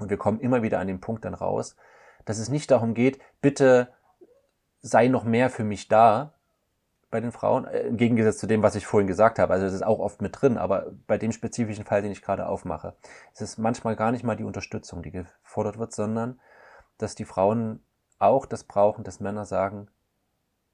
Und 0.00 0.10
wir 0.10 0.16
kommen 0.16 0.40
immer 0.40 0.64
wieder 0.64 0.80
an 0.80 0.88
den 0.88 1.00
Punkt 1.00 1.24
dann 1.24 1.34
raus, 1.34 1.76
dass 2.24 2.40
es 2.40 2.48
nicht 2.48 2.72
darum 2.72 2.92
geht, 2.94 3.20
bitte 3.40 3.92
sei 4.82 5.06
noch 5.06 5.22
mehr 5.22 5.48
für 5.48 5.62
mich 5.62 5.86
da 5.86 6.32
bei 7.12 7.20
den 7.20 7.30
Frauen, 7.30 7.66
äh, 7.66 7.82
im 7.82 7.96
Gegensatz 7.96 8.38
zu 8.38 8.48
dem, 8.48 8.64
was 8.64 8.74
ich 8.74 8.86
vorhin 8.86 9.06
gesagt 9.06 9.38
habe. 9.38 9.52
Also 9.52 9.64
es 9.64 9.74
ist 9.74 9.86
auch 9.86 10.00
oft 10.00 10.22
mit 10.22 10.42
drin, 10.42 10.58
aber 10.58 10.90
bei 11.06 11.18
dem 11.18 11.30
spezifischen 11.30 11.84
Fall, 11.84 12.02
den 12.02 12.10
ich 12.10 12.22
gerade 12.22 12.48
aufmache, 12.48 12.96
es 13.32 13.42
ist 13.42 13.58
manchmal 13.58 13.94
gar 13.94 14.10
nicht 14.10 14.24
mal 14.24 14.36
die 14.36 14.42
Unterstützung, 14.42 15.04
die 15.04 15.12
gefordert 15.12 15.78
wird, 15.78 15.92
sondern 15.92 16.40
dass 16.98 17.14
die 17.14 17.24
Frauen 17.24 17.84
auch 18.18 18.44
das 18.44 18.64
brauchen, 18.64 19.04
dass 19.04 19.20
Männer 19.20 19.44
sagen, 19.44 19.86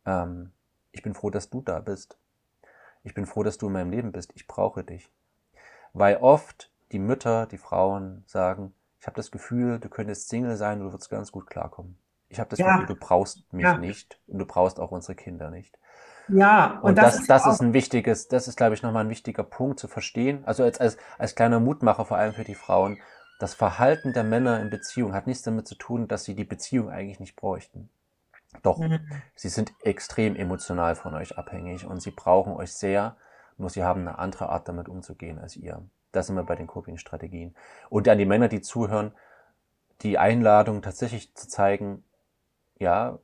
ähm, 0.06 0.52
ich 0.92 1.02
bin 1.02 1.14
froh, 1.14 1.30
dass 1.30 1.50
du 1.50 1.60
da 1.60 1.80
bist. 1.80 2.16
Ich 3.02 3.14
bin 3.14 3.26
froh, 3.26 3.42
dass 3.42 3.58
du 3.58 3.66
in 3.66 3.72
meinem 3.72 3.90
Leben 3.90 4.12
bist. 4.12 4.32
Ich 4.34 4.46
brauche 4.46 4.82
dich. 4.82 5.10
Weil 5.92 6.16
oft 6.18 6.70
die 6.92 6.98
Mütter, 6.98 7.46
die 7.46 7.58
Frauen 7.58 8.24
sagen, 8.26 8.74
ich 9.00 9.06
habe 9.06 9.16
das 9.16 9.30
Gefühl, 9.30 9.78
du 9.78 9.88
könntest 9.88 10.28
Single 10.28 10.56
sein 10.56 10.80
und 10.80 10.86
du 10.86 10.92
würdest 10.92 11.10
ganz 11.10 11.30
gut 11.30 11.46
klarkommen. 11.48 11.98
Ich 12.28 12.40
habe 12.40 12.50
das 12.50 12.58
ja. 12.58 12.72
Gefühl, 12.72 12.86
du 12.86 12.96
brauchst 12.96 13.52
mich 13.52 13.64
ja. 13.64 13.78
nicht 13.78 14.18
und 14.26 14.38
du 14.38 14.46
brauchst 14.46 14.80
auch 14.80 14.90
unsere 14.90 15.14
Kinder 15.14 15.50
nicht. 15.50 15.78
Ja, 16.28 16.80
und, 16.80 16.90
und 16.90 16.98
das, 16.98 17.12
das, 17.12 17.20
ist, 17.20 17.30
das 17.30 17.46
ist 17.46 17.62
ein 17.62 17.72
wichtiges, 17.72 18.26
das 18.26 18.48
ist, 18.48 18.56
glaube 18.56 18.74
ich, 18.74 18.82
nochmal 18.82 19.04
ein 19.04 19.10
wichtiger 19.10 19.44
Punkt 19.44 19.78
zu 19.78 19.86
verstehen. 19.86 20.42
Also 20.44 20.64
als, 20.64 20.80
als, 20.80 20.96
als 21.18 21.36
kleiner 21.36 21.60
Mutmacher, 21.60 22.04
vor 22.04 22.16
allem 22.16 22.34
für 22.34 22.42
die 22.42 22.56
Frauen, 22.56 22.98
das 23.38 23.54
Verhalten 23.54 24.12
der 24.12 24.24
Männer 24.24 24.60
in 24.60 24.70
Beziehung 24.70 25.12
hat 25.12 25.26
nichts 25.26 25.42
damit 25.44 25.68
zu 25.68 25.76
tun, 25.76 26.08
dass 26.08 26.24
sie 26.24 26.34
die 26.34 26.44
Beziehung 26.44 26.90
eigentlich 26.90 27.20
nicht 27.20 27.36
bräuchten. 27.36 27.90
Doch, 28.62 28.78
mhm. 28.78 29.00
sie 29.34 29.48
sind 29.48 29.72
extrem 29.82 30.36
emotional 30.36 30.94
von 30.94 31.14
euch 31.14 31.38
abhängig 31.38 31.86
und 31.86 32.00
sie 32.00 32.10
brauchen 32.10 32.52
euch 32.54 32.72
sehr, 32.72 33.16
nur 33.58 33.70
sie 33.70 33.84
haben 33.84 34.02
eine 34.02 34.18
andere 34.18 34.48
Art 34.48 34.68
damit 34.68 34.88
umzugehen 34.88 35.38
als 35.38 35.56
ihr. 35.56 35.82
Das 36.12 36.26
sind 36.26 36.36
wir 36.36 36.44
bei 36.44 36.56
den 36.56 36.66
Coping-Strategien. 36.66 37.54
Und 37.90 38.08
an 38.08 38.18
die 38.18 38.26
Männer, 38.26 38.48
die 38.48 38.60
zuhören, 38.60 39.12
die 40.02 40.18
Einladung 40.18 40.82
tatsächlich 40.82 41.34
zu 41.34 41.48
zeigen, 41.48 42.04
ja, 42.78 43.18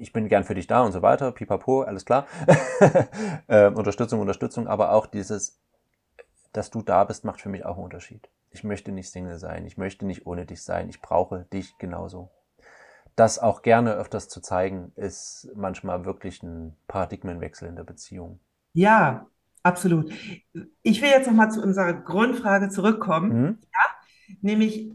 ich 0.00 0.12
bin 0.12 0.28
gern 0.28 0.44
für 0.44 0.54
dich 0.54 0.66
da 0.66 0.82
und 0.82 0.92
so 0.92 1.02
weiter, 1.02 1.32
pipapo, 1.32 1.82
alles 1.82 2.04
klar. 2.04 2.26
äh, 3.46 3.68
Unterstützung, 3.68 4.20
Unterstützung, 4.20 4.66
aber 4.66 4.92
auch 4.92 5.06
dieses, 5.06 5.58
dass 6.52 6.70
du 6.70 6.82
da 6.82 7.04
bist, 7.04 7.24
macht 7.24 7.40
für 7.40 7.48
mich 7.48 7.64
auch 7.64 7.76
einen 7.76 7.84
Unterschied. 7.84 8.28
Ich 8.50 8.64
möchte 8.64 8.90
nicht 8.90 9.10
Single 9.10 9.38
sein, 9.38 9.66
ich 9.66 9.76
möchte 9.76 10.06
nicht 10.06 10.26
ohne 10.26 10.46
dich 10.46 10.62
sein, 10.62 10.88
ich 10.88 11.00
brauche 11.00 11.44
dich 11.52 11.76
genauso 11.78 12.30
das 13.16 13.38
auch 13.38 13.62
gerne 13.62 13.94
öfters 13.94 14.28
zu 14.28 14.40
zeigen, 14.40 14.92
ist 14.94 15.48
manchmal 15.56 16.04
wirklich 16.04 16.42
ein 16.42 16.76
Paradigmenwechsel 16.86 17.66
in 17.66 17.76
der 17.76 17.84
Beziehung. 17.84 18.38
Ja, 18.74 19.26
absolut. 19.62 20.12
Ich 20.82 21.00
will 21.00 21.08
jetzt 21.08 21.26
nochmal 21.26 21.50
zu 21.50 21.62
unserer 21.62 21.94
Grundfrage 21.94 22.68
zurückkommen. 22.68 23.40
Mhm. 23.40 23.58
Ja? 23.62 24.36
Nämlich, 24.42 24.92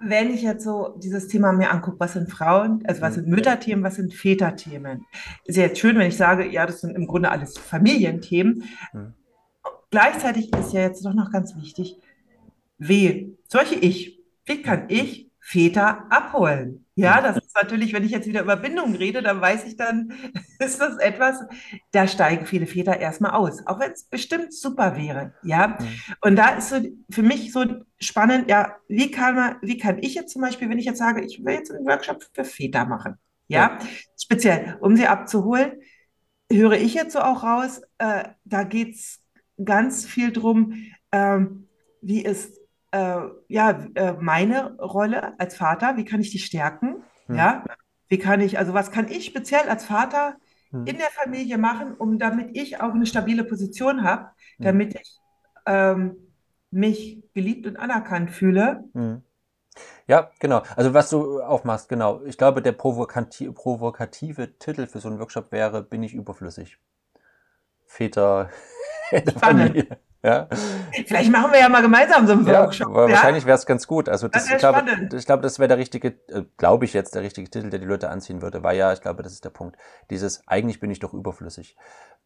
wenn 0.00 0.30
ich 0.30 0.42
jetzt 0.42 0.64
so 0.64 0.98
dieses 0.98 1.28
Thema 1.28 1.52
mir 1.52 1.70
angucke, 1.70 2.00
was 2.00 2.14
sind 2.14 2.30
Frauen, 2.30 2.82
also 2.84 3.00
was 3.00 3.12
mhm. 3.12 3.20
sind 3.20 3.28
Mütterthemen, 3.28 3.84
was 3.84 3.94
sind 3.94 4.12
Väterthemen? 4.12 5.06
Ist 5.44 5.56
ja 5.56 5.62
jetzt 5.62 5.78
schön, 5.78 5.96
wenn 5.96 6.08
ich 6.08 6.16
sage, 6.16 6.48
ja, 6.48 6.66
das 6.66 6.80
sind 6.80 6.96
im 6.96 7.06
Grunde 7.06 7.30
alles 7.30 7.56
Familienthemen. 7.56 8.64
Mhm. 8.92 9.14
Gleichzeitig 9.90 10.52
ist 10.52 10.72
ja 10.72 10.80
jetzt 10.80 11.04
doch 11.04 11.14
noch 11.14 11.30
ganz 11.30 11.54
wichtig, 11.54 11.96
wie, 12.78 13.38
solche 13.46 13.76
ich, 13.76 14.20
wie 14.44 14.62
kann 14.62 14.86
ich 14.88 15.30
Väter 15.38 16.10
abholen? 16.10 16.85
Ja, 16.98 17.20
das 17.20 17.36
ist 17.36 17.54
natürlich, 17.54 17.92
wenn 17.92 18.04
ich 18.04 18.10
jetzt 18.10 18.26
wieder 18.26 18.40
über 18.40 18.56
Bindung 18.56 18.94
rede, 18.94 19.22
dann 19.22 19.40
weiß 19.40 19.64
ich 19.64 19.76
dann, 19.76 20.12
ist 20.58 20.80
das 20.80 20.96
etwas, 20.96 21.36
da 21.92 22.08
steigen 22.08 22.46
viele 22.46 22.66
Väter 22.66 22.98
erstmal 22.98 23.32
aus, 23.32 23.66
auch 23.66 23.78
wenn 23.78 23.92
es 23.92 24.04
bestimmt 24.04 24.54
super 24.54 24.96
wäre. 24.96 25.34
Ja, 25.42 25.76
und 26.22 26.36
da 26.36 26.56
ist 26.56 26.70
so 26.70 26.76
für 27.10 27.22
mich 27.22 27.52
so 27.52 27.66
spannend, 28.00 28.48
ja, 28.48 28.76
wie 28.88 29.10
kann 29.10 29.34
man, 29.34 29.56
wie 29.60 29.76
kann 29.76 29.98
ich 30.02 30.14
jetzt 30.14 30.32
zum 30.32 30.40
Beispiel, 30.40 30.70
wenn 30.70 30.78
ich 30.78 30.86
jetzt 30.86 30.98
sage, 30.98 31.22
ich 31.22 31.44
will 31.44 31.54
jetzt 31.54 31.70
einen 31.70 31.86
Workshop 31.86 32.24
für 32.32 32.44
Väter 32.44 32.86
machen, 32.86 33.16
ja, 33.48 33.78
ja. 33.78 33.86
speziell, 34.18 34.78
um 34.80 34.96
sie 34.96 35.06
abzuholen, 35.06 35.72
höre 36.50 36.72
ich 36.78 36.94
jetzt 36.94 37.12
so 37.12 37.20
auch 37.20 37.42
raus, 37.42 37.82
äh, 37.98 38.24
da 38.44 38.64
geht 38.64 38.94
es 38.94 39.20
ganz 39.62 40.06
viel 40.06 40.32
drum, 40.32 40.74
ähm, 41.12 41.68
wie 42.00 42.22
ist 42.22 42.58
äh, 42.90 43.20
ja, 43.48 43.70
äh, 43.94 44.14
meine 44.20 44.76
Rolle 44.78 45.38
als 45.38 45.56
Vater, 45.56 45.96
wie 45.96 46.04
kann 46.04 46.20
ich 46.20 46.30
die 46.30 46.38
stärken? 46.38 47.02
Hm. 47.26 47.36
Ja, 47.36 47.64
wie 48.08 48.18
kann 48.18 48.40
ich, 48.40 48.58
also 48.58 48.74
was 48.74 48.90
kann 48.90 49.08
ich 49.08 49.26
speziell 49.26 49.68
als 49.68 49.84
Vater 49.84 50.36
hm. 50.70 50.86
in 50.86 50.98
der 50.98 51.10
Familie 51.10 51.58
machen, 51.58 51.94
um 51.94 52.18
damit 52.18 52.56
ich 52.56 52.80
auch 52.80 52.94
eine 52.94 53.06
stabile 53.06 53.44
Position 53.44 54.04
habe, 54.04 54.30
hm. 54.56 54.64
damit 54.64 54.94
ich 54.94 55.18
ähm, 55.66 56.16
mich 56.70 57.22
geliebt 57.34 57.66
und 57.66 57.76
anerkannt 57.76 58.30
fühle. 58.30 58.84
Hm. 58.94 59.22
Ja, 60.06 60.30
genau. 60.38 60.62
Also 60.76 60.94
was 60.94 61.10
du 61.10 61.42
aufmachst, 61.42 61.88
genau. 61.88 62.22
Ich 62.24 62.38
glaube, 62.38 62.62
der 62.62 62.72
provokati 62.72 63.50
provokative 63.50 64.58
Titel 64.58 64.86
für 64.86 65.00
so 65.00 65.08
einen 65.08 65.18
Workshop 65.18 65.52
wäre, 65.52 65.82
bin 65.82 66.02
ich 66.02 66.14
überflüssig. 66.14 66.78
Väter 67.84 68.50
Familie. 69.38 69.98
Ja. 70.26 70.48
Vielleicht 71.06 71.30
machen 71.30 71.52
wir 71.52 71.60
ja 71.60 71.68
mal 71.68 71.82
gemeinsam 71.82 72.26
so 72.26 72.32
einen 72.32 72.44
Workshop. 72.44 72.88
Ja, 72.88 73.08
wahrscheinlich 73.08 73.46
wäre 73.46 73.56
es 73.56 73.64
ganz 73.64 73.86
gut. 73.86 74.08
Also 74.08 74.26
das, 74.26 74.46
das 74.46 74.54
ich, 74.54 74.58
glaube, 74.58 74.82
ich 75.16 75.24
glaube, 75.24 75.42
das 75.44 75.60
wäre 75.60 75.68
der 75.68 75.78
richtige, 75.78 76.08
äh, 76.28 76.42
glaube 76.56 76.84
ich 76.84 76.94
jetzt, 76.94 77.14
der 77.14 77.22
richtige 77.22 77.48
Titel, 77.48 77.70
der 77.70 77.78
die 77.78 77.86
Leute 77.86 78.10
anziehen 78.10 78.42
würde. 78.42 78.64
Weil 78.64 78.76
ja, 78.76 78.92
ich 78.92 79.00
glaube, 79.00 79.22
das 79.22 79.32
ist 79.32 79.44
der 79.44 79.50
Punkt. 79.50 79.76
Dieses, 80.10 80.42
eigentlich 80.48 80.80
bin 80.80 80.90
ich 80.90 80.98
doch 80.98 81.14
überflüssig. 81.14 81.76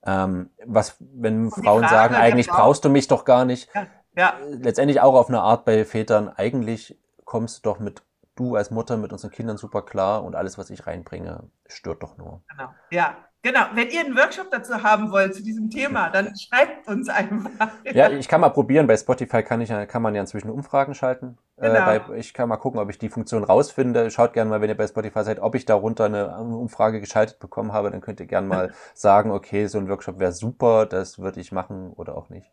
Ähm, 0.07 0.48
was, 0.64 0.96
wenn 0.98 1.51
Frauen 1.51 1.82
Frage, 1.82 1.94
sagen, 1.94 2.14
eigentlich 2.14 2.48
brauchst 2.48 2.86
du 2.86 2.88
mich 2.88 3.07
doch 3.07 3.26
gar 3.26 3.44
nicht. 3.44 3.68
Ja. 3.74 3.86
ja. 4.16 4.34
Letztendlich 4.48 5.03
auch 5.03 5.14
auf 5.14 5.28
eine 5.28 5.42
Art 5.42 5.66
bei 5.66 5.84
Vätern, 5.84 6.30
eigentlich 6.30 6.98
kommst 7.26 7.59
du 7.59 7.70
doch 7.70 7.80
mit 7.80 8.03
du 8.34 8.57
als 8.57 8.70
Mutter 8.70 8.96
mit 8.96 9.12
unseren 9.12 9.30
Kindern 9.30 9.59
super 9.59 9.82
klar 9.82 10.24
und 10.24 10.34
alles, 10.34 10.57
was 10.57 10.70
ich 10.70 10.86
reinbringe, 10.86 11.51
stört 11.66 12.03
doch 12.03 12.16
nur. 12.16 12.42
Genau. 12.48 12.70
Ja, 12.90 13.18
Genau, 13.43 13.61
wenn 13.72 13.88
ihr 13.88 14.01
einen 14.01 14.16
Workshop 14.16 14.51
dazu 14.51 14.82
haben 14.82 15.11
wollt 15.11 15.34
zu 15.34 15.43
diesem 15.43 15.70
Thema, 15.70 16.11
dann 16.11 16.36
schreibt 16.36 16.86
uns 16.86 17.09
einfach. 17.09 17.70
Ja, 17.91 18.11
ich 18.11 18.28
kann 18.28 18.43
mal 18.43 18.51
probieren. 18.51 18.86
Bei 18.86 18.99
Spotify 18.99 19.43
kann, 19.43 19.62
ich, 19.62 19.70
kann 19.88 20.03
man 20.03 20.14
ja 20.14 20.20
inzwischen 20.20 20.51
Umfragen 20.51 20.95
schalten. 20.95 21.38
Äh, 21.57 21.68
Genau. 21.68 21.84
bei, 21.86 22.16
ich 22.16 22.34
kann 22.34 22.51
mal 22.51 22.59
gucken, 22.59 22.78
ob 22.78 22.91
ich 22.91 22.99
die 22.99 23.09
Funktion 23.09 23.43
rausfinde. 23.43 24.11
Schaut 24.11 24.34
gerne 24.34 24.51
mal, 24.51 24.61
wenn 24.61 24.68
ihr 24.68 24.76
bei 24.76 24.86
Spotify 24.86 25.24
seid, 25.24 25.41
ob 25.41 25.55
ich 25.55 25.64
darunter 25.64 26.05
eine 26.05 26.36
Umfrage 26.38 27.01
geschaltet 27.01 27.38
bekommen 27.38 27.72
habe. 27.72 27.91
Dann 27.91 28.03
könnt 28.03 28.20
ihr 28.20 28.26
gerne 28.26 28.47
mal 28.47 28.74
sagen, 28.95 29.30
okay, 29.30 29.66
so 29.68 29.78
ein 29.78 29.88
Workshop 29.88 30.18
wäre 30.18 30.32
super, 30.32 30.84
das 30.84 31.18
würde 31.18 31.41
ich 31.41 31.51
machen 31.51 31.93
oder 31.97 32.18
auch 32.18 32.28
nicht. 32.28 32.51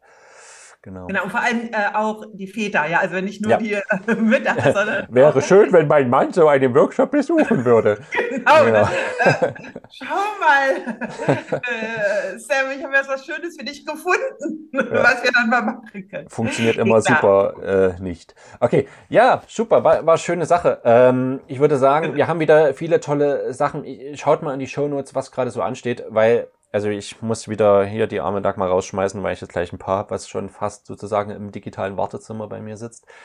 Genau. 0.84 1.08
Genau, 1.08 1.24
und 1.24 1.32
vor 1.32 1.42
allem 1.42 1.70
äh, 1.72 1.94
auch 1.96 2.24
die 2.34 2.48
Väter, 2.48 2.86
ja, 2.88 3.00
also 3.00 3.20
nicht 3.20 3.42
nur 3.42 3.52
Ja. 3.52 3.58
die 3.58 3.74
äh, 3.74 3.82
Mütter, 4.16 4.56
sondern 4.74 5.08
Wäre 5.10 5.42
schön, 5.42 5.74
wenn 5.74 5.88
mein 5.88 6.10
Mann 6.10 6.32
so 6.32 6.48
einen 6.48 6.74
Workshop 6.74 7.12
besuchen 7.12 7.66
würde. 7.66 7.98
genau. 8.12 8.66
Ja. 8.66 8.72
ne? 8.72 8.88
Äh, 9.20 9.54
schau 9.92 10.06
mal, 10.40 10.98
äh, 11.28 12.38
Sam, 12.38 12.72
ich 12.78 12.84
habe 12.84 12.94
jetzt 12.96 13.10
was 13.10 13.26
Schönes 13.26 13.58
für 13.58 13.66
dich 13.66 13.86
gefunden, 13.86 14.70
was 14.72 15.24
wir 15.24 15.32
dann 15.32 15.50
mal 15.50 15.62
machen 15.62 16.08
können. 16.10 16.30
Funktioniert 16.30 16.78
immer 16.78 17.02
Klar. 17.02 17.54
super 17.56 17.96
äh, 17.98 18.02
nicht. 18.02 18.36
Okay, 18.60 18.88
ja, 19.10 19.42
super, 19.48 19.84
war, 19.84 20.06
war 20.06 20.18
schöne 20.18 20.46
Sache. 20.46 20.80
Ähm, 20.86 21.42
ich 21.48 21.60
würde 21.60 21.78
sagen, 21.78 22.16
wir 22.16 22.28
haben 22.28 22.40
wieder 22.40 22.74
viele 22.74 23.00
tolle 23.00 23.54
Sachen. 23.54 23.84
Schaut 24.16 24.42
mal 24.44 24.54
in 24.54 24.60
die 24.60 24.68
Shownotes, 24.68 25.16
was 25.16 25.32
gerade 25.32 25.50
so 25.52 25.62
ansteht, 25.62 26.06
weil, 26.10 26.48
also 26.72 26.90
ich 26.90 27.22
muss 27.22 27.48
wieder 27.48 27.86
hier 27.86 28.08
die 28.08 28.20
arme 28.20 28.42
Dagmar 28.42 28.70
rausschmeißen, 28.70 29.22
weil 29.24 29.34
ich 29.34 29.42
jetzt 29.42 29.54
gleich 29.54 29.72
ein 29.72 29.80
paar 29.80 30.00
habe, 30.00 30.12
was 30.12 30.28
schon 30.28 30.50
fast 30.50 30.86
sozusagen 30.86 31.32
im 31.32 31.52
digitalen 31.52 31.98
Wartezimmer 31.98 32.48
bei 32.48 32.62
mir 32.62 32.78
sitzt. 32.78 33.08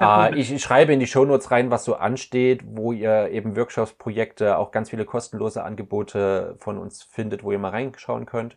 Äh, 0.00 0.38
ich, 0.38 0.52
ich 0.52 0.62
schreibe 0.62 0.92
in 0.92 1.00
die 1.00 1.08
Shownotes 1.08 1.50
rein, 1.50 1.68
was 1.68 1.84
so 1.84 1.96
ansteht, 1.96 2.62
wo 2.64 2.92
ihr 2.92 3.30
eben 3.30 3.56
Workshops, 3.56 3.92
Projekte, 3.92 4.56
auch 4.56 4.70
ganz 4.70 4.90
viele 4.90 5.04
kostenlose 5.04 5.64
Angebote 5.64 6.54
von 6.60 6.78
uns 6.78 7.02
findet, 7.02 7.42
wo 7.42 7.50
ihr 7.50 7.58
mal 7.58 7.70
reinschauen 7.70 8.24
könnt, 8.24 8.56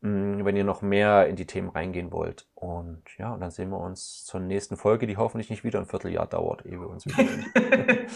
wenn 0.00 0.56
ihr 0.56 0.64
noch 0.64 0.80
mehr 0.82 1.26
in 1.26 1.36
die 1.36 1.46
Themen 1.46 1.68
reingehen 1.70 2.12
wollt. 2.12 2.46
Und 2.54 3.02
ja, 3.18 3.32
und 3.34 3.40
dann 3.40 3.50
sehen 3.50 3.70
wir 3.70 3.80
uns 3.80 4.24
zur 4.24 4.40
nächsten 4.40 4.76
Folge, 4.76 5.06
die 5.06 5.16
hoffentlich 5.16 5.50
nicht 5.50 5.64
wieder 5.64 5.80
ein 5.80 5.86
Vierteljahr 5.86 6.26
dauert, 6.26 6.64
ehe 6.64 6.78
wir 6.80 6.88
uns 6.88 7.04
wieder 7.04 7.24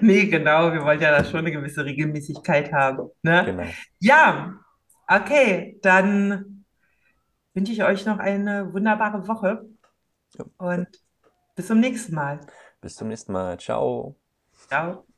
nee, 0.00 0.26
genau, 0.26 0.72
wir 0.72 0.84
wollen 0.84 1.00
ja 1.00 1.10
da 1.10 1.24
schon 1.24 1.40
eine 1.40 1.52
gewisse 1.52 1.84
Regelmäßigkeit 1.84 2.72
haben. 2.72 3.10
Ne? 3.22 3.44
Genau. 3.46 3.66
Ja, 3.98 4.54
okay, 5.08 5.78
dann 5.82 6.64
wünsche 7.54 7.72
ich 7.72 7.82
euch 7.82 8.06
noch 8.06 8.18
eine 8.18 8.72
wunderbare 8.72 9.26
Woche 9.26 9.64
Ja. 10.38 10.44
und 10.58 10.86
bis 11.56 11.66
zum 11.66 11.80
nächsten 11.80 12.14
Mal. 12.14 12.40
Bis 12.80 12.96
zum 12.96 13.08
nächsten 13.08 13.32
Mal. 13.32 13.58
Ciao. 13.58 14.16
Ciao. 14.68 15.09